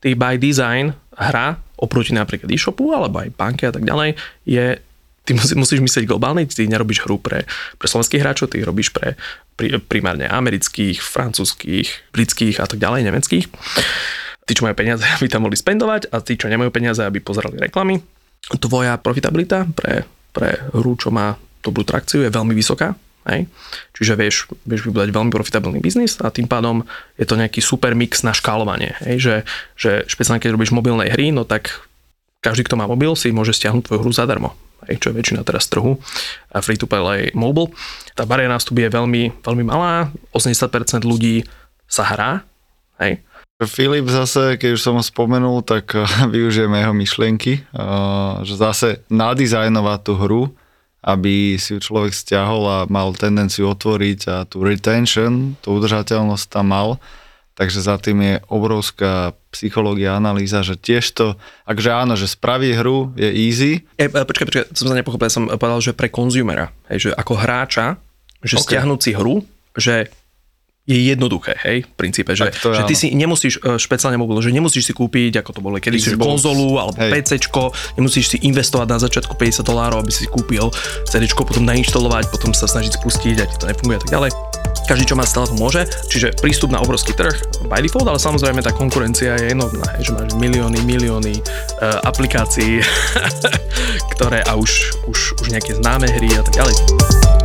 ty 0.00 0.10
by 0.16 0.40
design 0.40 0.96
hra 1.20 1.60
oproti 1.76 2.16
napríklad 2.16 2.48
e-shopu 2.48 2.92
alebo 2.96 3.20
aj 3.20 3.36
banke 3.36 3.68
a 3.68 3.72
tak 3.72 3.84
ďalej 3.84 4.16
je 4.48 4.80
ty 5.24 5.36
musí, 5.36 5.52
musíš 5.54 5.80
myslieť 5.84 6.08
globálne, 6.08 6.42
ty 6.48 6.64
nerobíš 6.64 7.04
hru 7.04 7.20
pre, 7.20 7.44
pre 7.76 7.86
slovenských 7.86 8.20
hráčov, 8.24 8.50
ty 8.50 8.64
robíš 8.64 8.90
pre 8.90 9.20
pri, 9.60 9.76
primárne 9.76 10.24
amerických, 10.24 11.04
francúzských, 11.04 12.16
britských 12.16 12.56
a 12.58 12.66
tak 12.66 12.80
ďalej, 12.80 13.04
nemeckých. 13.04 13.44
Tí, 14.48 14.52
čo 14.56 14.64
majú 14.64 14.72
peniaze, 14.72 15.04
aby 15.20 15.28
tam 15.28 15.44
mohli 15.44 15.60
spendovať 15.60 16.08
a 16.08 16.24
tí, 16.24 16.40
čo 16.40 16.48
nemajú 16.48 16.72
peniaze, 16.72 17.04
aby 17.04 17.20
pozerali 17.20 17.60
reklamy. 17.60 18.00
Tvoja 18.48 18.96
profitabilita 18.96 19.68
pre, 19.76 20.08
pre 20.32 20.58
hru, 20.72 20.96
čo 20.96 21.12
má 21.12 21.36
dobrú 21.60 21.84
trakciu, 21.84 22.24
je 22.24 22.32
veľmi 22.32 22.56
vysoká. 22.56 22.96
Hej? 23.28 23.46
Čiže 23.92 24.12
vieš, 24.16 24.48
vieš 24.64 24.88
vybudať 24.88 25.12
veľmi 25.12 25.28
profitabilný 25.28 25.78
biznis 25.78 26.16
a 26.24 26.32
tým 26.32 26.48
pádom 26.48 26.82
je 27.20 27.28
to 27.28 27.36
nejaký 27.36 27.60
super 27.60 27.92
mix 27.92 28.24
na 28.24 28.32
škálovanie. 28.32 28.96
Hej? 29.04 29.16
Že, 29.20 29.34
že 29.76 29.90
špeciálne 30.08 30.40
keď 30.40 30.56
robíš 30.56 30.72
mobilnej 30.72 31.12
hry, 31.12 31.30
no 31.30 31.44
tak 31.44 31.84
každý, 32.40 32.64
kto 32.64 32.80
má 32.80 32.88
mobil, 32.88 33.12
si 33.12 33.28
môže 33.28 33.52
stiahnuť 33.52 33.84
tvoju 33.86 34.00
hru 34.00 34.12
zadarmo 34.16 34.56
aj 34.88 34.96
čo 34.96 35.12
je 35.12 35.18
väčšina 35.20 35.44
teraz 35.44 35.68
trhu, 35.68 36.00
a 36.50 36.58
free 36.64 36.80
to 36.80 36.88
play 36.88 37.28
mobile. 37.36 37.70
Tá 38.16 38.24
bariéra 38.24 38.56
nástupu 38.56 38.80
je 38.80 38.90
veľmi, 38.90 39.44
veľmi 39.44 39.64
malá, 39.68 40.08
80% 40.32 41.04
ľudí 41.04 41.44
sa 41.84 42.06
hrá, 42.08 42.42
hej. 43.02 43.20
Filip 43.68 44.08
zase, 44.08 44.56
keď 44.56 44.70
už 44.72 44.80
som 44.80 44.96
ho 44.96 45.04
spomenul, 45.04 45.60
tak 45.60 45.92
využijeme 46.34 46.80
jeho 46.80 46.94
myšlienky, 46.96 47.52
že 48.44 48.54
zase 48.56 49.04
nadizajnovať 49.12 49.98
tú 50.00 50.12
hru, 50.16 50.42
aby 51.00 51.56
si 51.56 51.76
ju 51.76 51.80
človek 51.80 52.12
stiahol 52.12 52.62
a 52.68 52.78
mal 52.88 53.12
tendenciu 53.16 53.72
otvoriť 53.72 54.20
a 54.28 54.36
tú 54.44 54.60
retention, 54.64 55.56
tú 55.64 55.80
udržateľnosť 55.80 56.44
tam 56.48 56.66
mal. 56.72 56.90
Takže 57.56 57.80
za 57.84 58.00
tým 58.00 58.24
je 58.24 58.34
obrovská 58.48 59.36
psychológia, 59.52 60.16
analýza, 60.16 60.64
že 60.64 60.80
tiež 60.80 61.04
to, 61.12 61.36
akže 61.68 61.92
áno, 61.92 62.16
že 62.16 62.24
spraví 62.24 62.72
hru 62.72 63.12
je 63.20 63.28
easy. 63.28 63.84
E, 64.00 64.08
počkaj, 64.08 64.48
počkaj, 64.48 64.64
som 64.72 64.88
sa 64.88 64.96
nepochopil, 64.96 65.28
som 65.28 65.44
povedal, 65.44 65.84
že 65.84 65.92
pre 65.92 66.08
konzumera, 66.08 66.72
hej, 66.88 66.98
že 67.04 67.10
ako 67.12 67.36
hráča, 67.36 68.00
že 68.40 68.56
okay. 68.56 68.64
stiahnuť 68.64 69.00
si 69.04 69.10
hru, 69.12 69.44
že 69.76 70.08
je 70.88 70.96
jednoduché, 70.96 71.54
hej, 71.62 71.86
v 71.86 71.94
princípe, 71.94 72.32
že, 72.34 72.50
že 72.50 72.82
ty 72.88 72.94
si 72.98 73.12
nemusíš, 73.12 73.62
e, 73.62 73.78
špeciálne 73.78 74.18
mobil, 74.18 74.40
že 74.42 74.50
nemusíš 74.50 74.90
si 74.90 74.92
kúpiť, 74.96 75.38
ako 75.44 75.50
to 75.54 75.60
bolo 75.60 75.76
kedy 75.78 76.00
si 76.00 76.16
konzolu 76.16 76.80
alebo 76.80 76.98
hej. 76.98 77.14
PCčko, 77.14 77.70
nemusíš 78.00 78.34
si 78.34 78.36
investovať 78.42 78.88
na 78.88 78.98
začiatku 78.98 79.38
50 79.38 79.62
dolárov, 79.62 80.02
aby 80.02 80.10
si 80.10 80.26
kúpil 80.26 80.72
CDčko, 81.06 81.46
potom 81.46 81.68
nainštalovať, 81.68 82.32
potom 82.32 82.50
sa 82.56 82.66
snažiť 82.66 82.96
spustiť 82.96 83.36
a 83.38 83.44
ti 83.46 83.56
to 83.60 83.68
nefunguje 83.70 84.00
a 84.00 84.02
tak 84.02 84.10
ďalej. 84.10 84.30
Každý, 84.88 85.04
čo 85.06 85.14
má 85.14 85.22
telefón 85.22 85.58
môže, 85.62 85.86
čiže 86.10 86.34
prístup 86.42 86.74
na 86.74 86.82
obrovský 86.82 87.14
trh 87.14 87.36
by 87.70 87.78
default, 87.78 88.10
ale 88.10 88.18
samozrejme 88.18 88.58
tá 88.64 88.74
konkurencia 88.74 89.38
je 89.38 89.54
enormná, 89.54 89.86
hej, 89.94 90.10
že 90.10 90.12
máš 90.16 90.34
milióny, 90.34 90.80
milióny 90.82 91.38
uh, 91.38 92.02
aplikácií, 92.08 92.82
ktoré 94.16 94.42
a 94.42 94.58
už, 94.58 94.96
už, 95.06 95.18
už 95.38 95.46
nejaké 95.54 95.78
známe 95.78 96.10
hry 96.10 96.34
a 96.34 96.42
tak 96.42 96.54
ďalej. 96.58 97.39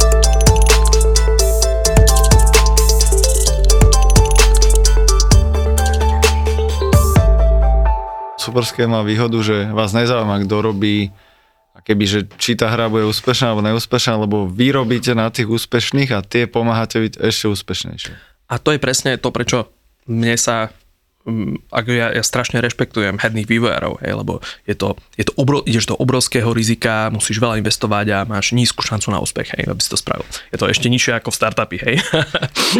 Superské 8.46 8.86
má 8.86 9.02
výhodu, 9.02 9.42
že 9.42 9.74
vás 9.74 9.90
nezaujíma, 9.98 10.46
kto 10.46 10.56
robí 10.62 11.10
a 11.74 11.82
keby, 11.82 12.04
že 12.06 12.20
či 12.38 12.54
tá 12.54 12.70
hra 12.70 12.94
bude 12.94 13.10
úspešná 13.10 13.52
alebo 13.52 13.66
neúspešná, 13.66 14.22
lebo 14.22 14.46
vy 14.46 14.70
robíte 14.70 15.18
na 15.18 15.34
tých 15.34 15.50
úspešných 15.50 16.14
a 16.14 16.22
tie 16.22 16.46
pomáhate 16.46 17.02
byť 17.02 17.14
ešte 17.26 17.50
úspešnejšie. 17.50 18.14
A 18.46 18.62
to 18.62 18.70
je 18.70 18.80
presne 18.80 19.18
to, 19.18 19.34
prečo 19.34 19.74
mne 20.06 20.38
sa 20.38 20.70
mm, 21.26 21.74
ako 21.74 21.90
ja, 21.90 22.14
ja 22.14 22.22
strašne 22.22 22.62
rešpektujem 22.62 23.18
herných 23.18 23.50
vývojárov, 23.50 24.00
hej, 24.06 24.14
lebo 24.14 24.46
je 24.70 24.78
to, 24.78 24.94
je 25.18 25.26
to 25.26 25.34
obro, 25.42 25.66
ideš 25.66 25.90
do 25.90 25.98
obrovského 25.98 26.54
rizika, 26.54 27.10
musíš 27.10 27.42
veľa 27.42 27.58
investovať 27.60 28.06
a 28.14 28.18
máš 28.30 28.54
nízku 28.54 28.86
šancu 28.86 29.10
na 29.10 29.20
úspech, 29.20 29.58
hej, 29.58 29.66
aby 29.66 29.82
si 29.82 29.90
to 29.90 29.98
spravil. 29.98 30.24
Je 30.54 30.62
to 30.62 30.70
ešte 30.70 30.88
nižšie 30.88 31.18
ako 31.18 31.34
v 31.34 31.40
startupy, 31.42 31.78
hej. 31.82 31.96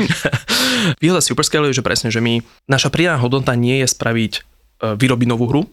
Výhoda 1.04 1.26
Superscale 1.26 1.74
je, 1.74 1.82
že 1.82 1.84
presne, 1.84 2.14
že 2.14 2.22
my, 2.22 2.46
naša 2.70 2.94
pridaná 2.94 3.18
hodnota 3.18 3.58
nie 3.58 3.82
je 3.82 3.90
spraviť 3.90 4.55
E, 4.84 4.92
vyrobiť 5.00 5.28
novú 5.32 5.48
hru, 5.48 5.64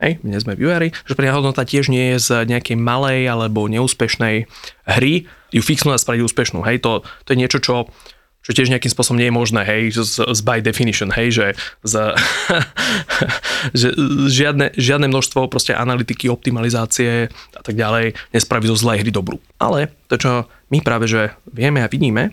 hej, 0.00 0.16
my 0.24 0.32
nie 0.32 0.40
sme 0.40 0.56
vývojári, 0.56 0.88
že 1.04 1.12
pridaná 1.12 1.36
hodnota 1.36 1.68
tiež 1.68 1.92
nie 1.92 2.16
je 2.16 2.18
z 2.18 2.28
nejakej 2.48 2.80
malej 2.80 3.28
alebo 3.28 3.68
neúspešnej 3.68 4.48
hry 4.88 5.28
ju 5.52 5.60
fixnúť 5.60 6.00
a 6.00 6.02
spraviť 6.02 6.24
úspešnú. 6.24 6.64
Hej, 6.64 6.80
to, 6.80 7.04
to 7.28 7.36
je 7.36 7.40
niečo, 7.44 7.60
čo, 7.60 7.92
čo 8.40 8.50
tiež 8.56 8.72
nejakým 8.72 8.88
spôsobom 8.88 9.20
nie 9.20 9.28
je 9.28 9.36
možné, 9.36 9.68
hej, 9.68 9.92
z, 9.92 10.32
z 10.32 10.40
by 10.40 10.64
definition, 10.64 11.12
hej, 11.12 11.28
že, 11.28 11.46
z, 11.84 12.16
že 13.84 13.88
žiadne, 14.32 14.72
žiadne 14.80 15.12
množstvo 15.12 15.52
proste 15.52 15.76
analytiky, 15.76 16.32
optimalizácie 16.32 17.28
a 17.52 17.60
tak 17.60 17.76
ďalej 17.76 18.16
nespraví 18.32 18.64
zo 18.64 18.80
zlej 18.80 19.04
hry 19.04 19.12
dobrú. 19.12 19.44
Ale 19.60 19.92
to, 20.08 20.16
čo 20.16 20.30
my 20.72 20.80
práve 20.80 21.04
že 21.04 21.36
vieme 21.52 21.84
a 21.84 21.92
vidíme, 21.92 22.32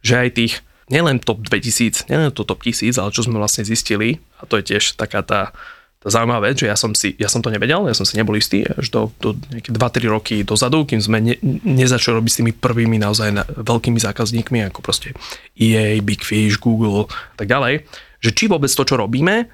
že 0.00 0.24
aj 0.24 0.30
tých 0.40 0.64
nielen 0.94 1.18
top 1.18 1.42
2000, 1.42 2.06
nielen 2.06 2.30
to 2.30 2.46
top 2.46 2.62
1000, 2.62 2.94
ale 2.94 3.10
čo 3.10 3.26
sme 3.26 3.42
vlastne 3.42 3.66
zistili, 3.66 4.22
a 4.38 4.46
to 4.46 4.62
je 4.62 4.70
tiež 4.70 4.94
taká 4.94 5.26
tá, 5.26 5.50
tá 5.98 6.08
zaujímavá 6.08 6.54
vec, 6.54 6.62
že 6.62 6.70
ja 6.70 6.78
som, 6.78 6.94
si, 6.94 7.18
ja 7.18 7.26
som 7.26 7.42
to 7.42 7.50
nevedel, 7.50 7.90
ja 7.90 7.96
som 7.98 8.06
si 8.06 8.14
nebol 8.14 8.38
istý 8.38 8.62
až 8.62 8.94
do, 8.94 9.00
do 9.18 9.34
2-3 9.34 10.06
roky 10.06 10.36
dozadu, 10.46 10.86
kým 10.86 11.02
sme 11.02 11.18
ne, 11.18 11.34
nezačali 11.66 12.22
robiť 12.22 12.30
s 12.30 12.38
tými 12.38 12.52
prvými 12.54 13.02
naozaj 13.02 13.28
na, 13.34 13.42
veľkými 13.42 13.98
zákazníkmi, 13.98 14.70
ako 14.70 14.78
proste 14.86 15.18
EA, 15.58 15.98
Big 15.98 16.22
Fish, 16.22 16.62
Google 16.62 17.10
a 17.10 17.34
tak 17.34 17.50
ďalej, 17.50 17.82
že 18.22 18.30
či 18.30 18.46
vôbec 18.46 18.70
to, 18.70 18.86
čo 18.86 18.94
robíme, 18.94 19.50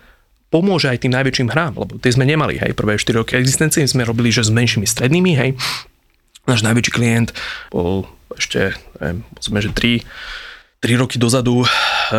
pomôže 0.51 0.91
aj 0.91 1.07
tým 1.07 1.15
najväčším 1.15 1.49
hrám, 1.55 1.79
lebo 1.79 1.97
tie 2.03 2.13
sme 2.13 2.27
nemali, 2.27 2.59
hej, 2.61 2.77
prvé 2.77 3.01
4 3.01 3.23
roky 3.23 3.39
existencie 3.39 3.87
sme 3.87 4.05
robili, 4.05 4.35
že 4.35 4.45
s 4.45 4.51
menšími 4.51 4.85
strednými, 4.85 5.33
hej, 5.39 5.51
náš 6.51 6.67
najväčší 6.67 6.93
klient 6.93 7.31
bol 7.71 8.11
ešte, 8.35 8.75
neviem, 8.99 9.23
že 9.39 9.71
3 9.71 10.03
3 10.81 11.01
roky 11.01 11.17
dozadu 11.21 11.65
eh, 11.65 11.69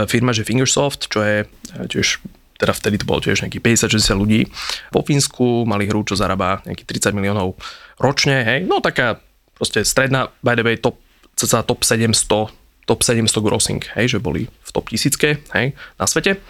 firma, 0.05 0.33
že 0.33 0.45
Fingersoft, 0.45 1.09
čo 1.09 1.21
je 1.21 1.45
eh, 1.45 1.85
tiež 1.89 2.21
teda 2.61 2.77
vtedy 2.77 3.01
to 3.01 3.09
bolo 3.09 3.17
tiež 3.25 3.41
nejakých 3.41 3.89
50-60 3.89 4.21
ľudí. 4.21 4.45
Vo 4.93 5.01
Fínsku 5.01 5.65
mali 5.65 5.89
hru, 5.89 6.05
čo 6.05 6.13
zarába 6.13 6.61
nejakých 6.69 7.09
30 7.09 7.17
miliónov 7.17 7.57
ročne, 7.97 8.45
hej, 8.45 8.69
no 8.69 8.77
taká 8.77 9.17
proste 9.57 9.81
stredná, 9.81 10.29
by 10.45 10.53
the 10.53 10.61
way, 10.61 10.77
top, 10.77 11.01
cca 11.33 11.65
top 11.65 11.81
700 11.81 12.53
top 12.85 13.07
700 13.07 13.45
grossing, 13.45 13.81
hej, 13.95 14.17
že 14.17 14.19
boli 14.19 14.49
v 14.49 14.69
top 14.73 14.89
tisícke, 14.89 15.39
hej, 15.53 15.71
na 15.95 16.05
svete, 16.09 16.41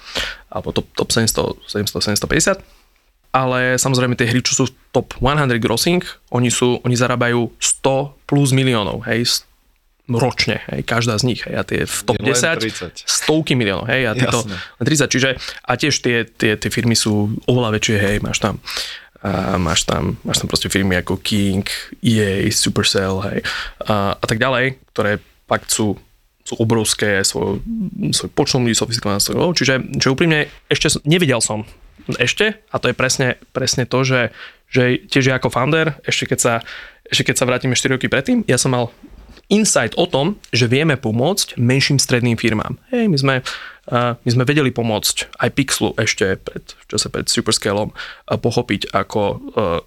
alebo 0.50 0.74
top, 0.74 0.88
top 0.96 1.14
700, 1.14 1.70
700, 1.70 2.18
750. 2.18 2.66
Ale 3.32 3.80
samozrejme 3.80 4.20
tie 4.20 4.28
hry, 4.28 4.44
čo 4.44 4.58
sú 4.58 4.66
top 4.92 5.16
100 5.22 5.60
grossing, 5.62 6.04
oni, 6.34 6.50
sú, 6.52 6.84
oni 6.84 6.96
zarábajú 6.98 7.52
100 7.62 8.28
plus 8.28 8.52
miliónov, 8.52 9.06
hej, 9.08 9.46
ročne, 10.18 10.64
hej, 10.72 10.82
každá 10.84 11.16
z 11.20 11.24
nich, 11.28 11.42
hej, 11.46 11.56
a 11.56 11.64
tie 11.64 11.86
v 11.86 11.98
top 12.04 12.18
10 12.18 12.60
stovky 13.06 13.54
miliónov, 13.56 13.88
hej, 13.88 14.10
a 14.10 14.18
len 14.18 14.86
30, 14.86 15.08
čiže 15.08 15.30
a 15.40 15.72
tiež 15.78 15.94
tie, 16.02 16.26
tie, 16.26 16.58
tie 16.58 16.70
firmy 16.74 16.98
sú 16.98 17.36
oveľa 17.48 17.78
väčšie, 17.78 17.98
hej, 18.02 18.16
máš 18.20 18.42
tam 18.42 18.60
a 19.22 19.62
máš 19.62 19.86
tam, 19.86 20.18
máš 20.26 20.42
tam 20.42 20.50
proste 20.50 20.66
firmy 20.66 20.98
ako 20.98 21.22
King, 21.22 21.62
EA, 22.02 22.50
Supercell, 22.50 23.22
hej, 23.30 23.46
a, 23.86 24.18
a 24.18 24.26
tak 24.26 24.42
ďalej, 24.42 24.82
ktoré 24.92 25.22
fakt 25.46 25.70
sú, 25.70 25.94
sú 26.42 26.54
obrovské 26.58 27.22
svoj, 27.22 27.62
svoj 28.18 28.30
počtom 28.34 28.66
ľudí, 28.66 28.74
sofistikované, 28.74 29.22
čiže, 29.54 29.78
čiže 30.02 30.10
úprimne 30.10 30.50
ešte 30.74 30.90
nevidel 31.06 31.38
som 31.38 31.70
ešte, 32.10 32.58
a 32.74 32.76
to 32.82 32.90
je 32.90 32.96
presne, 32.98 33.38
presne 33.54 33.86
to, 33.86 34.02
že, 34.02 34.34
že 34.72 34.98
tiež 35.06 35.30
ja 35.30 35.38
ako 35.38 35.54
founder, 35.54 36.02
ešte 36.08 36.34
keď 36.34 36.40
sa, 36.40 36.54
ešte 37.06 37.30
keď 37.30 37.36
sa 37.38 37.46
vrátime 37.46 37.78
4 37.78 37.96
roky 38.00 38.10
predtým, 38.10 38.42
ja 38.50 38.58
som 38.58 38.74
mal 38.74 38.90
insight 39.52 39.94
o 40.00 40.08
tom, 40.08 40.40
že 40.56 40.72
vieme 40.72 40.96
pomôcť 40.96 41.60
menším 41.60 42.00
stredným 42.00 42.40
firmám. 42.40 42.80
Hej, 42.90 43.12
my 43.12 43.18
sme, 43.20 43.36
uh, 43.92 44.16
my 44.16 44.30
sme 44.32 44.48
vedeli 44.48 44.72
pomôcť 44.72 45.36
aj 45.36 45.50
Pixlu 45.52 45.92
ešte 46.00 46.40
pred, 46.40 46.64
čo 46.88 46.96
sa 46.96 47.12
pred 47.12 47.28
Superscaleom 47.28 47.92
uh, 47.92 48.40
pochopiť, 48.40 48.96
ako 48.96 49.22
uh, 49.22 49.38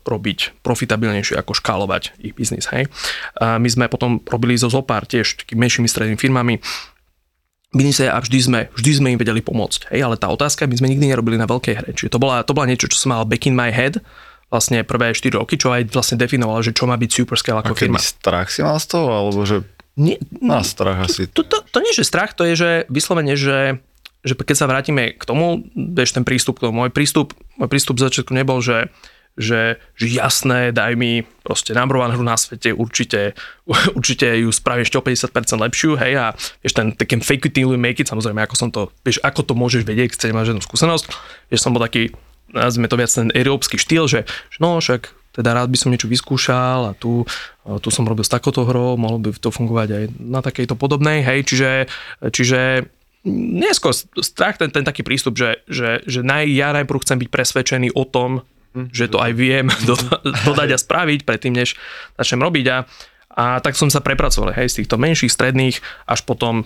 robiť 0.04 0.60
profitabilnejšie, 0.60 1.40
ako 1.40 1.56
škálovať 1.56 2.12
ich 2.20 2.36
biznis. 2.36 2.68
Hej. 2.68 2.92
Uh, 3.40 3.56
my 3.56 3.68
sme 3.72 3.88
potom 3.88 4.20
robili 4.28 4.60
zo 4.60 4.68
zopár 4.68 5.08
tiež 5.08 5.40
takými 5.40 5.64
menšími 5.64 5.88
strednými 5.88 6.20
firmami 6.20 6.60
biznise 7.74 8.06
a 8.06 8.22
vždy 8.22 8.38
sme, 8.38 8.60
vždy 8.78 8.90
sme 9.02 9.08
im 9.16 9.18
vedeli 9.18 9.42
pomôcť. 9.42 9.90
Hej, 9.90 10.06
ale 10.06 10.14
tá 10.20 10.30
otázka, 10.30 10.70
my 10.70 10.78
sme 10.78 10.94
nikdy 10.94 11.10
nerobili 11.10 11.34
na 11.34 11.50
veľkej 11.50 11.74
hre. 11.74 11.90
Čiže 11.90 12.14
to 12.14 12.22
bola, 12.22 12.46
to 12.46 12.54
bola 12.54 12.70
niečo, 12.70 12.86
čo 12.86 13.02
som 13.02 13.10
mal 13.10 13.26
back 13.26 13.50
in 13.50 13.58
my 13.58 13.74
head, 13.74 13.98
vlastne 14.54 14.86
prvé 14.86 15.10
4 15.10 15.34
roky, 15.34 15.58
čo 15.58 15.74
aj 15.74 15.90
vlastne 15.90 16.14
definovalo, 16.14 16.62
že 16.62 16.70
čo 16.70 16.86
má 16.86 16.94
byť 16.94 17.10
Superscale 17.10 17.58
ako 17.66 17.74
firma. 17.74 17.98
strach 17.98 18.54
si 18.54 18.62
mal 18.62 18.78
z 18.78 18.86
toho, 18.94 19.10
alebo 19.10 19.42
že 19.42 19.66
nie, 19.98 20.18
má 20.42 20.62
strach 20.62 21.06
asi. 21.06 21.30
To, 21.34 21.42
to, 21.46 21.62
to 21.66 21.78
nie 21.82 21.90
je, 21.94 22.02
že 22.02 22.10
strach, 22.10 22.34
to 22.34 22.42
je, 22.46 22.54
že 22.58 22.70
vyslovene, 22.90 23.38
že, 23.38 23.78
že 24.26 24.34
keď 24.34 24.56
sa 24.58 24.70
vrátime 24.70 25.14
k 25.14 25.22
tomu, 25.22 25.66
vieš 25.74 26.18
ten 26.18 26.26
prístup 26.26 26.58
k 26.58 26.70
tomu, 26.70 26.86
môj 26.86 26.90
prístup, 26.90 27.34
môj 27.58 27.70
prístup 27.70 27.98
v 27.98 28.10
začiatku 28.10 28.34
nebol, 28.34 28.58
že, 28.58 28.90
že, 29.38 29.78
že 29.94 30.06
jasné, 30.10 30.74
daj 30.74 30.98
mi 30.98 31.22
proste 31.46 31.78
number 31.78 32.02
one 32.02 32.10
hru 32.10 32.26
na 32.26 32.34
svete, 32.34 32.74
určite, 32.74 33.38
určite 33.98 34.34
ju 34.34 34.50
spravím 34.50 34.82
ešte 34.82 34.98
o 34.98 35.06
50% 35.06 35.62
lepšiu, 35.62 35.94
hej, 35.94 36.12
a 36.18 36.26
vieš, 36.62 36.74
ten, 36.74 36.90
ten 36.94 37.22
fake 37.22 37.50
it 37.50 37.54
till 37.54 37.70
you 37.70 37.78
make 37.78 38.02
it, 38.02 38.10
samozrejme, 38.10 38.42
ako 38.42 38.54
som 38.58 38.74
to, 38.74 38.90
vieš, 39.06 39.22
ako 39.22 39.46
to 39.46 39.54
môžeš 39.54 39.86
vedieť, 39.86 40.18
keď 40.18 40.34
máš 40.34 40.50
žiadnu 40.50 40.62
skúsenosť, 40.62 41.04
vieš, 41.54 41.62
som 41.62 41.70
bol 41.70 41.86
taký, 41.86 42.10
nazvime 42.54 42.86
to 42.86 42.96
viac 42.96 43.10
ten 43.10 43.34
európsky 43.34 43.76
štýl, 43.76 44.06
že, 44.06 44.24
že 44.24 44.58
no 44.62 44.78
však 44.78 45.10
teda 45.34 45.50
rád 45.50 45.68
by 45.68 45.78
som 45.78 45.90
niečo 45.90 46.06
vyskúšal 46.06 46.80
a 46.88 46.92
tu, 46.94 47.26
tu 47.82 47.88
som 47.90 48.06
robil 48.06 48.22
s 48.22 48.30
takouto 48.30 48.62
hrou, 48.62 48.94
mohlo 48.94 49.18
by 49.18 49.34
to 49.34 49.50
fungovať 49.50 49.88
aj 49.90 50.04
na 50.22 50.38
takejto 50.38 50.78
podobnej, 50.78 51.26
hej, 51.26 51.42
čiže, 51.42 51.70
čiže 52.30 52.86
neskôr 53.26 53.90
strach, 54.22 54.60
ten, 54.60 54.70
ten 54.70 54.86
taký 54.86 55.02
prístup, 55.02 55.34
že, 55.34 55.64
že, 55.66 56.06
že 56.06 56.22
naj, 56.22 56.46
ja 56.54 56.70
najprv 56.70 57.02
chcem 57.02 57.18
byť 57.18 57.28
presvedčený 57.34 57.88
o 57.98 58.06
tom, 58.06 58.46
že 58.94 59.10
to 59.10 59.18
aj 59.18 59.32
viem 59.34 59.66
do, 59.88 59.98
dodať 60.46 60.68
a 60.70 60.78
spraviť 60.78 61.26
predtým, 61.26 61.54
než 61.56 61.74
začnem 62.14 62.44
robiť 62.44 62.66
a, 62.70 62.76
a 63.34 63.44
tak 63.58 63.74
som 63.74 63.90
sa 63.90 63.98
prepracoval 63.98 64.54
hej, 64.54 64.70
z 64.70 64.86
týchto 64.86 65.02
menších, 65.02 65.34
stredných, 65.34 65.82
až 66.06 66.20
potom 66.22 66.62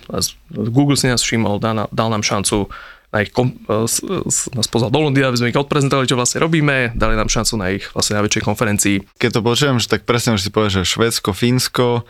Google 0.53 1.01
si 1.01 1.09
nás 1.09 1.25
všimol, 1.25 1.57
dal, 1.57 1.89
dal 1.89 2.09
nám 2.13 2.21
šancu 2.21 2.69
na 3.09 3.25
ich, 3.25 3.33
kom, 3.33 3.57
nás 3.69 4.69
pozval 4.69 4.93
do 4.93 5.01
Londýna, 5.01 5.33
aby 5.33 5.41
sme 5.41 5.51
ich 5.53 5.57
odprezentovali, 5.57 6.09
čo 6.09 6.19
vlastne 6.21 6.45
robíme, 6.45 6.93
dali 6.93 7.17
nám 7.17 7.33
šancu 7.33 7.55
na 7.57 7.73
ich 7.73 7.89
vlastne 7.97 8.21
najväčšej 8.21 8.45
konferencii. 8.45 8.97
Keď 9.17 9.31
to 9.33 9.41
počujem, 9.41 9.77
že 9.81 9.89
tak 9.89 10.05
presne 10.05 10.37
už 10.37 10.45
si 10.45 10.53
povieš, 10.53 10.85
že 10.85 10.91
Švedsko, 10.93 11.33
Fínsko 11.33 12.05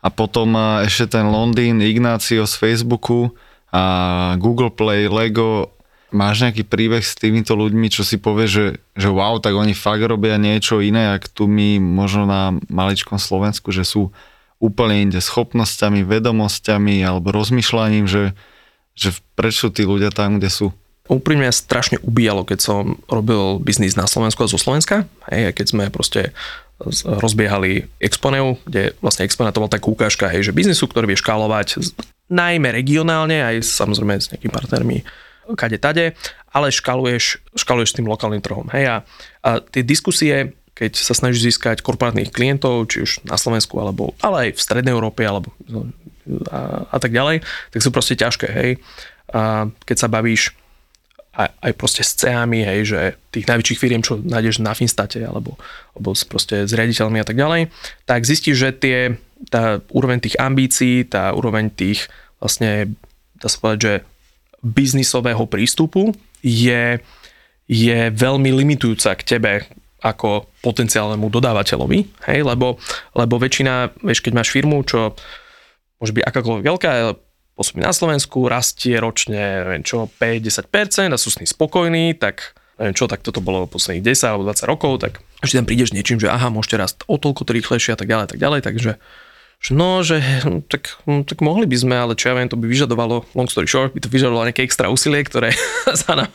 a 0.00 0.08
potom 0.08 0.56
ešte 0.84 1.20
ten 1.20 1.28
Londýn, 1.28 1.84
Ignácio 1.84 2.48
z 2.48 2.54
Facebooku 2.56 3.36
a 3.68 4.34
Google 4.40 4.72
Play, 4.72 5.12
Lego 5.12 5.76
Máš 6.08 6.40
nejaký 6.40 6.64
príbeh 6.64 7.04
s 7.04 7.12
týmito 7.12 7.52
ľuďmi, 7.52 7.92
čo 7.92 8.00
si 8.00 8.16
povie, 8.16 8.48
že, 8.48 8.80
že 8.96 9.12
wow, 9.12 9.36
tak 9.44 9.52
oni 9.52 9.76
fakt 9.76 10.00
robia 10.00 10.40
niečo 10.40 10.80
iné, 10.80 11.12
ak 11.12 11.28
tu 11.28 11.44
my 11.44 11.76
možno 11.76 12.24
na 12.24 12.56
maličkom 12.72 13.20
Slovensku, 13.20 13.76
že 13.76 13.84
sú 13.84 14.08
úplne 14.56 15.04
inde 15.04 15.20
schopnosťami, 15.20 16.08
vedomosťami 16.08 17.04
alebo 17.04 17.28
rozmýšľaním, 17.36 18.08
že, 18.08 18.32
že 18.98 19.10
prečo 19.38 19.70
tí 19.70 19.86
ľudia 19.86 20.10
tam, 20.10 20.42
kde 20.42 20.50
sú? 20.50 20.66
Úprimne 21.08 21.48
strašne 21.48 21.96
ubíjalo, 22.04 22.44
keď 22.44 22.58
som 22.60 23.00
robil 23.08 23.62
biznis 23.64 23.96
na 23.96 24.04
Slovensku 24.04 24.44
a 24.44 24.50
zo 24.50 24.60
Slovenska. 24.60 25.08
Hej, 25.32 25.56
keď 25.56 25.66
sme 25.70 25.84
proste 25.88 26.36
rozbiehali 27.02 27.90
Exponeu, 27.98 28.60
kde 28.68 28.94
vlastne 29.02 29.24
Exponeu 29.24 29.50
to 29.50 29.62
bola 29.64 29.72
taká 29.72 29.88
ukážka, 29.88 30.30
hej, 30.30 30.46
že 30.46 30.54
biznisu, 30.54 30.86
ktorý 30.86 31.10
vie 31.10 31.18
škálovať 31.18 31.80
najmä 32.28 32.70
regionálne, 32.70 33.40
aj 33.40 33.64
samozrejme 33.64 34.20
s 34.20 34.30
nejakými 34.30 34.52
partnermi 34.52 34.98
kade 35.56 35.80
tade, 35.80 36.12
ale 36.52 36.68
škaluješ, 36.68 37.40
škaluješ 37.56 37.88
s 37.90 37.96
tým 37.96 38.06
lokálnym 38.06 38.44
trhom. 38.44 38.68
Hej, 38.68 38.84
a, 38.84 38.96
a 39.40 39.50
tie 39.64 39.80
diskusie, 39.80 40.52
keď 40.76 40.92
sa 40.94 41.16
snažíš 41.16 41.56
získať 41.56 41.80
korporátnych 41.80 42.30
klientov, 42.30 42.86
či 42.92 43.02
už 43.02 43.24
na 43.24 43.40
Slovensku, 43.40 43.80
alebo, 43.80 44.12
ale 44.20 44.52
aj 44.52 44.60
v 44.60 44.60
Strednej 44.60 44.92
Európe, 44.92 45.24
alebo 45.24 45.50
a, 46.52 46.86
a 46.88 46.98
tak 47.00 47.12
ďalej, 47.12 47.44
tak 47.72 47.80
sú 47.80 47.90
proste 47.90 48.14
ťažké, 48.18 48.48
hej. 48.48 48.70
A 49.32 49.68
keď 49.84 49.96
sa 49.96 50.08
bavíš 50.08 50.56
aj, 51.38 51.50
aj 51.62 51.72
proste 51.78 52.02
s 52.02 52.18
CEAmi, 52.18 52.66
hej, 52.66 52.80
že 52.90 53.00
tých 53.30 53.46
najväčších 53.46 53.78
firiem, 53.78 54.02
čo 54.02 54.18
nájdeš 54.18 54.58
na 54.58 54.74
Finstate, 54.74 55.22
alebo, 55.22 55.54
alebo 55.94 56.16
proste 56.26 56.66
s 56.66 56.72
riaditeľmi 56.74 57.22
a 57.22 57.26
tak 57.26 57.38
ďalej, 57.38 57.70
tak 58.08 58.26
zistíš, 58.26 58.56
že 58.58 58.70
tie, 58.74 58.98
tá 59.46 59.78
úroveň 59.94 60.18
tých 60.18 60.34
ambícií, 60.34 61.06
tá 61.06 61.30
úroveň 61.30 61.70
tých 61.70 62.10
vlastne, 62.42 62.90
dá 63.38 63.46
sa 63.46 63.58
povedať, 63.62 63.78
že 63.78 63.94
biznisového 64.66 65.46
prístupu 65.46 66.10
je, 66.42 66.98
je 67.70 67.98
veľmi 68.10 68.50
limitujúca 68.50 69.14
k 69.14 69.22
tebe 69.38 69.52
ako 69.98 70.46
potenciálnemu 70.62 71.26
dodávateľovi, 71.26 71.98
hej, 72.30 72.40
lebo, 72.46 72.78
lebo 73.18 73.34
väčšina, 73.38 73.98
vieš, 74.02 74.22
keď 74.22 74.32
máš 74.34 74.54
firmu, 74.54 74.82
čo 74.86 75.18
môže 75.98 76.14
byť 76.14 76.24
akákoľvek 76.24 76.64
veľká, 76.64 76.90
pôsobí 77.58 77.82
na 77.82 77.90
Slovensku, 77.90 78.46
rastie 78.46 79.02
ročne, 79.02 79.66
neviem 79.66 79.82
čo, 79.82 80.06
5-10% 80.22 81.10
a 81.10 81.18
sú 81.18 81.34
s 81.34 81.42
tým 81.42 81.48
spokojní, 81.50 82.14
tak 82.14 82.54
neviem 82.78 82.94
čo, 82.94 83.10
tak 83.10 83.26
toto 83.26 83.42
bolo 83.42 83.66
posledných 83.66 84.06
10 84.06 84.30
alebo 84.30 84.46
20 84.46 84.70
rokov, 84.70 84.92
tak 85.02 85.12
až 85.42 85.58
tam 85.58 85.66
prídeš 85.66 85.90
niečím, 85.90 86.22
že 86.22 86.30
aha, 86.30 86.54
môžete 86.54 86.78
rast 86.78 87.02
o 87.10 87.18
toľko 87.18 87.42
to 87.42 87.50
rýchlejšie 87.58 87.94
a 87.94 87.98
tak 87.98 88.06
ďalej, 88.06 88.26
tak 88.30 88.38
ďalej, 88.38 88.60
takže 88.62 88.92
že 89.58 89.74
no, 89.74 90.06
že 90.06 90.22
hm, 90.22 90.70
tak, 90.70 91.02
hm, 91.02 91.26
tak 91.26 91.42
mohli 91.42 91.66
by 91.66 91.74
sme, 91.74 91.98
ale 91.98 92.14
čo 92.14 92.30
ja 92.30 92.38
viem, 92.38 92.46
to 92.46 92.54
by 92.54 92.70
vyžadovalo, 92.70 93.26
long 93.34 93.50
story 93.50 93.66
short, 93.66 93.90
by 93.90 93.98
to 93.98 94.06
vyžadovalo 94.06 94.46
nejaké 94.46 94.62
extra 94.62 94.86
úsilie, 94.86 95.26
ktoré, 95.26 95.50
za 96.06 96.14
nám, 96.14 96.30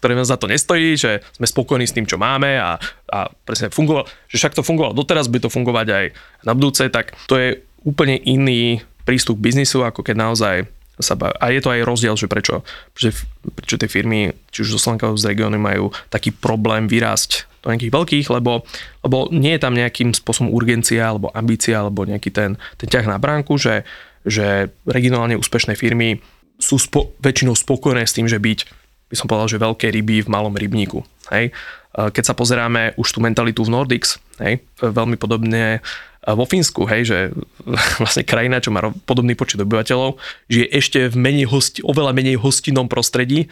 ktoré 0.00 0.16
nám 0.16 0.24
za 0.24 0.40
to 0.40 0.48
nestojí, 0.48 0.96
že 0.96 1.20
sme 1.36 1.44
spokojní 1.44 1.84
s 1.84 1.92
tým, 1.92 2.08
čo 2.08 2.16
máme 2.16 2.56
a, 2.56 2.80
a 3.12 3.18
presne 3.44 3.68
fungovalo, 3.68 4.08
že 4.32 4.40
však 4.40 4.56
to 4.56 4.64
fungovalo 4.64 4.96
doteraz, 4.96 5.28
by 5.28 5.44
to 5.44 5.52
fungovať 5.52 5.86
aj 5.92 6.04
na 6.48 6.52
budúce, 6.56 6.88
tak 6.88 7.12
to 7.28 7.36
je 7.36 7.48
úplne 7.82 8.18
iný 8.22 8.82
prístup 9.02 9.38
k 9.38 9.50
biznisu, 9.50 9.82
ako 9.82 10.06
keď 10.06 10.16
naozaj 10.18 10.56
sa 11.02 11.18
baví. 11.18 11.34
A 11.42 11.50
je 11.50 11.60
to 11.60 11.72
aj 11.74 11.82
rozdiel, 11.82 12.14
že 12.14 12.30
prečo, 12.30 12.62
prečo, 12.94 13.10
prečo 13.58 13.76
tie 13.80 13.90
firmy, 13.90 14.30
či 14.54 14.62
už 14.62 14.76
zo 14.76 14.80
Slovenka 14.80 15.10
z 15.18 15.34
regiónu 15.34 15.58
majú 15.58 15.90
taký 16.12 16.30
problém 16.30 16.86
vyrásť 16.86 17.50
do 17.62 17.70
nejakých 17.70 17.94
veľkých, 17.94 18.26
lebo, 18.34 18.66
lebo 19.06 19.30
nie 19.30 19.54
je 19.54 19.62
tam 19.62 19.74
nejakým 19.74 20.14
spôsobom 20.14 20.50
urgencia 20.50 21.10
alebo 21.10 21.30
ambícia 21.34 21.78
alebo 21.78 22.02
nejaký 22.06 22.30
ten, 22.34 22.58
ten 22.78 22.88
ťah 22.90 23.06
na 23.06 23.18
bránku, 23.22 23.54
že, 23.58 23.86
že 24.26 24.70
regionálne 24.84 25.38
úspešné 25.38 25.78
firmy 25.78 26.18
sú 26.58 26.78
spo, 26.78 27.14
väčšinou 27.22 27.54
spokojné 27.54 28.06
s 28.06 28.14
tým, 28.14 28.26
že 28.26 28.42
byť, 28.42 28.60
by 29.10 29.14
som 29.18 29.26
povedal, 29.30 29.48
že 29.50 29.62
veľké 29.62 29.90
ryby 29.94 30.26
v 30.26 30.32
malom 30.32 30.54
rybníku. 30.54 31.02
Hej? 31.30 31.54
Keď 31.92 32.24
sa 32.24 32.34
pozeráme 32.34 32.98
už 32.98 33.08
tú 33.14 33.18
mentalitu 33.22 33.62
v 33.62 33.72
Nordics, 33.72 34.18
hej? 34.42 34.62
veľmi 34.82 35.14
podobne 35.18 35.84
vo 36.22 36.46
Fínsku, 36.46 36.86
hej, 36.86 37.02
že 37.10 37.18
vlastne 38.02 38.22
krajina, 38.22 38.62
čo 38.62 38.70
má 38.70 38.94
podobný 39.04 39.34
počet 39.34 39.58
obyvateľov, 39.58 40.22
žije 40.46 40.66
ešte 40.70 40.98
v 41.10 41.16
menej 41.18 41.46
hosti, 41.50 41.82
oveľa 41.82 42.14
menej 42.14 42.38
hostinnom 42.38 42.86
prostredí, 42.86 43.50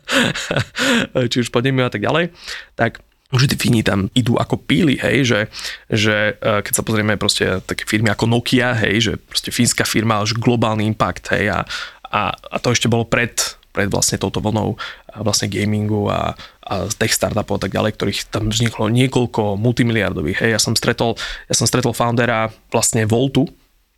či 1.30 1.36
už 1.36 1.52
podnemiu 1.52 1.84
a 1.84 1.92
tak 1.92 2.00
ďalej, 2.00 2.32
tak 2.72 3.04
že 3.32 3.48
tí 3.48 3.56
Fíni 3.56 3.80
tam 3.80 4.12
idú 4.12 4.36
ako 4.36 4.60
píly, 4.60 5.00
hej, 5.00 5.24
že, 5.24 5.40
že 5.88 6.36
e, 6.36 6.60
keď 6.60 6.72
sa 6.76 6.84
pozrieme 6.84 7.16
proste 7.16 7.64
také 7.64 7.88
firmy 7.88 8.12
ako 8.12 8.28
Nokia, 8.28 8.76
hej, 8.76 8.94
že 9.00 9.12
proste 9.16 9.48
fínska 9.48 9.88
firma, 9.88 10.20
už 10.20 10.36
globálny 10.36 10.84
impact, 10.84 11.32
hej, 11.32 11.48
a, 11.48 11.64
a, 12.12 12.36
a 12.36 12.56
to 12.60 12.76
ešte 12.76 12.92
bolo 12.92 13.08
pred, 13.08 13.32
pred 13.72 13.88
vlastne 13.88 14.20
touto 14.20 14.44
vlnou 14.44 14.76
vlastne 15.16 15.48
gamingu 15.48 16.12
a 16.12 16.36
tech 16.98 17.12
startupov 17.12 17.58
a 17.58 17.62
tak 17.68 17.72
ďalej, 17.72 17.92
ktorých 17.96 18.20
tam 18.32 18.48
vzniklo 18.48 18.88
niekoľko 18.92 19.56
multimiliardových. 19.60 20.44
Hej, 20.44 20.50
ja 20.56 20.60
som 20.60 20.76
stretol, 20.76 21.16
ja 21.48 21.54
som 21.54 21.66
stretol 21.68 21.96
foundera 21.96 22.52
vlastne 22.70 23.04
Voltu 23.08 23.48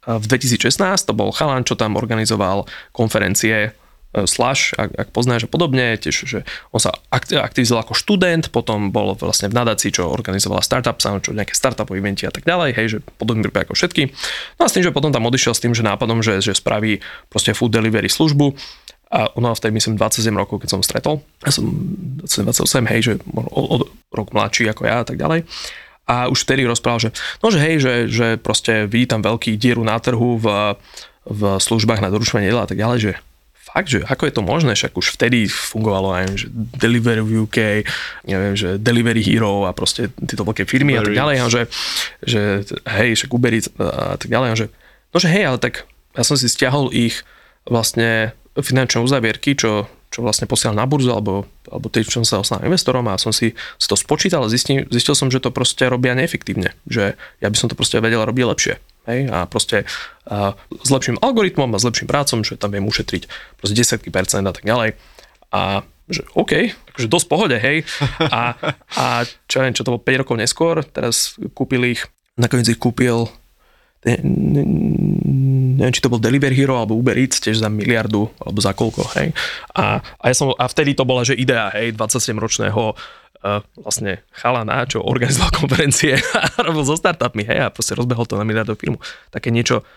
v 0.04 0.24
2016, 0.28 1.08
to 1.08 1.16
bol 1.16 1.32
chalan, 1.32 1.64
čo 1.64 1.80
tam 1.80 1.96
organizoval 1.96 2.68
konferencie 2.92 3.72
e, 4.12 4.28
Slash, 4.28 4.76
ak, 4.76 4.92
ak 4.92 5.08
poznáš 5.16 5.48
a 5.48 5.50
podobne, 5.50 5.96
tiež, 5.96 6.28
že 6.28 6.38
on 6.76 6.80
sa 6.80 6.92
aktivizoval 7.08 7.88
ako 7.88 7.96
študent, 7.96 8.52
potom 8.52 8.92
bol 8.92 9.16
vlastne 9.16 9.48
v 9.48 9.56
nadácii, 9.56 9.96
čo 9.96 10.12
organizovala 10.12 10.60
Startup 10.60 10.96
Sound, 11.00 11.24
čo 11.24 11.32
nejaké 11.32 11.56
startupové 11.56 12.04
eventy 12.04 12.28
a 12.28 12.32
tak 12.32 12.44
ďalej, 12.44 12.70
hej, 12.76 12.86
že 12.92 12.98
podobný 13.16 13.48
ako 13.48 13.72
všetky. 13.72 14.12
No 14.60 14.62
a 14.64 14.68
s 14.68 14.76
tým, 14.76 14.84
že 14.84 14.92
potom 14.92 15.08
tam 15.08 15.24
odišiel 15.24 15.56
s 15.56 15.62
tým, 15.64 15.72
že 15.72 15.80
nápadom, 15.80 16.20
že, 16.20 16.44
že 16.44 16.52
spraví 16.52 17.00
proste 17.32 17.56
food 17.56 17.72
delivery 17.72 18.12
službu, 18.12 18.52
a 19.14 19.30
ona 19.38 19.54
vtedy 19.54 19.78
myslím 19.78 19.94
27 19.94 20.34
rokov, 20.34 20.66
keď 20.66 20.74
som 20.74 20.82
stretol. 20.82 21.22
Ja 21.46 21.54
som 21.54 21.70
28, 22.26 22.66
hej, 22.90 23.00
že 23.06 23.12
o, 23.30 23.62
o, 23.62 23.76
rok 24.10 24.34
mladší 24.34 24.66
ako 24.66 24.82
ja 24.90 25.00
a 25.00 25.06
tak 25.06 25.22
ďalej. 25.22 25.46
A 26.10 26.26
už 26.26 26.42
vtedy 26.42 26.66
rozprával, 26.66 27.08
že 27.08 27.10
no, 27.38 27.54
že 27.54 27.62
hej, 27.62 27.78
že, 27.78 27.94
že 28.10 28.26
proste 28.42 28.90
vidí 28.90 29.06
tam 29.06 29.22
veľký 29.22 29.54
dieru 29.54 29.86
na 29.86 30.02
trhu 30.02 30.42
v, 30.42 30.74
v 31.30 31.42
službách 31.62 32.02
na 32.02 32.10
doručovanie 32.10 32.50
jedla 32.50 32.66
a 32.66 32.68
tak 32.68 32.76
ďalej, 32.82 32.98
že 32.98 33.12
fakt, 33.64 33.88
že 33.88 34.02
ako 34.04 34.22
je 34.28 34.34
to 34.34 34.42
možné, 34.44 34.72
však 34.76 34.92
už 34.94 35.16
vtedy 35.16 35.46
fungovalo 35.48 36.12
aj, 36.12 36.24
že 36.36 36.46
Delivery 36.52 37.22
v 37.24 37.48
UK, 37.48 37.58
neviem, 38.28 38.54
že 38.58 38.76
Delivery 38.76 39.24
Hero 39.24 39.64
a 39.64 39.72
proste 39.72 40.12
tieto 40.26 40.44
veľké 40.44 40.68
firmy 40.68 40.94
Uber 40.94 41.00
a 41.00 41.06
tak 41.06 41.16
ďalej, 41.16 41.36
a 41.40 41.46
že, 41.48 41.62
že 42.22 42.40
hej, 43.00 43.10
však 43.18 43.30
Uber 43.32 43.54
a 43.80 44.14
tak 44.20 44.28
ďalej, 44.28 44.48
a 44.52 44.56
že 44.58 44.66
no, 45.10 45.16
že 45.16 45.28
hej, 45.32 45.44
ale 45.48 45.58
tak 45.58 45.88
ja 46.14 46.22
som 46.22 46.36
si 46.36 46.46
stiahol 46.46 46.92
ich 46.92 47.24
vlastne 47.64 48.36
finančné 48.54 49.02
uzavierky, 49.02 49.58
čo, 49.58 49.90
čo 50.14 50.22
vlastne 50.22 50.46
posielal 50.46 50.78
na 50.78 50.86
burzu 50.86 51.10
alebo, 51.10 51.50
alebo 51.66 51.90
tie, 51.90 52.06
čo 52.06 52.22
som 52.22 52.26
sa 52.26 52.38
ostal 52.38 52.62
investorom 52.62 53.02
a 53.10 53.18
som 53.18 53.34
si, 53.34 53.54
si 53.54 53.86
to 53.90 53.98
spočítal 53.98 54.46
a 54.46 54.52
zistil, 54.52 54.86
zistil 54.86 55.18
som, 55.18 55.26
že 55.32 55.42
to 55.42 55.50
proste 55.50 55.82
robia 55.90 56.14
neefektívne. 56.14 56.70
Že 56.86 57.18
ja 57.18 57.48
by 57.50 57.56
som 57.58 57.66
to 57.66 57.74
proste 57.74 57.98
vedel 57.98 58.22
robiť 58.22 58.44
lepšie. 58.46 58.74
Hej? 59.10 59.20
A 59.34 59.50
proste 59.50 59.88
a 60.30 60.54
s 60.54 60.88
lepším 60.88 61.18
algoritmom 61.18 61.74
a 61.74 61.78
s 61.82 61.86
lepším 61.88 62.06
prácom, 62.06 62.46
že 62.46 62.54
tam 62.54 62.70
viem 62.70 62.86
ušetriť 62.86 63.26
proste 63.58 63.74
desiatky 63.74 64.14
percent 64.14 64.46
a 64.46 64.54
tak 64.54 64.62
ďalej. 64.62 64.94
A 65.50 65.82
že 66.04 66.20
OK, 66.36 66.52
akože 66.94 67.08
dosť 67.08 67.26
pohode, 67.32 67.56
hej. 67.56 67.80
A, 68.20 68.52
a 69.00 69.04
čo 69.48 69.64
viem, 69.64 69.72
čo 69.72 69.88
to 69.88 69.96
bolo 69.96 70.04
5 70.04 70.20
rokov 70.20 70.36
neskôr, 70.36 70.84
teraz 70.84 71.40
kúpil 71.56 71.96
ich, 71.96 72.04
nakoniec 72.36 72.68
ich 72.68 72.80
kúpil 72.80 73.32
neviem, 74.04 75.94
či 75.96 76.04
to 76.04 76.12
bol 76.12 76.20
Delivery 76.20 76.52
Hero 76.52 76.76
alebo 76.76 76.92
Uber 76.96 77.16
Eats, 77.16 77.40
tiež 77.40 77.64
za 77.64 77.72
miliardu, 77.72 78.28
alebo 78.36 78.58
za 78.60 78.76
koľko, 78.76 79.02
hej. 79.16 79.32
A, 79.72 80.04
a, 80.04 80.24
ja 80.28 80.34
som, 80.36 80.52
a 80.52 80.64
vtedy 80.68 80.92
to 80.92 81.08
bola, 81.08 81.24
že 81.24 81.32
idea, 81.32 81.72
hej, 81.72 81.96
27-ročného 81.96 82.92
uh, 82.92 83.60
vlastne 83.80 84.20
chalana, 84.36 84.84
čo 84.84 85.00
organizoval 85.00 85.56
konferencie 85.60 86.20
a 86.20 86.40
robil 86.60 86.84
so 86.84 87.00
startupmi, 87.00 87.48
hej, 87.48 87.64
a 87.64 87.72
proste 87.72 87.96
rozbehol 87.96 88.28
to 88.28 88.36
na 88.36 88.44
miliardovú 88.44 88.76
firmu. 88.76 88.98
Také 89.32 89.48
niečo, 89.48 89.88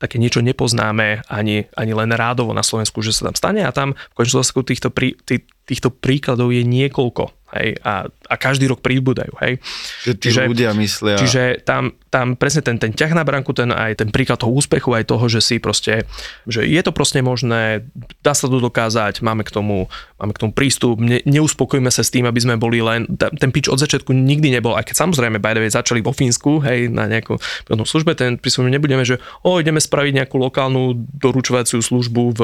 také 0.00 0.16
niečo 0.16 0.40
nepoznáme 0.40 1.28
ani, 1.28 1.68
ani 1.76 1.92
len 1.92 2.10
rádovo 2.16 2.56
na 2.56 2.64
Slovensku, 2.64 3.04
že 3.04 3.12
sa 3.12 3.28
tam 3.28 3.36
stane 3.36 3.60
a 3.60 3.76
tam 3.76 3.92
v 3.92 4.24
dôsledku 4.24 4.64
týchto, 4.64 4.88
prí, 4.88 5.20
tý, 5.28 5.44
týchto 5.68 5.92
príkladov 5.92 6.48
je 6.56 6.64
niekoľko 6.64 7.39
hej, 7.58 7.78
a, 7.82 8.06
a 8.06 8.34
každý 8.38 8.70
rok 8.70 8.78
pribúdajú, 8.82 9.34
hej. 9.42 9.58
Že 10.06 10.12
tí 10.16 10.26
čiže, 10.30 10.40
ľudia 10.46 10.70
myslia... 10.78 11.16
Čiže 11.18 11.42
tam, 11.66 11.94
tam 12.08 12.38
presne 12.38 12.62
ten, 12.62 12.78
ten 12.78 12.94
ťah 12.94 13.12
na 13.14 13.26
branku, 13.26 13.50
ten 13.50 13.74
aj 13.74 14.02
ten 14.02 14.08
príklad 14.14 14.38
toho 14.38 14.54
úspechu, 14.54 14.94
aj 14.94 15.10
toho, 15.10 15.26
že 15.26 15.40
si 15.42 15.56
proste, 15.58 16.06
že 16.46 16.62
je 16.62 16.80
to 16.82 16.94
proste 16.94 17.18
možné, 17.22 17.86
dá 18.22 18.32
sa 18.34 18.46
to 18.46 18.62
dokázať, 18.62 19.22
máme 19.22 19.42
k 19.42 19.50
tomu, 19.50 19.90
máme 20.22 20.32
k 20.34 20.40
tomu 20.46 20.52
prístup, 20.54 21.02
ne, 21.02 21.18
neuspokojíme 21.26 21.90
sa 21.90 22.06
s 22.06 22.14
tým, 22.14 22.26
aby 22.26 22.38
sme 22.38 22.54
boli 22.60 22.78
len, 22.82 23.06
ten 23.18 23.50
pitch 23.50 23.70
od 23.70 23.82
začiatku 23.82 24.14
nikdy 24.14 24.54
nebol, 24.54 24.78
aj 24.78 24.86
keď 24.86 24.96
samozrejme 25.06 25.42
by 25.42 25.54
the 25.58 25.62
way, 25.62 25.70
začali 25.70 26.00
vo 26.02 26.14
Fínsku, 26.14 26.62
hej, 26.62 26.86
na 26.90 27.10
nejakú 27.10 27.38
službe, 27.66 28.14
ten 28.14 28.38
prístup 28.38 28.70
nebudeme, 28.70 29.02
že 29.02 29.18
o, 29.42 29.58
ideme 29.58 29.82
spraviť 29.82 30.22
nejakú 30.22 30.36
lokálnu 30.38 30.94
doručovaciu 31.18 31.82
službu 31.82 32.22
v, 32.36 32.40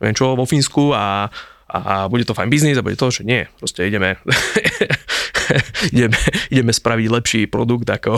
neviem 0.00 0.16
čo, 0.16 0.32
vo 0.32 0.48
Fínsku 0.48 0.96
a 0.96 1.28
a 1.68 2.08
bude 2.08 2.24
to 2.24 2.32
fajn 2.32 2.48
biznis 2.48 2.80
a 2.80 2.82
bude 2.82 2.96
to, 2.96 3.12
že 3.12 3.28
nie, 3.28 3.44
proste 3.60 3.84
ideme, 3.84 4.16
ideme, 5.92 6.16
ideme 6.48 6.72
spraviť 6.72 7.06
lepší 7.12 7.40
produkt 7.44 7.84
ako, 7.84 8.16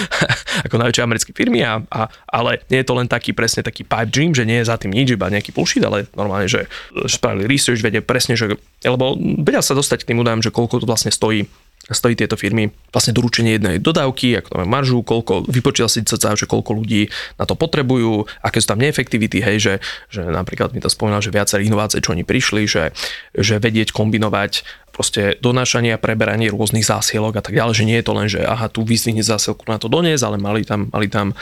ako 0.68 0.74
najväčšie 0.76 1.00
americké 1.00 1.32
firmy, 1.32 1.64
a, 1.64 1.80
a, 1.88 2.12
ale 2.28 2.60
nie 2.68 2.84
je 2.84 2.88
to 2.92 2.94
len 3.00 3.08
taký 3.08 3.32
presne 3.32 3.64
taký 3.64 3.88
pipe 3.88 4.12
dream, 4.12 4.36
že 4.36 4.44
nie 4.44 4.60
je 4.60 4.68
za 4.68 4.76
tým 4.76 4.92
nič, 4.92 5.16
iba 5.16 5.32
nejaký 5.32 5.56
bullshit, 5.56 5.80
ale 5.80 6.04
normálne, 6.12 6.52
že 6.52 6.68
spravili 7.08 7.48
research, 7.48 7.80
vedia 7.80 8.04
presne, 8.04 8.36
že, 8.36 8.60
lebo 8.84 9.16
vedia 9.16 9.64
sa 9.64 9.72
dostať 9.72 10.04
k 10.04 10.08
tým 10.12 10.20
údajom, 10.20 10.44
že 10.44 10.52
koľko 10.52 10.84
to 10.84 10.86
vlastne 10.86 11.08
stojí 11.08 11.48
stojí 11.90 12.14
tieto 12.14 12.38
firmy. 12.38 12.70
Vlastne 12.94 13.10
doručenie 13.10 13.58
jednej 13.58 13.76
dodávky, 13.82 14.38
ako 14.38 14.48
to 14.54 14.56
má 14.62 14.66
maržu, 14.78 15.02
koľko, 15.02 15.50
vypočítal 15.50 15.90
si 15.90 16.06
sa, 16.06 16.38
že 16.38 16.46
koľko 16.46 16.78
ľudí 16.78 17.10
na 17.42 17.44
to 17.48 17.58
potrebujú, 17.58 18.30
aké 18.38 18.62
sú 18.62 18.70
tam 18.70 18.78
neefektivity, 18.78 19.42
hej, 19.42 19.56
že, 19.58 19.74
že 20.06 20.22
napríklad 20.22 20.70
mi 20.70 20.78
to 20.78 20.86
spomínal, 20.86 21.18
že 21.18 21.34
viaceré 21.34 21.66
inovácie, 21.66 21.98
čo 21.98 22.14
oni 22.14 22.22
prišli, 22.22 22.70
že, 22.70 22.94
že 23.34 23.58
vedieť 23.58 23.90
kombinovať 23.90 24.62
proste 24.92 25.40
donášanie 25.40 25.96
a 25.96 25.98
preberanie 25.98 26.52
rôznych 26.52 26.84
zásielok 26.84 27.40
a 27.40 27.42
tak 27.42 27.56
ďalej, 27.56 27.74
že 27.74 27.88
nie 27.88 27.98
je 27.98 28.06
to 28.06 28.12
len, 28.12 28.28
že 28.28 28.44
aha, 28.44 28.68
tu 28.68 28.84
vyzdvihne 28.84 29.24
zásielku 29.24 29.64
na 29.66 29.80
to 29.80 29.88
doniesť, 29.88 30.22
ale 30.22 30.36
mali 30.36 30.62
tam, 30.62 30.92
mali 30.92 31.08
tam 31.08 31.32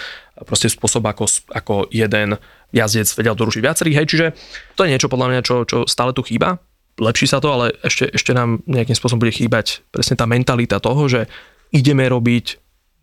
proste 0.46 0.70
spôsob, 0.70 1.04
ako, 1.04 1.28
ako 1.52 1.74
jeden 1.90 2.38
jazdec 2.70 3.10
vedel 3.18 3.34
doručiť 3.34 3.60
viacerých, 3.60 3.96
hej, 3.98 4.06
čiže 4.06 4.26
to 4.78 4.86
je 4.86 4.92
niečo 4.94 5.10
podľa 5.10 5.26
mňa, 5.34 5.40
čo, 5.42 5.66
čo 5.66 5.78
stále 5.90 6.14
tu 6.14 6.22
chýba 6.22 6.62
lepší 6.98 7.26
sa 7.30 7.38
to, 7.38 7.52
ale 7.52 7.76
ešte, 7.84 8.10
ešte 8.10 8.34
nám 8.34 8.64
nejakým 8.66 8.96
spôsobom 8.96 9.22
bude 9.22 9.36
chýbať 9.36 9.84
presne 9.94 10.18
tá 10.18 10.26
mentalita 10.26 10.82
toho, 10.82 11.06
že 11.06 11.30
ideme 11.70 12.08
robiť 12.08 12.58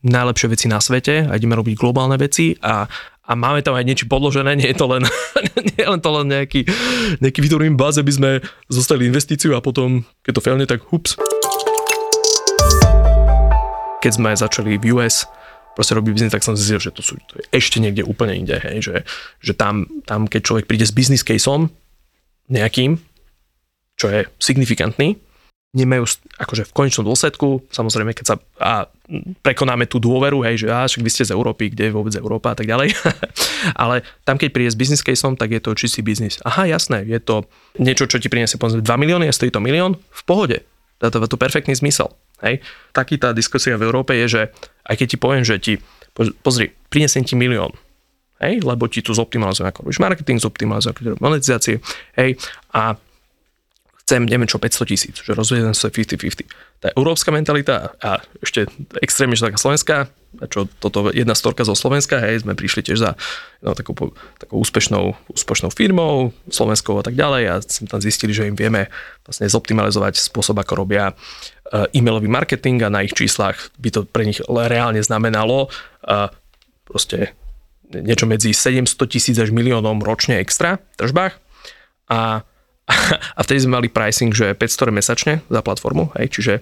najlepšie 0.06 0.48
veci 0.52 0.66
na 0.70 0.78
svete 0.78 1.26
a 1.26 1.34
ideme 1.34 1.58
robiť 1.58 1.74
globálne 1.74 2.16
veci 2.20 2.54
a, 2.62 2.86
a 3.26 3.32
máme 3.34 3.66
tam 3.66 3.74
aj 3.74 3.86
niečo 3.88 4.06
podložené, 4.06 4.54
nie 4.56 4.70
je 4.72 4.78
to 4.78 4.86
len, 4.86 5.04
nie 5.74 5.80
je 5.80 5.88
len 5.88 6.02
to 6.02 6.10
len 6.14 6.26
nejaký, 6.30 6.68
nejaký 7.20 7.40
vytvorím 7.42 7.76
báze, 7.76 8.00
by 8.00 8.14
sme 8.14 8.32
zostali 8.70 9.10
investíciu 9.10 9.58
a 9.58 9.64
potom, 9.64 10.06
keď 10.22 10.32
to 10.38 10.44
failne, 10.44 10.66
tak 10.70 10.86
hups. 10.88 11.18
Keď 13.98 14.12
sme 14.14 14.38
začali 14.38 14.78
v 14.78 14.94
US 14.94 15.26
proste 15.74 15.94
robiť 15.94 16.10
biznis, 16.14 16.34
tak 16.34 16.46
som 16.46 16.58
zistil, 16.58 16.82
že 16.82 16.90
to, 16.90 17.06
sú, 17.06 17.22
to 17.30 17.38
je 17.38 17.46
ešte 17.54 17.78
niekde 17.78 18.02
úplne 18.02 18.34
inde, 18.34 18.58
hej, 18.58 18.82
že, 18.82 18.96
že 19.42 19.54
tam, 19.54 19.86
tam, 20.10 20.26
keď 20.26 20.42
človek 20.42 20.66
príde 20.66 20.86
s 20.86 20.94
business 20.94 21.22
caseom 21.22 21.70
nejakým, 22.50 22.98
čo 23.98 24.14
je 24.14 24.30
signifikantný, 24.38 25.18
nemajú, 25.76 26.08
akože 26.40 26.64
v 26.70 26.74
konečnom 26.74 27.06
dôsledku, 27.06 27.68
samozrejme, 27.70 28.16
keď 28.16 28.26
sa 28.26 28.36
a 28.58 28.88
prekonáme 29.44 29.86
tú 29.86 30.00
dôveru, 30.00 30.42
hej, 30.48 30.64
že 30.64 30.68
však 30.72 31.04
vy 31.04 31.12
ste 31.12 31.28
z 31.28 31.36
Európy, 31.36 31.70
kde 31.70 31.92
je 31.92 31.96
vôbec 31.96 32.14
Európa 32.16 32.56
a 32.56 32.58
tak 32.58 32.66
ďalej, 32.66 32.96
ale 33.84 34.02
tam, 34.24 34.40
keď 34.40 34.50
príde 34.56 34.72
s 34.72 34.80
business 34.80 35.04
caseom, 35.04 35.36
tak 35.36 35.52
je 35.52 35.62
to 35.62 35.76
čistý 35.76 36.02
biznis. 36.02 36.40
Aha, 36.48 36.66
jasné, 36.66 37.04
je 37.04 37.20
to 37.20 37.46
niečo, 37.78 38.08
čo 38.08 38.18
ti 38.18 38.32
priniesie 38.32 38.56
povedzme 38.56 38.82
2 38.82 38.88
milióny 38.88 39.28
a 39.28 39.34
stojí 39.36 39.52
to 39.52 39.60
milión, 39.60 40.00
v 40.00 40.24
pohode. 40.24 40.58
Dá 40.98 41.14
to, 41.14 41.38
perfektný 41.38 41.78
zmysel. 41.78 42.10
Hej. 42.42 42.66
Taký 42.90 43.22
tá 43.22 43.34
diskusia 43.38 43.78
v 43.78 43.86
Európe 43.86 44.18
je, 44.18 44.26
že 44.26 44.42
aj 44.90 44.96
keď 44.98 45.08
ti 45.14 45.18
poviem, 45.18 45.44
že 45.46 45.56
ti, 45.62 45.74
pozri, 46.42 46.74
prinesiem 46.90 47.22
ti 47.22 47.38
milión, 47.38 47.70
hej, 48.42 48.62
lebo 48.66 48.90
ti 48.90 49.06
tu 49.06 49.14
zoptimalizujem 49.14 49.70
ako 49.70 49.86
robíš 49.86 50.02
marketing, 50.02 50.38
zoptimalizujem 50.42 50.94
ako 50.94 51.00
robíš 51.06 51.22
monetizácie, 51.22 51.76
hej, 52.18 52.38
a 52.74 52.98
chcem, 54.08 54.24
neviem 54.24 54.48
čo, 54.48 54.56
500 54.56 54.88
tisíc, 54.88 55.20
že 55.20 55.36
rozvedem 55.36 55.76
sa 55.76 55.92
50-50. 55.92 56.48
Tá 56.80 56.88
európska 56.96 57.28
mentalita 57.28 57.92
a 58.00 58.24
ešte 58.40 58.72
extrémne, 59.04 59.36
taká 59.36 59.60
slovenská, 59.60 60.08
čo 60.48 60.72
toto 60.80 61.12
jedna 61.12 61.36
storka 61.36 61.68
zo 61.68 61.76
Slovenska, 61.76 62.24
hej, 62.24 62.48
sme 62.48 62.56
prišli 62.56 62.88
tiež 62.88 63.04
za 63.04 63.20
no, 63.60 63.76
takou, 63.76 64.16
takou 64.40 64.64
úspešnou, 64.64 65.12
úspešnou 65.36 65.76
firmou, 65.76 66.32
slovenskou 66.48 66.96
a 66.96 67.04
tak 67.04 67.20
ďalej 67.20 67.44
a 67.52 67.54
sme 67.60 67.92
tam 67.92 68.00
zistili, 68.00 68.32
že 68.32 68.48
im 68.48 68.56
vieme 68.56 68.88
vlastne 69.28 69.52
zoptimalizovať 69.52 70.24
spôsob, 70.24 70.56
ako 70.64 70.88
robia 70.88 71.12
e, 71.12 71.14
e-mailový 72.00 72.32
marketing 72.32 72.88
a 72.88 72.94
na 72.94 73.04
ich 73.04 73.12
číslach 73.12 73.76
by 73.76 73.92
to 73.92 74.08
pre 74.08 74.24
nich 74.24 74.40
reálne 74.48 75.04
znamenalo 75.04 75.68
uh, 75.68 76.32
proste 76.88 77.36
niečo 77.92 78.24
medzi 78.24 78.56
700 78.56 78.88
tisíc 79.12 79.36
až 79.36 79.52
miliónom 79.52 80.00
ročne 80.00 80.40
extra 80.40 80.80
v 80.80 80.96
tržbách 80.96 81.34
a 82.08 82.48
a 83.38 83.40
vtedy 83.44 83.68
sme 83.68 83.84
mali 83.84 83.88
pricing, 83.92 84.32
že 84.32 84.56
500 84.56 84.96
mesačne 84.96 85.34
za 85.52 85.62
platformu, 85.62 86.10
hej, 86.16 86.32
čiže, 86.32 86.54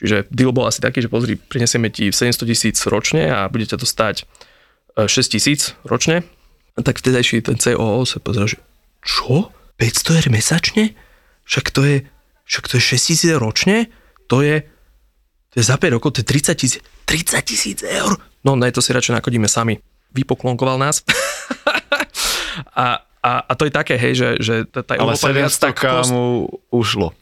čiže 0.00 0.16
deal 0.32 0.56
bol 0.56 0.64
asi 0.64 0.80
taký, 0.80 1.04
že 1.04 1.12
pozri, 1.12 1.36
prinesieme 1.36 1.92
ti 1.92 2.08
700 2.08 2.48
tisíc 2.48 2.76
ročne 2.88 3.28
a 3.28 3.46
bude 3.52 3.68
ťa 3.68 3.76
to 3.76 3.86
stať 3.86 4.24
6 4.96 5.06
e, 5.06 5.22
tisíc 5.28 5.76
ročne. 5.84 6.24
Tak 6.80 6.96
vtedajší 7.04 7.44
ten 7.44 7.60
COO 7.60 8.08
sa 8.08 8.18
pozrel, 8.24 8.48
že 8.48 8.58
čo? 9.04 9.52
500 9.76 10.20
eur 10.20 10.26
mesačne? 10.32 10.84
Však 11.44 11.72
to 11.72 11.84
je, 11.84 11.96
však 12.48 12.64
to 12.68 12.74
je 12.80 12.82
6 12.96 13.08
tisíc 13.12 13.32
ročne? 13.36 13.92
To 14.32 14.40
je, 14.40 14.64
to 15.52 15.54
je 15.60 15.64
za 15.64 15.76
5 15.76 15.96
rokov, 15.96 16.16
to 16.16 16.20
je 16.24 16.28
30 16.28 16.56
tisíc, 16.56 16.80
30 17.04 17.44
tisíc 17.44 17.78
eur? 17.84 18.16
No 18.44 18.56
ne, 18.56 18.72
to 18.72 18.80
si 18.80 18.96
radšej 18.96 19.20
nakodíme 19.20 19.48
sami. 19.50 19.76
Vypoklonkoval 20.16 20.80
nás. 20.80 21.04
a, 22.76 23.04
a, 23.20 23.44
a 23.44 23.52
to 23.52 23.68
je 23.68 23.72
také, 23.72 24.00
hej, 24.00 24.16
že, 24.16 24.28
že 24.40 24.54
tá 24.68 24.96
Ale 24.96 25.16
Európa 25.16 25.28
viac 25.32 25.52
tak... 25.52 25.76
mu 26.08 26.48
ušlo. 26.72 27.12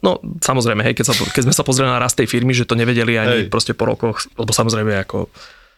No, 0.00 0.18
samozrejme, 0.40 0.82
hej, 0.86 0.94
keď, 0.96 1.12
sa, 1.12 1.14
keď 1.14 1.42
sme 1.50 1.54
sa 1.54 1.66
pozreli 1.66 1.90
na 1.90 2.00
rast 2.00 2.16
tej 2.16 2.30
firmy, 2.30 2.56
že 2.56 2.64
to 2.66 2.78
nevedeli 2.78 3.20
ani 3.20 3.46
hej. 3.46 3.50
proste 3.52 3.76
po 3.76 3.84
rokoch, 3.86 4.26
lebo 4.34 4.50
samozrejme 4.50 4.96
ako 5.04 5.28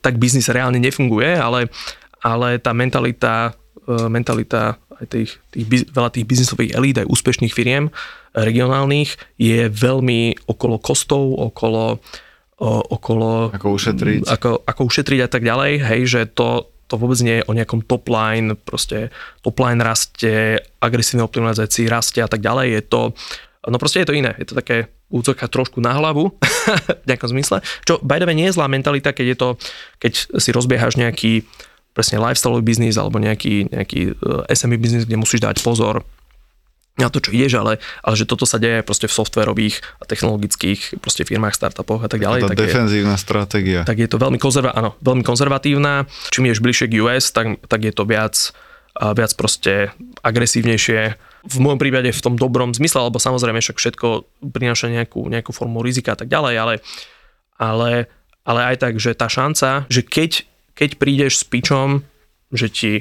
tak 0.00 0.20
biznis 0.20 0.46
reálne 0.52 0.78
nefunguje, 0.78 1.34
ale, 1.34 1.72
ale 2.22 2.62
tá 2.62 2.70
mentalita, 2.70 3.56
e, 3.82 4.06
mentalita 4.06 4.78
aj 4.96 5.06
tých, 5.10 5.30
tých, 5.50 5.90
veľa 5.90 6.10
tých 6.14 6.24
biznisových 6.28 6.72
elít, 6.76 7.02
aj 7.02 7.10
úspešných 7.10 7.52
firiem 7.52 7.92
regionálnych 8.36 9.16
je 9.40 9.68
veľmi 9.68 10.48
okolo 10.48 10.76
kostov, 10.80 11.24
okolo 11.36 12.00
okolo... 12.60 13.52
Ako 13.52 13.76
ušetriť. 13.76 14.32
Ako, 14.32 14.64
ako 14.64 14.80
ušetriť 14.88 15.20
a 15.20 15.28
tak 15.28 15.44
ďalej, 15.44 15.72
hej, 15.92 16.00
že 16.08 16.20
to, 16.24 16.72
to 16.86 16.94
vôbec 16.98 17.18
nie 17.22 17.42
je 17.42 17.46
o 17.50 17.56
nejakom 17.56 17.82
top 17.82 18.06
line, 18.06 18.54
proste 18.54 19.10
top 19.42 19.58
line 19.62 19.82
rastie, 19.82 20.62
agresívne 20.78 21.26
optimalizácii 21.26 21.90
rastie 21.90 22.22
a 22.22 22.30
tak 22.30 22.40
ďalej. 22.42 22.66
Je 22.78 22.82
to, 22.86 23.00
no 23.66 23.76
proste 23.78 24.02
je 24.02 24.08
to 24.08 24.14
iné. 24.14 24.34
Je 24.38 24.46
to 24.46 24.58
také 24.58 24.90
útoka 25.10 25.46
trošku 25.46 25.78
na 25.78 25.94
hlavu 25.94 26.34
v 27.04 27.06
nejakom 27.06 27.30
zmysle. 27.30 27.62
Čo 27.86 28.02
by 28.02 28.18
the 28.18 28.26
way, 28.26 28.34
nie 28.34 28.50
je 28.50 28.56
zlá 28.58 28.66
mentalita, 28.66 29.14
keď 29.14 29.26
je 29.26 29.36
to, 29.38 29.48
keď 30.02 30.12
si 30.42 30.50
rozbiehaš 30.50 30.98
nejaký 30.98 31.46
presne 31.94 32.20
lifestyle 32.20 32.60
biznis 32.60 33.00
alebo 33.00 33.16
nejaký, 33.16 33.72
nejaký 33.72 34.00
eh, 34.12 34.54
SME 34.54 34.76
biznis, 34.76 35.06
kde 35.08 35.16
musíš 35.16 35.40
dať 35.42 35.62
pozor 35.62 36.04
na 36.96 37.12
to, 37.12 37.20
čo 37.20 37.30
ideš, 37.30 37.60
ale, 37.60 37.76
ale 38.00 38.14
že 38.16 38.24
toto 38.24 38.48
sa 38.48 38.56
deje 38.56 38.80
proste 38.80 39.04
v 39.04 39.12
softverových 39.12 39.84
a 40.00 40.08
technologických 40.08 40.96
proste 41.04 41.28
firmách, 41.28 41.52
startupoch 41.52 42.00
a 42.00 42.08
tak 42.08 42.24
ďalej. 42.24 42.48
Tá 42.48 42.50
tak 42.56 42.64
defenzívna 42.64 43.16
je, 43.16 43.22
stratégia. 43.22 43.80
Tak 43.84 44.00
je 44.00 44.08
to 44.08 44.16
veľmi, 44.16 44.40
konzerva, 44.40 44.72
áno, 44.72 44.96
veľmi 45.04 45.20
konzervatívna. 45.20 46.08
Čím 46.32 46.48
ješ 46.48 46.64
bližšie 46.64 46.88
k 46.88 46.94
US, 47.04 47.36
tak, 47.36 47.60
tak 47.68 47.84
je 47.84 47.92
to 47.92 48.08
viac, 48.08 48.32
viac 48.96 49.32
proste 49.36 49.92
agresívnejšie. 50.24 51.00
V 51.46 51.56
môjom 51.60 51.76
prípade 51.76 52.08
v 52.10 52.24
tom 52.24 52.40
dobrom 52.40 52.72
zmysle, 52.72 53.04
lebo 53.04 53.20
samozrejme 53.20 53.60
však 53.60 53.76
všetko 53.76 54.24
prináša 54.56 54.88
nejakú, 54.88 55.28
nejakú 55.28 55.52
formu 55.52 55.84
rizika 55.84 56.16
a 56.16 56.18
tak 56.18 56.32
ďalej, 56.32 56.54
ale, 56.56 56.74
ale, 57.60 58.08
ale 58.48 58.60
aj 58.72 58.76
tak, 58.80 58.96
že 58.96 59.12
tá 59.12 59.28
šanca, 59.28 59.84
že 59.92 60.00
keď, 60.00 60.48
keď 60.72 60.90
prídeš 60.96 61.44
s 61.44 61.44
pičom, 61.44 62.08
že 62.56 62.72
ti 62.72 62.92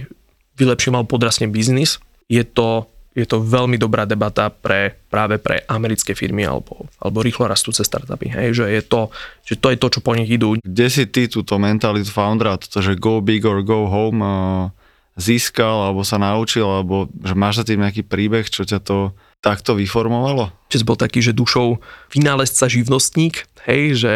vylepší 0.60 0.92
mal 0.92 1.08
podrastne 1.08 1.48
biznis, 1.48 2.04
je 2.28 2.44
to 2.44 2.92
je 3.16 3.24
to 3.24 3.40
veľmi 3.40 3.80
dobrá 3.80 4.04
debata 4.04 4.52
pre, 4.52 5.00
práve 5.08 5.40
pre 5.40 5.64
americké 5.72 6.12
firmy 6.12 6.44
alebo, 6.44 6.92
alebo 7.00 7.24
rýchlo 7.24 7.48
rastúce 7.48 7.80
startupy. 7.88 8.28
Hej, 8.28 8.60
že, 8.60 8.66
je 8.68 8.82
to, 8.84 9.02
že 9.48 9.56
to 9.56 9.72
je 9.72 9.78
to, 9.80 9.88
čo 9.88 10.00
po 10.04 10.12
nich 10.20 10.28
idú. 10.28 10.60
Kde 10.60 10.88
si 10.92 11.08
ty 11.08 11.32
túto 11.32 11.56
mentalitu 11.56 12.12
foundera, 12.12 12.60
toto, 12.60 12.84
že 12.84 13.00
go 13.00 13.24
big 13.24 13.48
or 13.48 13.64
go 13.64 13.88
home 13.88 14.20
uh, 14.20 14.68
získal 15.16 15.88
alebo 15.88 16.04
sa 16.04 16.20
naučil, 16.20 16.68
alebo 16.68 17.08
že 17.24 17.34
máš 17.40 17.64
za 17.64 17.72
tým 17.72 17.80
nejaký 17.80 18.04
príbeh, 18.04 18.52
čo 18.52 18.68
ťa 18.68 18.84
to 18.84 19.16
takto 19.40 19.80
vyformovalo? 19.80 20.52
Čiže 20.68 20.84
bol 20.84 21.00
taký, 21.00 21.24
že 21.24 21.32
dušou 21.32 21.80
vynálezca, 22.12 22.68
živnostník, 22.68 23.48
hej, 23.70 23.96
že 23.96 24.14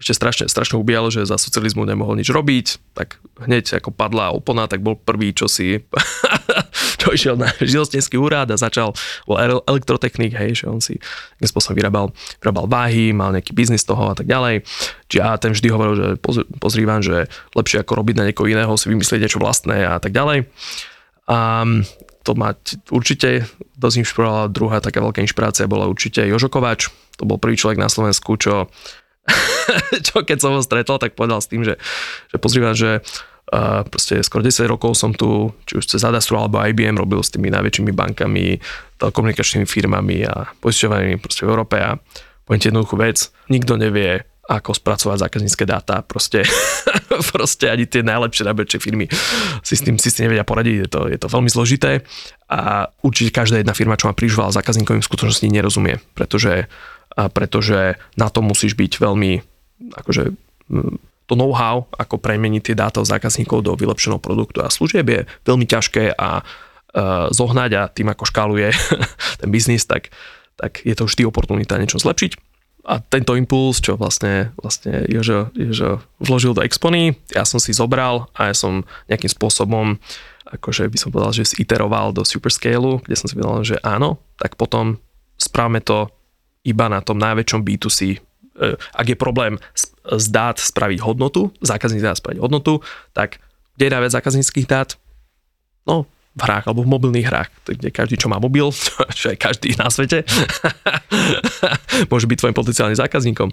ešte 0.00 0.12
strašne, 0.14 0.44
strašne 0.46 0.80
ubíjalo, 0.80 1.12
že 1.12 1.26
za 1.26 1.36
socializmu 1.36 1.84
nemohol 1.84 2.16
nič 2.16 2.30
robiť, 2.30 2.96
tak 2.96 3.20
hneď 3.42 3.82
ako 3.82 3.90
padla 3.92 4.32
opona, 4.32 4.70
tak 4.70 4.80
bol 4.80 4.96
prvý, 4.96 5.36
čo 5.36 5.50
si 5.50 5.84
čo 6.98 7.14
išiel 7.14 7.34
na 7.38 7.48
živnostenský 7.62 8.18
úrad 8.18 8.50
a 8.50 8.56
začal, 8.58 8.92
bol 9.24 9.38
elektrotechnik, 9.64 10.34
hej, 10.34 10.64
že 10.64 10.64
on 10.66 10.82
si 10.82 10.98
nejakým 11.38 11.50
spôsobom 11.54 11.78
vyrábal, 11.78 12.06
vyrábal 12.42 12.66
váhy, 12.66 13.14
mal 13.14 13.30
nejaký 13.30 13.54
biznis 13.54 13.86
toho 13.86 14.10
a 14.10 14.14
tak 14.18 14.26
ďalej. 14.26 14.66
Čiže 15.06 15.22
a 15.22 15.38
ten 15.38 15.54
vždy 15.54 15.68
hovoril, 15.70 15.94
že 15.94 16.06
pozri 16.58 16.82
že 17.00 17.30
lepšie 17.54 17.86
ako 17.86 17.92
robiť 18.02 18.14
na 18.18 18.26
niekoho 18.26 18.50
iného, 18.50 18.74
si 18.74 18.90
vymyslieť 18.90 19.22
niečo 19.24 19.38
vlastné 19.38 19.86
a 19.86 20.02
tak 20.02 20.10
ďalej. 20.10 20.50
A 21.28 21.64
to 22.24 22.32
ma 22.36 22.52
určite 22.92 23.48
dosť 23.80 24.04
inšpirovala. 24.04 24.52
Druhá 24.52 24.84
taká 24.84 25.00
veľká 25.00 25.24
inšpirácia 25.24 25.70
bola 25.70 25.88
určite 25.88 26.20
Jožo. 26.28 26.52
To 26.52 27.22
bol 27.24 27.40
prvý 27.40 27.56
človek 27.56 27.80
na 27.80 27.88
Slovensku, 27.88 28.36
čo, 28.36 28.68
čo 30.06 30.16
keď 30.26 30.38
som 30.40 30.52
ho 30.52 30.60
stretol, 30.60 31.00
tak 31.00 31.16
povedal 31.16 31.40
s 31.40 31.48
tým, 31.48 31.64
že, 31.64 31.80
že 32.28 32.36
pozrývam, 32.36 32.76
že 32.76 33.00
proste 33.88 34.20
skoro 34.20 34.44
10 34.44 34.68
rokov 34.68 34.92
som 34.96 35.16
tu, 35.16 35.52
či 35.64 35.80
už 35.80 35.84
cez 35.88 36.04
Adastru 36.04 36.36
alebo 36.36 36.60
IBM 36.60 37.00
robil 37.00 37.24
s 37.24 37.32
tými 37.32 37.48
najväčšími 37.48 37.92
bankami, 37.96 38.60
telekomunikačnými 39.00 39.64
firmami 39.64 40.28
a 40.28 40.52
poisťovanými 40.60 41.16
proste 41.22 41.48
v 41.48 41.50
Európe 41.52 41.76
a 41.80 41.96
poviem 42.44 42.60
ti 42.60 42.68
jednoduchú 42.68 42.96
vec, 43.00 43.32
nikto 43.48 43.80
nevie, 43.80 44.24
ako 44.48 44.72
spracovať 44.72 45.28
zákaznícke 45.28 45.64
dáta. 45.68 46.00
Proste, 46.00 46.40
proste 47.36 47.68
ani 47.68 47.84
tie 47.84 48.00
najlepšie, 48.00 48.48
najlepšie 48.48 48.80
firmy 48.80 49.04
si 49.60 49.76
s 49.76 49.84
tým 49.84 50.00
si 50.00 50.08
s 50.08 50.16
tým 50.16 50.32
nevedia 50.32 50.48
poradiť. 50.48 50.76
Je 50.84 50.88
to, 50.88 51.00
je 51.12 51.18
to 51.20 51.28
veľmi 51.28 51.52
zložité 51.52 52.00
a 52.48 52.88
určite 53.04 53.36
každá 53.36 53.60
jedna 53.60 53.76
firma, 53.76 54.00
čo 54.00 54.08
má 54.08 54.16
prížval 54.16 54.48
zákazníkovým 54.56 55.04
v 55.04 55.08
skutočnosti 55.08 55.52
nerozumie, 55.52 56.00
pretože, 56.16 56.64
pretože 57.36 58.00
na 58.16 58.32
to 58.32 58.40
musíš 58.40 58.72
byť 58.72 58.92
veľmi 58.96 59.44
akože 60.00 60.32
to 61.28 61.36
know-how, 61.36 61.84
ako 62.00 62.16
premeniť 62.16 62.72
tie 62.72 62.76
dáta 62.76 63.04
zákazníkov 63.04 63.60
do 63.60 63.76
vylepšeného 63.76 64.18
produktu 64.18 64.64
a 64.64 64.72
služieb 64.72 65.06
je 65.12 65.20
veľmi 65.44 65.68
ťažké 65.68 66.16
a 66.16 66.40
zohnať 67.28 67.70
a 67.76 67.82
tým 67.92 68.08
ako 68.08 68.24
škáluje 68.24 68.72
ten 69.44 69.48
biznis, 69.52 69.84
tak, 69.84 70.08
tak 70.56 70.80
je 70.82 70.96
to 70.96 71.04
vždy 71.04 71.28
oportunita 71.28 71.76
niečo 71.76 72.00
zlepšiť 72.00 72.48
a 72.88 73.04
tento 73.04 73.36
impuls, 73.36 73.84
čo 73.84 74.00
vlastne, 74.00 74.56
vlastne 74.56 75.04
Jožo, 75.12 75.52
Jožo 75.52 76.00
vložil 76.24 76.56
do 76.56 76.64
Expony, 76.64 77.12
ja 77.36 77.44
som 77.44 77.60
si 77.60 77.76
zobral 77.76 78.32
a 78.32 78.48
ja 78.48 78.56
som 78.56 78.88
nejakým 79.12 79.28
spôsobom, 79.28 80.00
akože 80.48 80.88
by 80.88 80.96
som 80.96 81.12
povedal, 81.12 81.36
že 81.36 81.60
iteroval 81.60 82.16
do 82.16 82.24
Superscale, 82.24 83.04
kde 83.04 83.16
som 83.16 83.28
si 83.28 83.36
povedal, 83.36 83.76
že 83.76 83.76
áno, 83.84 84.16
tak 84.40 84.56
potom 84.56 84.96
správame 85.36 85.84
to 85.84 86.08
iba 86.64 86.88
na 86.88 87.04
tom 87.04 87.20
najväčšom 87.20 87.60
B2C. 87.60 87.98
E, 88.08 88.18
ak 88.80 89.06
je 89.06 89.16
problém 89.20 89.60
z 90.16 90.26
dát 90.32 90.56
spraviť 90.56 91.04
hodnotu, 91.04 91.52
zákazník 91.60 92.00
dát 92.00 92.16
spraviť 92.16 92.40
hodnotu, 92.40 92.80
tak 93.12 93.42
kde 93.76 93.84
je 93.86 93.94
najviac 93.94 94.12
zákazníckých 94.16 94.66
dát? 94.66 94.96
No, 95.84 96.08
v 96.38 96.40
hrách 96.46 96.64
alebo 96.70 96.86
v 96.86 96.92
mobilných 96.94 97.26
hrách, 97.26 97.50
kde 97.66 97.90
každý, 97.90 98.14
čo 98.14 98.30
má 98.30 98.38
mobil, 98.38 98.70
čo 99.18 99.34
aj 99.34 99.38
každý 99.38 99.74
na 99.74 99.90
svete, 99.90 100.22
môže 102.12 102.30
byť 102.30 102.38
tvojim 102.38 102.56
potenciálnym 102.56 102.98
zákazníkom. 102.98 103.50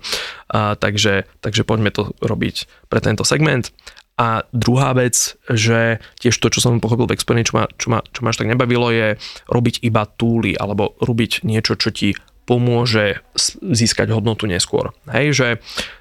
A, 0.53 0.77
takže, 0.77 1.25
takže 1.41 1.65
poďme 1.65 1.89
to 1.89 2.13
robiť 2.21 2.69
pre 2.87 3.01
tento 3.01 3.25
segment. 3.25 3.73
A 4.15 4.47
druhá 4.55 4.95
vec, 4.95 5.35
že 5.51 5.99
tiež 6.23 6.39
to, 6.39 6.47
čo 6.47 6.63
som 6.63 6.79
pochopil 6.79 7.03
v 7.03 7.19
Experience, 7.19 7.51
čo 7.51 7.59
ma, 7.59 7.67
čo, 7.75 7.87
ma, 7.91 7.99
čo 7.99 8.23
ma 8.23 8.31
až 8.31 8.39
tak 8.39 8.47
nebavilo, 8.47 8.87
je 8.87 9.19
robiť 9.51 9.83
iba 9.83 10.07
túly 10.07 10.55
alebo 10.55 10.95
robiť 11.03 11.43
niečo, 11.43 11.75
čo 11.75 11.91
ti 11.91 12.15
pomôže 12.45 13.21
získať 13.61 14.13
hodnotu 14.13 14.45
neskôr. 14.45 14.93
Hej, 15.09 15.25
že, 15.33 15.49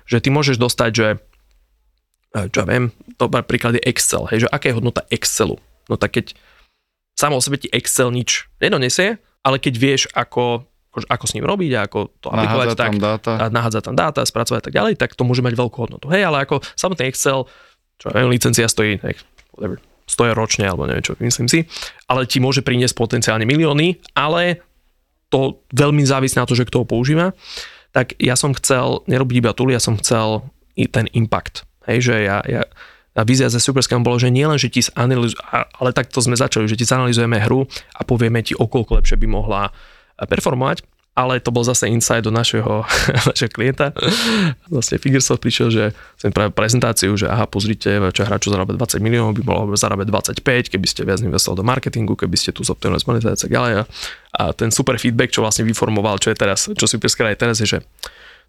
že 0.05 0.21
ty 0.21 0.29
môžeš 0.29 0.61
dostať, 0.61 0.91
že 0.93 1.07
čo 2.35 2.59
ja 2.63 2.67
viem, 2.67 2.91
dobrý 3.17 3.47
príklad 3.47 3.79
je 3.79 3.83
Excel, 3.87 4.27
hej, 4.27 4.47
že 4.47 4.49
aká 4.51 4.71
je 4.71 4.77
hodnota 4.77 5.07
Excelu. 5.09 5.57
No 5.87 5.95
tak 5.95 6.19
keď 6.19 6.35
samo 7.15 7.39
o 7.39 7.45
sebe 7.45 7.63
ti 7.63 7.71
Excel 7.71 8.11
nič 8.11 8.51
nedonesie, 8.59 9.23
ale 9.47 9.63
keď 9.63 9.75
vieš, 9.79 10.03
ako, 10.11 10.67
ako 11.07 11.25
s 11.31 11.35
ním 11.39 11.47
robiť 11.47 11.71
a 11.79 11.81
ako 11.87 11.99
to 12.19 12.29
aplikovať, 12.35 12.67
tak 12.75 12.91
tam 12.91 12.99
dáta. 12.99 13.33
a 13.39 13.45
nahádzať 13.53 13.83
tam 13.87 13.97
dáta, 13.97 14.21
spracovať 14.27 14.61
a 14.61 14.65
tak 14.67 14.75
ďalej, 14.75 14.95
tak 14.99 15.15
to 15.15 15.23
môže 15.23 15.47
mať 15.47 15.55
veľkú 15.55 15.77
hodnotu. 15.79 16.11
Hej, 16.11 16.27
ale 16.27 16.43
ako 16.43 16.59
samotný 16.75 17.07
Excel, 17.07 17.47
čo 18.03 18.11
neviem, 18.11 18.35
licencia 18.35 18.67
stojí, 18.67 18.99
nech, 18.99 19.23
whatever, 19.55 19.79
stojí 20.11 20.35
ročne, 20.35 20.67
alebo 20.67 20.91
neviem 20.91 21.07
čo, 21.07 21.15
myslím 21.23 21.47
si, 21.47 21.71
ale 22.11 22.27
ti 22.27 22.43
môže 22.43 22.67
priniesť 22.67 22.99
potenciálne 22.99 23.47
milióny, 23.47 24.03
ale 24.19 24.61
to 25.35 25.59
veľmi 25.75 26.07
závisí 26.07 26.39
na 26.39 26.47
to, 26.47 26.55
že 26.55 26.63
kto 26.71 26.83
ho 26.83 26.87
používa. 26.87 27.35
Tak 27.91 28.15
ja 28.23 28.39
som 28.39 28.55
chcel 28.55 29.03
nerobiť 29.11 29.37
iba 29.43 29.51
tool, 29.51 29.75
ja 29.75 29.83
som 29.83 29.99
chcel 29.99 30.47
i 30.79 30.87
ten 30.87 31.11
impact. 31.11 31.67
Hej, 31.91 31.99
že 32.07 32.15
ja, 32.23 32.39
ja 32.47 32.63
a 33.15 33.23
vízia 33.23 33.47
ze 33.47 33.63
Superscam 33.63 34.03
bolo, 34.03 34.19
že 34.19 34.27
nielen, 34.27 34.59
že 34.59 34.67
ti 34.67 34.83
zanaliz, 34.83 35.39
ale 35.55 35.95
takto 35.95 36.19
sme 36.19 36.35
začali, 36.35 36.67
že 36.67 36.75
ti 36.75 36.83
zanalizujeme 36.83 37.39
hru 37.47 37.63
a 37.95 38.03
povieme 38.03 38.43
ti, 38.43 38.59
okolko 38.59 38.99
lepšie 38.99 39.15
by 39.23 39.27
mohla 39.31 39.71
eh, 39.71 40.27
performovať, 40.27 40.83
ale 41.15 41.39
to 41.39 41.55
bol 41.55 41.63
zase 41.63 41.87
insight 41.87 42.27
do 42.27 42.35
našeho, 42.35 42.83
našeho 43.31 43.51
klienta. 43.55 43.95
Vlastne 44.67 44.99
Figuresoft 44.99 45.39
prišiel, 45.39 45.71
že 45.71 45.85
som 46.19 46.35
práve 46.35 46.51
prezentáciu, 46.51 47.15
že 47.15 47.31
aha, 47.31 47.47
pozrite, 47.47 48.03
čo 48.11 48.27
hra, 48.27 48.43
čo 48.43 48.51
zarába 48.51 48.75
20 48.75 48.99
miliónov, 48.99 49.39
by 49.39 49.43
mohlo 49.47 49.79
zarábať 49.79 50.11
25, 50.11 50.75
keby 50.75 50.87
ste 50.91 51.07
viac 51.07 51.23
investovali 51.23 51.63
do 51.63 51.65
marketingu, 51.65 52.19
keby 52.19 52.35
ste 52.35 52.51
tu 52.51 52.67
zoptimalizovali 52.67 53.23
monetizáciu 53.23 53.47
a 53.47 53.55
ďalej. 53.55 53.73
A 54.35 54.43
ten 54.59 54.75
super 54.75 54.99
feedback, 54.99 55.31
čo 55.31 55.47
vlastne 55.47 55.63
vyformoval, 55.63 56.19
čo 56.19 56.35
je 56.35 56.37
teraz, 56.37 56.67
čo 56.67 56.87
si 56.91 56.99
aj 56.99 57.39
teraz, 57.39 57.63
je, 57.63 57.79
že 57.79 57.79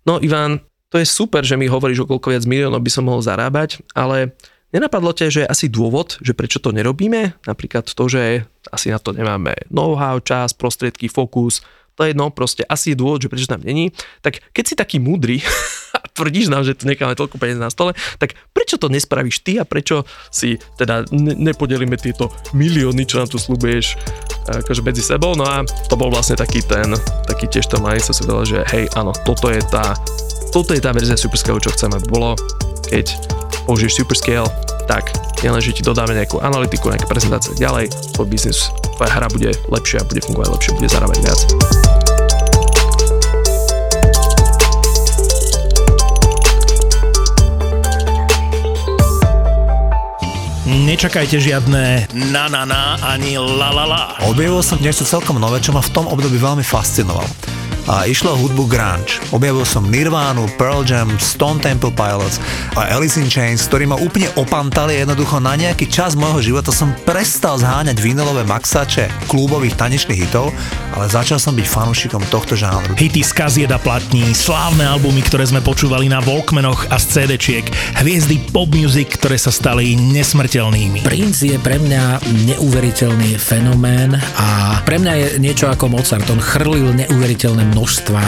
no 0.09 0.17
Ivan, 0.17 0.57
to 0.89 0.97
je 0.97 1.05
super, 1.05 1.45
že 1.45 1.53
mi 1.61 1.69
hovoríš, 1.69 2.05
o 2.05 2.09
koľko 2.09 2.33
viac 2.33 2.49
miliónov 2.49 2.81
by 2.81 2.91
som 2.91 3.05
mohol 3.05 3.21
zarábať, 3.21 3.85
ale 3.93 4.33
Nenapadlo 4.75 5.15
ťa, 5.15 5.31
že 5.31 5.41
je 5.45 5.51
asi 5.55 5.65
dôvod, 5.71 6.19
že 6.19 6.35
prečo 6.35 6.59
to 6.59 6.75
nerobíme? 6.75 7.31
Napríklad 7.47 7.87
to, 7.87 8.11
že 8.11 8.43
asi 8.75 8.91
na 8.91 8.99
to 8.99 9.15
nemáme 9.15 9.55
know-how, 9.71 10.19
čas, 10.19 10.51
prostriedky, 10.51 11.07
fokus, 11.07 11.63
to 11.95 12.03
je 12.03 12.11
jedno, 12.11 12.27
proste 12.29 12.67
asi 12.67 12.91
je 12.91 12.99
dôvod, 12.99 13.23
že 13.23 13.31
prečo 13.31 13.47
tam 13.47 13.63
není. 13.63 13.95
Tak 14.19 14.43
keď 14.51 14.63
si 14.63 14.75
taký 14.75 14.97
múdry 14.99 15.39
a 15.95 16.05
tvrdíš 16.11 16.51
nám, 16.51 16.67
že 16.67 16.75
tu 16.75 16.85
necháme 16.85 17.15
toľko 17.15 17.39
peniaz 17.39 17.59
na 17.59 17.71
stole, 17.71 17.95
tak 18.19 18.35
prečo 18.51 18.75
to 18.75 18.91
nespravíš 18.91 19.41
ty 19.41 19.57
a 19.57 19.65
prečo 19.65 20.03
si 20.27 20.59
teda 20.75 21.07
ne- 21.15 21.39
nepodelíme 21.51 21.95
tieto 21.95 22.29
milióny, 22.51 23.07
čo 23.07 23.23
nám 23.23 23.31
tu 23.31 23.39
slúbuješ 23.39 23.95
akože 24.45 24.81
medzi 24.83 25.01
sebou. 25.01 25.33
No 25.33 25.47
a 25.47 25.63
to 25.87 25.95
bol 25.95 26.11
vlastne 26.11 26.35
taký 26.35 26.61
ten, 26.61 26.91
taký 27.25 27.47
tiež 27.49 27.71
to 27.71 27.79
mindset 27.81 28.15
si 28.15 28.21
vedel, 28.27 28.43
že 28.45 28.59
hej, 28.75 28.85
áno, 28.93 29.15
toto 29.25 29.49
je 29.49 29.63
tá, 29.71 29.95
toto 30.51 30.75
je 30.75 30.83
tá 30.83 30.93
verzia 30.93 31.17
Superscale, 31.17 31.63
čo 31.63 31.73
chceme, 31.73 31.97
bolo, 32.11 32.37
keď 32.91 33.11
použiješ 33.65 34.03
Superscale, 34.03 34.47
tak 34.85 35.09
nielen, 35.41 35.61
že 35.61 35.73
ti 35.73 35.81
dodáme 35.81 36.13
nejakú 36.13 36.37
analytiku, 36.39 36.93
nejaké 36.93 37.09
prezentácie 37.09 37.57
ďalej, 37.57 37.89
tvoj 38.13 38.27
biznis, 38.29 38.69
tvoja 38.95 39.11
hra 39.11 39.27
bude 39.33 39.51
lepšia, 39.69 40.05
bude 40.05 40.21
fungovať 40.21 40.49
lepšie, 40.53 40.71
bude 40.77 40.89
zarábať 40.89 41.17
viac. 41.25 41.84
Nečakajte 50.65 51.37
žiadne 51.37 52.09
na 52.33 52.49
na 52.49 52.65
na 52.65 52.97
ani 52.97 53.37
la 53.37 53.69
la 53.69 53.85
la. 53.85 54.03
Objavil 54.25 54.65
som 54.65 54.81
niečo 54.81 55.05
celkom 55.05 55.37
nové, 55.37 55.61
čo 55.61 55.69
ma 55.69 55.77
v 55.77 55.93
tom 55.93 56.09
období 56.09 56.41
veľmi 56.41 56.65
fascinovalo 56.65 57.29
a 57.85 58.09
išlo 58.09 58.33
o 58.33 58.39
hudbu 58.41 58.65
grunge. 58.65 59.21
Objavil 59.29 59.61
som 59.61 59.85
Nirvánu, 59.85 60.49
Pearl 60.57 60.81
Jam, 60.81 61.13
Stone 61.21 61.61
Temple 61.61 61.93
Pilots 61.93 62.41
a 62.73 62.89
Alice 62.97 63.21
in 63.21 63.29
Chains, 63.29 63.61
ktorí 63.69 63.85
ma 63.85 63.97
úplne 64.01 64.29
opantali 64.41 64.97
jednoducho 64.97 65.37
na 65.37 65.53
nejaký 65.53 65.85
čas 65.85 66.17
môjho 66.17 66.41
života 66.41 66.73
som 66.73 66.89
prestal 67.05 67.61
zháňať 67.61 68.01
vinylové 68.01 68.41
maxače 68.49 69.05
klubových 69.29 69.77
tanečných 69.77 70.25
hitov, 70.25 70.49
ale 70.95 71.11
začal 71.11 71.37
som 71.37 71.51
byť 71.53 71.67
fanúšikom 71.67 72.23
tohto 72.31 72.55
žánru. 72.55 72.95
Hity 72.95 73.21
z 73.21 73.31
kazieda 73.35 73.75
platní, 73.77 74.31
slávne 74.31 74.87
albumy, 74.87 75.19
ktoré 75.27 75.43
sme 75.43 75.59
počúvali 75.59 76.07
na 76.07 76.23
Walkmanoch 76.23 76.87
a 76.87 76.95
z 76.95 77.27
CD-čiek, 77.27 77.67
hviezdy 77.99 78.39
pop 78.55 78.71
music, 78.71 79.19
ktoré 79.19 79.35
sa 79.35 79.51
stali 79.51 79.99
nesmrteľnými. 79.99 81.03
Prince 81.03 81.51
je 81.51 81.59
pre 81.59 81.75
mňa 81.77 82.23
neuveriteľný 82.47 83.35
fenomén 83.35 84.15
a 84.39 84.79
pre 84.87 84.95
mňa 84.97 85.13
je 85.19 85.27
niečo 85.43 85.67
ako 85.67 85.91
Mozart. 85.91 86.27
On 86.31 86.39
chrlil 86.39 86.95
neuveriteľné 86.95 87.67
množstva 87.75 88.23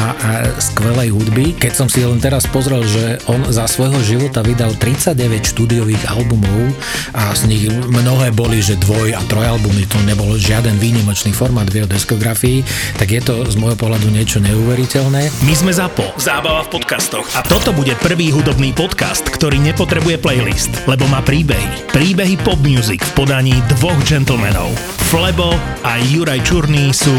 skvelej 0.59 1.15
hudby. 1.15 1.55
Keď 1.55 1.73
som 1.73 1.87
si 1.87 2.03
len 2.03 2.19
teraz 2.19 2.43
pozrel, 2.51 2.83
že 2.83 3.23
on 3.31 3.47
za 3.47 3.63
svojho 3.63 4.03
života 4.03 4.43
vydal 4.43 4.75
39 4.75 5.15
štúdiových 5.55 6.03
albumov 6.11 6.75
a 7.15 7.31
z 7.31 7.47
nich 7.47 7.63
mnohé 7.71 8.35
boli, 8.35 8.59
že 8.59 8.75
dvoj 8.75 9.15
a 9.15 9.21
trojalbumy, 9.31 9.87
to 9.87 9.97
nebol 10.03 10.35
žiaden 10.35 10.75
výnimočný 10.81 11.31
formát 11.31 11.69
v 11.71 11.81
jeho 11.83 11.89
diskografii, 11.89 12.56
tak 12.95 13.11
je 13.11 13.21
to 13.21 13.43
z 13.45 13.55
môjho 13.59 13.75
pohľadu 13.75 14.07
niečo 14.13 14.39
neuveriteľné. 14.39 15.29
My 15.43 15.53
sme 15.57 15.71
ZAPO, 15.75 16.15
zábava 16.21 16.63
v 16.65 16.79
podcastoch. 16.79 17.27
A 17.35 17.43
toto 17.43 17.75
bude 17.75 17.97
prvý 17.99 18.31
hudobný 18.31 18.71
podcast, 18.71 19.27
ktorý 19.27 19.59
nepotrebuje 19.59 20.21
playlist, 20.21 20.71
lebo 20.87 21.09
má 21.11 21.19
príbehy. 21.19 21.91
Príbehy 21.91 22.39
pop 22.41 22.61
music 22.63 23.03
v 23.03 23.25
podaní 23.25 23.55
dvoch 23.77 23.97
gentlemanov. 24.05 24.71
Flebo 25.11 25.51
a 25.83 25.99
Juraj 25.99 26.41
Čurný 26.47 26.95
sú 26.95 27.13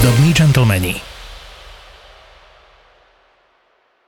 Hudobní 0.00 0.32
džentlmeni. 0.32 1.19